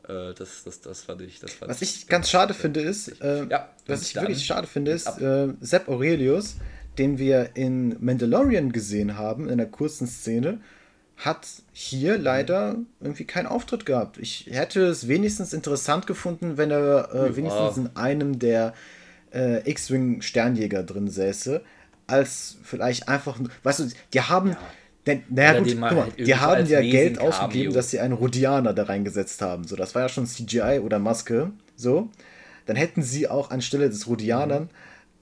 Äh, 0.07 0.33
das, 0.33 0.63
das, 0.63 0.81
das 0.81 1.01
fand 1.03 1.21
ich. 1.21 1.39
Das 1.39 1.53
fand 1.53 1.69
was 1.69 1.81
ich 1.81 2.07
ganz 2.07 2.29
schade 2.29 2.53
finde, 2.53 2.81
ist, 2.81 3.21
äh, 3.21 3.45
ja, 3.49 3.69
was 3.85 4.01
ich 4.03 4.15
wirklich 4.15 4.45
schade 4.45 4.67
finde, 4.67 4.91
ist, 4.91 5.07
äh, 5.21 5.49
Sepp 5.61 5.89
Aurelius, 5.89 6.55
den 6.97 7.19
wir 7.19 7.51
in 7.55 7.95
Mandalorian 8.03 8.71
gesehen 8.71 9.17
haben, 9.17 9.45
in 9.45 9.53
einer 9.53 9.65
kurzen 9.65 10.07
Szene, 10.07 10.59
hat 11.17 11.47
hier 11.73 12.17
leider 12.17 12.75
irgendwie 13.01 13.25
keinen 13.25 13.47
Auftritt 13.47 13.85
gehabt. 13.85 14.17
Ich 14.19 14.47
hätte 14.51 14.85
es 14.85 15.07
wenigstens 15.07 15.51
interessant 15.51 16.05
gefunden, 16.05 16.57
wenn 16.57 16.69
er 16.69 17.13
äh, 17.13 17.35
wenigstens 17.35 17.77
in 17.77 17.95
einem 17.95 18.37
der 18.37 18.73
äh, 19.33 19.67
X-Wing 19.69 20.21
Sternjäger 20.21 20.83
drin 20.83 21.09
säße, 21.09 21.61
als 22.05 22.57
vielleicht 22.63 23.09
einfach, 23.09 23.39
weißt 23.63 23.79
du, 23.79 23.89
die 24.13 24.21
haben, 24.21 24.51
ja. 24.51 24.57
denn, 25.07 25.23
naja 25.29 25.59
gut, 25.59 25.69
guck 25.69 25.79
mal, 25.79 25.95
halt 26.03 26.19
die 26.19 26.35
haben 26.35 26.65
ja 26.67 26.81
Geld 26.81 27.19
ausgegeben, 27.19 27.73
dass 27.73 27.89
sie 27.89 27.99
einen 27.99 28.13
Rodianer 28.13 28.73
da 28.73 28.83
reingesetzt 28.83 29.41
haben. 29.41 29.65
So, 29.65 29.75
das 29.75 29.95
war 29.95 30.03
ja 30.03 30.09
schon 30.09 30.27
CGI 30.27 30.81
oder 30.83 30.99
Maske, 30.99 31.51
so. 31.75 32.09
Dann 32.67 32.75
hätten 32.75 33.01
sie 33.01 33.27
auch 33.27 33.49
anstelle 33.49 33.89
des 33.89 34.07
Rodianern 34.07 34.69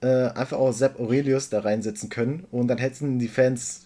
mhm. 0.02 0.06
äh, 0.06 0.28
einfach 0.28 0.58
auch 0.58 0.72
Sepp 0.72 1.00
Aurelius 1.00 1.48
da 1.48 1.60
reinsetzen 1.60 2.10
können 2.10 2.44
und 2.50 2.68
dann 2.68 2.78
hätten 2.78 3.18
die 3.18 3.28
Fans 3.28 3.85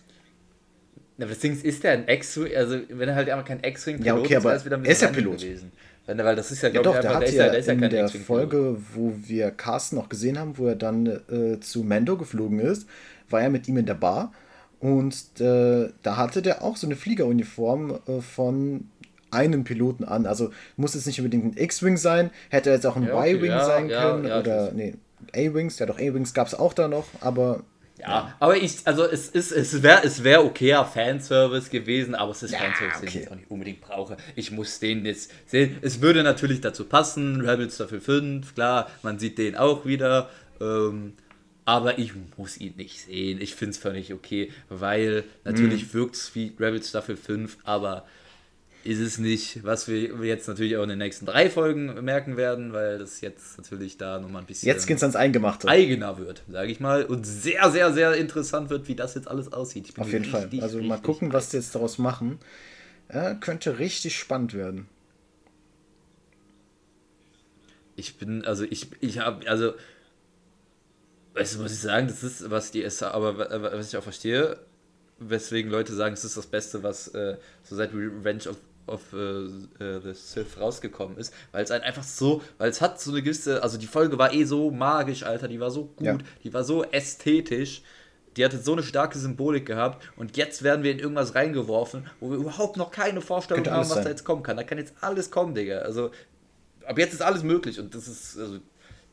na, 1.21 1.27
das 1.27 1.39
Ding 1.39 1.61
ist, 1.61 1.85
der 1.85 1.93
ein 1.93 2.09
X-Wing, 2.09 2.57
also 2.57 2.79
wenn 2.89 3.11
er 3.11 3.15
halt 3.15 3.29
einfach 3.29 3.45
kein 3.45 3.63
X-Wing-Pilot 3.63 4.07
ja, 4.07 4.17
okay, 4.17 4.37
aber 4.37 4.57
ist, 4.57 4.65
wieder 4.65 4.81
er 4.83 4.91
ist 4.91 5.03
ja 5.03 5.09
Pilot. 5.09 5.39
Gewesen. 5.39 5.71
Wenn, 6.07 6.17
weil 6.17 6.35
das 6.35 6.51
ist 6.51 6.63
ja, 6.63 6.71
glaube 6.71 6.89
ja, 6.89 6.99
ich, 6.99 7.07
einfach, 7.07 7.21
der, 7.21 7.21
der, 7.21 7.29
ist 7.29 7.35
ja, 7.35 7.49
der 7.51 7.59
ist 7.59 7.67
ja 7.67 7.73
in 7.75 7.81
der 7.91 8.09
Folge, 8.09 8.79
wo 8.95 9.13
wir 9.27 9.51
Carsten 9.51 9.97
noch 9.97 10.09
gesehen 10.09 10.39
haben, 10.39 10.57
wo 10.57 10.67
er 10.67 10.77
dann 10.77 11.07
äh, 11.07 11.61
zu 11.61 11.83
Mando 11.83 12.17
geflogen 12.17 12.59
ist, 12.59 12.89
war 13.29 13.43
er 13.43 13.51
mit 13.51 13.69
ihm 13.69 13.77
in 13.77 13.85
der 13.85 13.95
Bar 13.95 14.33
und 14.79 15.15
äh, 15.41 15.91
da 16.03 16.17
hatte 16.17 16.41
der 16.41 16.65
auch 16.65 16.79
so 16.79 16.87
eine 16.87 16.97
Fliegeruniform 16.97 17.99
äh, 18.09 18.23
von 18.23 18.89
einem 19.31 19.63
Piloten 19.65 20.05
an. 20.05 20.25
Also 20.25 20.53
muss 20.79 20.95
es 20.95 21.05
nicht 21.05 21.21
unbedingt 21.21 21.45
ein 21.45 21.63
X-Wing 21.63 21.99
sein, 21.99 22.31
hätte 22.49 22.71
jetzt 22.71 22.87
auch 22.87 22.97
ein 22.97 23.07
ja, 23.07 23.15
okay, 23.15 23.35
Y-Wing 23.35 23.51
sein 23.51 23.89
können 23.89 24.25
oder 24.25 24.73
nee, 24.73 24.95
A-Wings, 25.35 25.79
ja 25.79 25.85
doch 25.85 25.99
A-Wings 25.99 26.33
gab 26.33 26.47
es 26.47 26.55
auch 26.55 26.73
da 26.73 26.89
noch, 26.89 27.05
aber 27.21 27.63
ja, 28.01 28.35
aber 28.39 28.57
ich, 28.57 28.79
also 28.85 29.05
es 29.05 29.29
ist, 29.29 29.53
es 29.53 29.83
wäre 29.83 30.03
es 30.05 30.25
wär 30.25 30.45
okayer 30.45 30.85
Fanservice 30.85 31.71
gewesen, 31.71 32.15
aber 32.15 32.33
es 32.33 32.43
ist 32.43 32.53
ja, 32.53 32.59
Fanservice, 32.59 32.99
okay. 32.99 33.11
den 33.11 33.23
ich 33.23 33.31
auch 33.31 33.37
nicht 33.37 33.51
unbedingt 33.51 33.81
brauche. 33.81 34.17
Ich 34.37 34.51
muss 34.51 34.79
den 34.81 35.05
jetzt 35.05 35.31
sehen. 35.47 35.79
Es 35.83 36.01
würde 36.01 36.23
natürlich 36.23 36.61
dazu 36.61 36.85
passen, 36.85 37.41
Rebels 37.41 37.75
Staffel 37.77 38.01
5, 38.01 38.55
klar, 38.55 38.91
man 39.03 39.19
sieht 39.19 39.39
den 39.39 39.57
auch 39.57 39.85
wieder. 39.85 40.31
Ähm, 40.61 41.15
aber 41.65 41.99
ich 41.99 42.13
muss 42.37 42.59
ihn 42.59 42.75
nicht 42.77 43.01
sehen. 43.01 43.41
Ich 43.41 43.55
finde 43.55 43.71
es 43.71 43.79
völlig 43.79 44.13
okay, 44.13 44.51
weil 44.69 45.25
natürlich 45.45 45.85
mhm. 45.85 45.95
wirkt 45.95 46.17
es 46.17 46.35
wie 46.35 46.53
Rebels 46.59 46.89
Staffel 46.89 47.17
5, 47.17 47.59
aber 47.65 48.05
ist 48.83 48.99
es 48.99 49.19
nicht, 49.19 49.63
was 49.63 49.89
wir 49.89 50.25
jetzt 50.25 50.49
natürlich 50.49 50.77
auch 50.77 50.83
in 50.83 50.89
den 50.89 50.99
nächsten 50.99 51.27
drei 51.27 51.51
Folgen 51.51 52.03
merken 52.03 52.37
werden, 52.37 52.73
weil 52.73 52.99
das 52.99 53.21
jetzt 53.21 53.59
natürlich 53.59 53.99
da 53.99 54.19
nochmal 54.19 54.43
ein 54.43 54.47
bisschen. 54.47 54.67
Jetzt 54.67 54.87
geht's 54.87 55.03
ans 55.03 55.17
Eingemachte. 55.17 55.69
Eigener 55.69 56.19
wird, 56.19 56.43
sage 56.51 56.73
ich 56.73 56.81
mal. 56.81 57.05
Und 57.05 57.27
sehr, 57.27 57.71
sehr, 57.71 57.93
sehr 57.93 58.15
interessant 58.15 58.71
wird, 58.71 58.89
wie 58.89 58.95
das 58.95 59.15
jetzt 59.15 59.29
alles 59.29 59.53
aussieht. 59.53 59.93
Auf 59.99 60.11
jeden 60.11 60.25
richtig, 60.25 60.61
Fall. 60.61 60.63
Also 60.63 60.83
mal 60.83 61.01
gucken, 61.01 61.33
was 61.33 61.51
sie 61.51 61.59
jetzt 61.59 61.75
daraus 61.75 61.99
machen. 61.99 62.39
Ja, 63.13 63.35
könnte 63.35 63.79
richtig 63.79 64.17
spannend 64.17 64.55
werden. 64.55 64.89
Ich 67.97 68.17
bin, 68.17 68.47
also 68.47 68.65
ich, 68.65 68.87
ich 69.01 69.19
habe, 69.19 69.47
also, 69.47 69.75
weißt 71.35 71.57
du, 71.57 71.63
muss 71.63 71.73
ich 71.73 71.81
sagen, 71.81 72.07
das 72.09 72.23
ist, 72.23 72.51
was 72.51 72.71
die 72.71 72.81
ist, 72.81 73.03
aber 73.03 73.39
was 73.61 73.89
ich 73.89 73.97
auch 73.99 74.03
verstehe, 74.03 74.59
weswegen 75.19 75.71
Leute 75.71 75.93
sagen, 75.95 76.15
es 76.15 76.25
ist 76.25 76.39
das 76.39 76.47
Beste, 76.47 76.83
was 76.83 77.09
äh, 77.09 77.37
so 77.63 77.77
seit 77.77 77.93
Revenge 77.93 78.49
of 78.49 78.57
of 78.87 79.01
uh, 79.13 79.17
uh, 79.17 80.01
the 80.01 80.15
Sith 80.15 80.59
rausgekommen 80.59 81.17
ist, 81.17 81.33
weil 81.53 81.65
es 81.65 81.71
einfach 81.71 82.03
so, 82.03 82.43
weil 82.59 82.71
es 82.71 82.81
hat 82.81 83.01
so 83.01 83.13
eine 83.13 83.23
gewisse, 83.23 83.63
also 83.63 83.79
die 83.79 83.87
Folge 83.87 84.19
war 84.19 84.33
eh 84.33 84.45
so 84.45 84.71
magisch, 84.71 85.23
Alter, 85.23 85.49
die 85.49 85.61
war 85.61 85.71
so 85.71 85.85
gut, 85.85 86.07
ja. 86.07 86.19
die 86.43 86.53
war 86.53 86.65
so 86.65 86.85
ästhetisch, 86.85 87.83
die 88.37 88.45
hatte 88.45 88.59
so 88.59 88.73
eine 88.73 88.83
starke 88.83 89.19
Symbolik 89.19 89.67
gehabt 89.67 90.05
und 90.17 90.37
jetzt 90.37 90.63
werden 90.63 90.83
wir 90.83 90.93
in 90.93 90.99
irgendwas 90.99 91.35
reingeworfen, 91.35 92.07
wo 92.21 92.31
wir 92.31 92.39
überhaupt 92.39 92.77
noch 92.77 92.91
keine 92.91 93.21
Vorstellung 93.21 93.67
haben, 93.67 93.81
was 93.81 93.89
sein. 93.89 94.05
da 94.05 94.11
jetzt 94.11 94.25
kommen 94.25 94.43
kann. 94.43 94.57
Da 94.57 94.63
kann 94.63 94.79
jetzt 94.79 94.95
alles 95.01 95.31
kommen, 95.31 95.55
Digga. 95.55 95.79
Also 95.79 96.11
ab 96.87 96.99
jetzt 96.99 97.13
ist 97.13 97.23
alles 97.23 97.43
möglich 97.43 97.79
und 97.81 97.95
das 97.95 98.09
ist, 98.09 98.39
also 98.39 98.59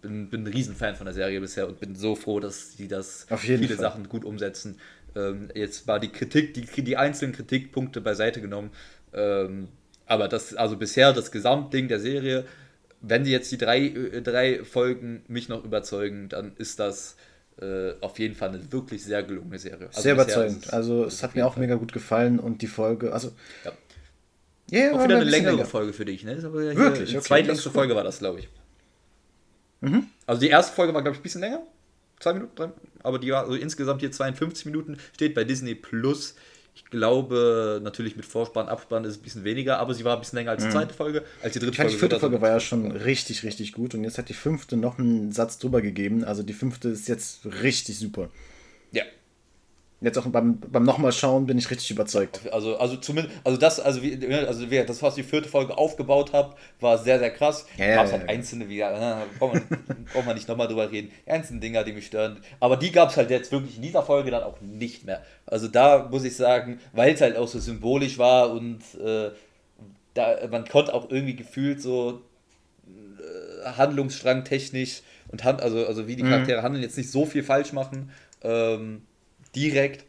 bin, 0.01 0.29
bin 0.29 0.43
ein 0.43 0.47
Riesenfan 0.47 0.95
von 0.95 1.05
der 1.05 1.13
Serie 1.13 1.39
bisher 1.39 1.67
und 1.67 1.79
bin 1.79 1.95
so 1.95 2.15
froh, 2.15 2.39
dass 2.39 2.75
die 2.75 2.87
das 2.87 3.25
viele 3.37 3.67
Fall. 3.67 3.77
Sachen 3.77 4.07
gut 4.07 4.23
umsetzen. 4.23 4.79
Ähm, 5.15 5.49
jetzt 5.55 5.87
war 5.87 5.99
die 5.99 6.09
Kritik, 6.09 6.53
die, 6.53 6.83
die 6.83 6.97
einzelnen 6.97 7.33
Kritikpunkte 7.33 8.01
beiseite 8.01 8.41
genommen. 8.41 8.71
Ähm, 9.17 9.67
aber 10.05 10.27
das, 10.27 10.53
also 10.55 10.77
bisher 10.77 11.11
das 11.11 11.31
Gesamtding 11.31 11.87
der 11.87 11.99
Serie, 11.99 12.45
wenn 13.01 13.23
die 13.23 13.31
jetzt 13.31 13.51
die 13.51 13.57
drei, 13.57 13.79
äh, 13.79 14.21
drei 14.21 14.63
Folgen 14.63 15.23
mich 15.27 15.49
noch 15.49 15.65
überzeugen, 15.65 16.29
dann 16.29 16.53
ist 16.57 16.79
das 16.79 17.17
äh, 17.59 17.93
auf 18.01 18.19
jeden 18.19 18.35
Fall 18.35 18.49
eine 18.49 18.71
wirklich 18.71 19.03
sehr 19.03 19.23
gelungene 19.23 19.59
Serie. 19.59 19.87
Also 19.87 20.01
sehr 20.01 20.13
überzeugend. 20.13 20.71
also 20.71 21.05
es 21.05 21.23
hat 21.23 21.35
mir 21.35 21.45
auch 21.45 21.53
Fall. 21.53 21.61
mega 21.61 21.75
gut 21.75 21.91
gefallen 21.91 22.39
und 22.39 22.61
die 22.61 22.67
Folge, 22.67 23.11
also. 23.11 23.31
Ja. 23.65 23.71
Yeah, 24.69 24.95
auch 24.95 25.03
wieder 25.03 25.15
eine 25.15 25.23
längere 25.23 25.53
länger. 25.53 25.65
Folge 25.65 25.93
für 25.93 26.03
dich, 26.03 26.25
ne? 26.25 26.41
Aber 26.43 26.61
ja 26.61 26.75
Wirklich? 26.75 27.09
Die 27.09 27.17
okay, 27.17 27.25
zweitlängste 27.25 27.71
Folge 27.71 27.95
war 27.95 28.03
das, 28.03 28.19
glaube 28.19 28.41
ich. 28.41 28.49
Mhm. 29.79 30.07
Also 30.25 30.41
die 30.41 30.49
erste 30.49 30.75
Folge 30.75 30.93
war, 30.93 31.01
glaube 31.01 31.15
ich, 31.15 31.21
ein 31.21 31.23
bisschen 31.23 31.41
länger. 31.41 31.61
Zwei 32.19 32.33
Minuten, 32.33 32.55
drei, 32.55 32.69
aber 33.01 33.19
die 33.19 33.31
war 33.31 33.43
also 33.43 33.55
insgesamt 33.55 34.01
hier 34.01 34.11
52 34.11 34.65
Minuten, 34.65 34.97
steht 35.13 35.35
bei 35.35 35.43
Disney 35.43 35.75
Plus. 35.75 36.35
Ich 36.77 36.85
glaube, 36.85 37.81
natürlich 37.83 38.15
mit 38.15 38.25
Vorspann, 38.25 38.67
Abspann 38.67 39.03
ist 39.03 39.13
es 39.13 39.17
ein 39.17 39.23
bisschen 39.23 39.43
weniger, 39.43 39.79
aber 39.79 39.95
sie 39.95 40.03
war 40.03 40.13
ein 40.13 40.19
bisschen 40.19 40.37
länger 40.37 40.51
als 40.51 40.61
die 40.61 40.67
mhm. 40.67 40.73
zweite 40.73 40.93
Folge. 40.93 41.23
Als 41.41 41.53
die 41.53 41.59
dritte 41.59 41.71
ich 41.71 41.77
Folge. 41.77 41.91
Die 41.91 41.97
vierte 41.97 42.19
Folge 42.19 42.39
war 42.39 42.49
ja 42.49 42.59
schon 42.59 42.91
richtig, 42.91 43.41
richtig 43.41 43.71
gut 43.71 43.95
und 43.95 44.03
jetzt 44.03 44.19
hat 44.19 44.29
die 44.29 44.35
fünfte 44.35 44.77
noch 44.77 44.99
einen 44.99 45.31
Satz 45.31 45.57
drüber 45.57 45.81
gegeben. 45.81 46.23
Also 46.23 46.43
die 46.43 46.53
fünfte 46.53 46.89
ist 46.89 47.07
jetzt 47.07 47.47
richtig 47.63 47.97
super. 47.97 48.29
Jetzt 49.99 50.15
auch 50.19 50.27
beim, 50.27 50.59
beim 50.59 50.83
nochmal 50.83 51.11
schauen 51.11 51.47
bin 51.47 51.57
ich 51.57 51.71
richtig 51.71 51.89
überzeugt. 51.89 52.41
Also, 52.51 52.77
also 52.77 52.97
zumindest, 52.97 53.35
also 53.43 53.57
das, 53.57 53.79
also 53.79 54.03
wie, 54.03 54.23
also 54.31 54.69
wie, 54.69 54.85
das, 54.85 55.01
was 55.01 55.15
die 55.15 55.23
vierte 55.23 55.49
Folge 55.49 55.75
aufgebaut 55.75 56.33
hat, 56.33 56.55
war 56.79 56.99
sehr, 56.99 57.17
sehr 57.17 57.31
krass. 57.31 57.65
Ja, 57.77 57.95
gab 57.95 58.05
es 58.05 58.11
halt 58.11 58.21
ja, 58.23 58.29
einzelne, 58.29 58.69
wie, 58.69 58.79
äh, 58.79 59.15
braucht 59.39 59.55
man, 59.55 60.05
braucht 60.13 60.25
man 60.27 60.35
nicht 60.35 60.47
nochmal 60.47 60.67
drüber 60.67 60.91
reden, 60.91 61.09
einzelne 61.25 61.61
Dinger, 61.61 61.83
die 61.83 61.93
mich 61.93 62.05
stören. 62.05 62.37
Aber 62.59 62.77
die 62.77 62.91
gab 62.91 63.09
es 63.09 63.17
halt 63.17 63.31
jetzt 63.31 63.51
wirklich 63.51 63.77
in 63.77 63.81
dieser 63.81 64.03
Folge 64.03 64.29
dann 64.29 64.43
auch 64.43 64.61
nicht 64.61 65.03
mehr. 65.03 65.23
Also 65.47 65.67
da 65.67 66.07
muss 66.11 66.23
ich 66.25 66.35
sagen, 66.35 66.79
weil 66.93 67.15
es 67.15 67.21
halt 67.21 67.35
auch 67.35 67.47
so 67.47 67.57
symbolisch 67.59 68.19
war 68.19 68.51
und 68.51 68.81
äh, 69.03 69.31
da, 70.13 70.35
man 70.51 70.65
konnte 70.65 70.93
auch 70.93 71.09
irgendwie 71.09 71.35
gefühlt 71.35 71.81
so 71.81 72.21
äh, 72.87 73.65
Handlungsstrang 73.65 74.43
technisch 74.43 75.01
und 75.29 75.43
hand, 75.43 75.59
also, 75.63 75.87
also 75.87 76.07
wie 76.07 76.15
die 76.15 76.23
mhm. 76.23 76.29
Charaktere 76.29 76.59
mhm. 76.59 76.65
handeln, 76.65 76.83
jetzt 76.83 76.97
nicht 76.97 77.09
so 77.09 77.25
viel 77.25 77.41
falsch 77.41 77.73
machen. 77.73 78.11
Ähm, 78.43 79.01
direkt. 79.59 80.05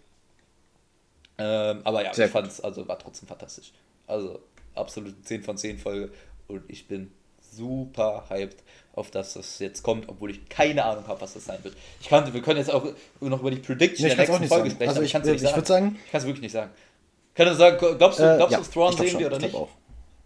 Ähm, 1.39 1.81
aber 1.85 2.05
ja, 2.05 2.15
Sehr 2.15 2.27
ich 2.27 2.33
fand 2.33 2.49
es, 2.49 2.61
also 2.61 2.87
war 2.89 2.99
trotzdem 2.99 3.29
fantastisch. 3.29 3.73
Also 4.07 4.41
absolut 4.75 5.25
10 5.25 5.43
von 5.43 5.57
10 5.57 5.79
Folge 5.79 6.11
und 6.49 6.63
ich 6.69 6.89
bin 6.89 7.13
super 7.53 8.25
hyped 8.29 8.63
auf 8.95 9.11
das, 9.11 9.37
was 9.37 9.59
jetzt 9.61 9.83
kommt, 9.83 10.09
obwohl 10.09 10.31
ich 10.31 10.49
keine 10.49 10.85
Ahnung 10.85 11.07
habe, 11.07 11.21
was 11.21 11.35
das 11.35 11.45
sein 11.45 11.63
wird. 11.63 11.77
Ich 12.01 12.09
kann, 12.09 12.33
wir 12.33 12.43
können 12.43 12.59
jetzt 12.59 12.73
auch 12.73 12.85
noch 13.21 13.41
über 13.41 13.51
die 13.51 13.59
Prediction 13.59 14.09
nee, 14.09 14.15
der 14.15 14.27
nächsten 14.27 14.49
Folge 14.49 14.71
sprechen, 14.71 14.89
also 14.89 15.03
ich, 15.03 15.15
ich, 15.15 15.25
ich, 15.25 15.43
ich 15.43 15.55
würde 15.55 15.67
sagen, 15.67 15.99
ich 16.05 16.11
kann 16.11 16.21
es 16.21 16.27
wirklich 16.27 16.43
nicht 16.43 16.53
sagen. 16.53 16.71
Kann 17.35 17.47
du 17.47 17.55
sagen, 17.55 17.79
glaubst 17.99 18.19
du, 18.19 18.25
äh, 18.25 18.37
glaubst 18.37 18.53
ja, 18.53 18.59
du 18.59 18.65
Thrawn 18.65 18.97
sehen 18.97 19.09
schon, 19.09 19.21
wir 19.21 19.27
oder 19.29 19.39
nicht? 19.39 19.55
Auch. 19.55 19.69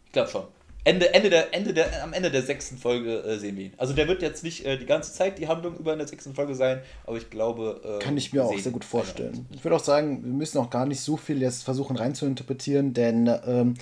Ich 0.07 0.13
glaube 0.13 0.31
schon. 0.31 0.47
Ende, 0.85 1.15
Ende 1.15 1.31
der, 1.31 1.55
Ende 1.55 1.73
der, 1.73 2.03
am 2.03 2.13
Ende 2.13 2.31
der 2.31 2.43
sechsten 2.43 2.77
Folge 2.77 3.23
äh, 3.23 3.39
sehen 3.39 3.57
wir 3.57 3.67
ihn. 3.67 3.73
Also 3.77 3.93
der 3.93 4.09
wird 4.09 4.21
jetzt 4.21 4.43
nicht 4.43 4.67
äh, 4.67 4.77
die 4.77 4.87
ganze 4.87 5.13
Zeit 5.13 5.39
die 5.39 5.47
Handlung 5.47 5.77
über 5.77 5.93
in 5.93 5.99
der 5.99 6.09
sechsten 6.09 6.35
Folge 6.35 6.57
sein, 6.57 6.81
aber 7.07 7.17
ich 7.17 7.31
glaube. 7.31 7.81
Äh, 7.85 8.03
Kann 8.03 8.17
ich 8.17 8.33
mir 8.33 8.45
auch 8.45 8.59
sehr 8.59 8.73
gut 8.73 8.85
vorstellen. 8.85 9.47
Ich 9.53 9.63
würde 9.65 9.77
auch 9.77 9.85
sagen, 9.85 10.25
wir 10.25 10.33
müssen 10.33 10.59
auch 10.59 10.71
gar 10.71 10.87
nicht 10.87 11.01
so 11.01 11.17
viel 11.17 11.41
jetzt 11.41 11.63
versuchen 11.63 11.97
reinzuinterpretieren, 11.97 12.95
denn 12.95 13.31
ähm, 13.47 13.75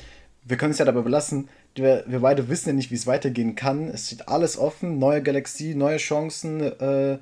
wir 0.44 0.59
können 0.59 0.72
es 0.72 0.78
ja 0.78 0.84
dabei 0.84 1.01
belassen. 1.01 1.48
Wir, 1.74 2.05
wir 2.07 2.20
beide 2.20 2.48
wissen 2.48 2.70
ja 2.70 2.74
nicht, 2.74 2.90
wie 2.90 2.96
es 2.96 3.07
weitergehen 3.07 3.55
kann. 3.55 3.88
Es 3.88 4.09
steht 4.09 4.28
alles 4.28 4.59
offen, 4.59 4.98
neue 4.98 5.22
Galaxie, 5.22 5.74
neue 5.74 5.96
Chancen. 5.96 6.61
Äh, 6.61 7.18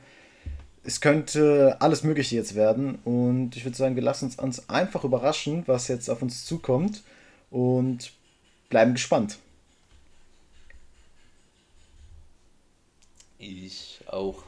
es 0.83 1.01
könnte 1.01 1.77
alles 1.81 2.03
Mögliche 2.03 2.35
jetzt 2.35 2.55
werden. 2.55 2.99
Und 3.05 3.57
ich 3.57 3.65
würde 3.65 3.77
sagen, 3.77 3.95
wir 3.95 4.03
lassen 4.03 4.25
uns, 4.25 4.37
uns 4.37 4.69
einfach 4.69 5.05
überraschen, 5.05 5.63
was 5.67 5.87
jetzt 5.87 6.09
auf 6.09 6.23
uns 6.23 6.47
zukommt. 6.47 7.03
Und 7.51 8.13
bleiben 8.71 8.95
gespannt. 8.95 9.39
Ich 13.39 14.01
auch. 14.07 14.43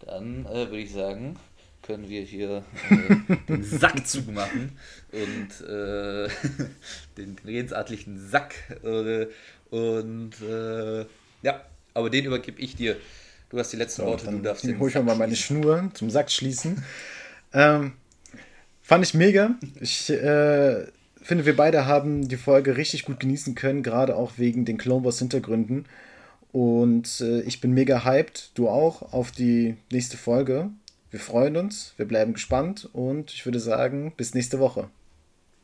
Dann 0.00 0.46
äh, 0.46 0.70
würde 0.70 0.78
ich 0.78 0.92
sagen, 0.92 1.36
können 1.82 2.08
wir 2.08 2.22
hier 2.22 2.64
äh, 2.90 3.36
den 3.48 3.62
Sack 3.62 4.06
zumachen 4.06 4.72
und 5.12 5.68
äh, 5.68 6.28
den 7.18 7.36
redensartlichen 7.44 8.28
Sack. 8.28 8.54
Äh, 8.82 9.26
und 9.70 10.40
äh, 10.40 11.00
ja, 11.42 11.64
aber 11.94 12.10
den 12.10 12.24
übergebe 12.24 12.60
ich 12.60 12.76
dir. 12.76 12.96
Du 13.50 13.58
hast 13.58 13.72
die 13.72 13.76
letzten 13.76 14.02
so, 14.02 14.08
Worte, 14.08 14.30
du 14.30 14.38
darfst 14.38 14.64
den. 14.64 14.78
Hol 14.78 14.88
ich 14.88 14.94
mal 14.94 15.16
meine 15.16 15.36
Schnur 15.36 15.90
zum 15.94 16.08
Sack 16.08 16.30
schließen. 16.30 16.82
ähm, 17.52 17.92
fand 18.80 19.04
ich 19.04 19.14
mega. 19.14 19.56
Ich 19.80 20.08
äh, 20.08 20.86
finde, 21.20 21.46
wir 21.46 21.56
beide 21.56 21.86
haben 21.86 22.28
die 22.28 22.36
Folge 22.36 22.76
richtig 22.76 23.04
gut 23.04 23.20
genießen 23.20 23.54
können, 23.54 23.82
gerade 23.82 24.16
auch 24.16 24.32
wegen 24.36 24.64
den 24.64 24.78
Clone 24.78 25.04
Wars 25.04 25.18
Hintergründen. 25.18 25.86
Und 26.52 27.20
äh, 27.20 27.42
ich 27.42 27.60
bin 27.60 27.72
mega 27.72 28.04
hyped, 28.04 28.52
du 28.54 28.68
auch, 28.68 29.12
auf 29.12 29.30
die 29.30 29.76
nächste 29.92 30.16
Folge. 30.16 30.70
Wir 31.10 31.20
freuen 31.20 31.56
uns, 31.56 31.94
wir 31.96 32.06
bleiben 32.06 32.32
gespannt 32.34 32.88
und 32.92 33.32
ich 33.32 33.44
würde 33.44 33.60
sagen, 33.60 34.12
bis 34.16 34.34
nächste 34.34 34.60
Woche. 34.60 34.88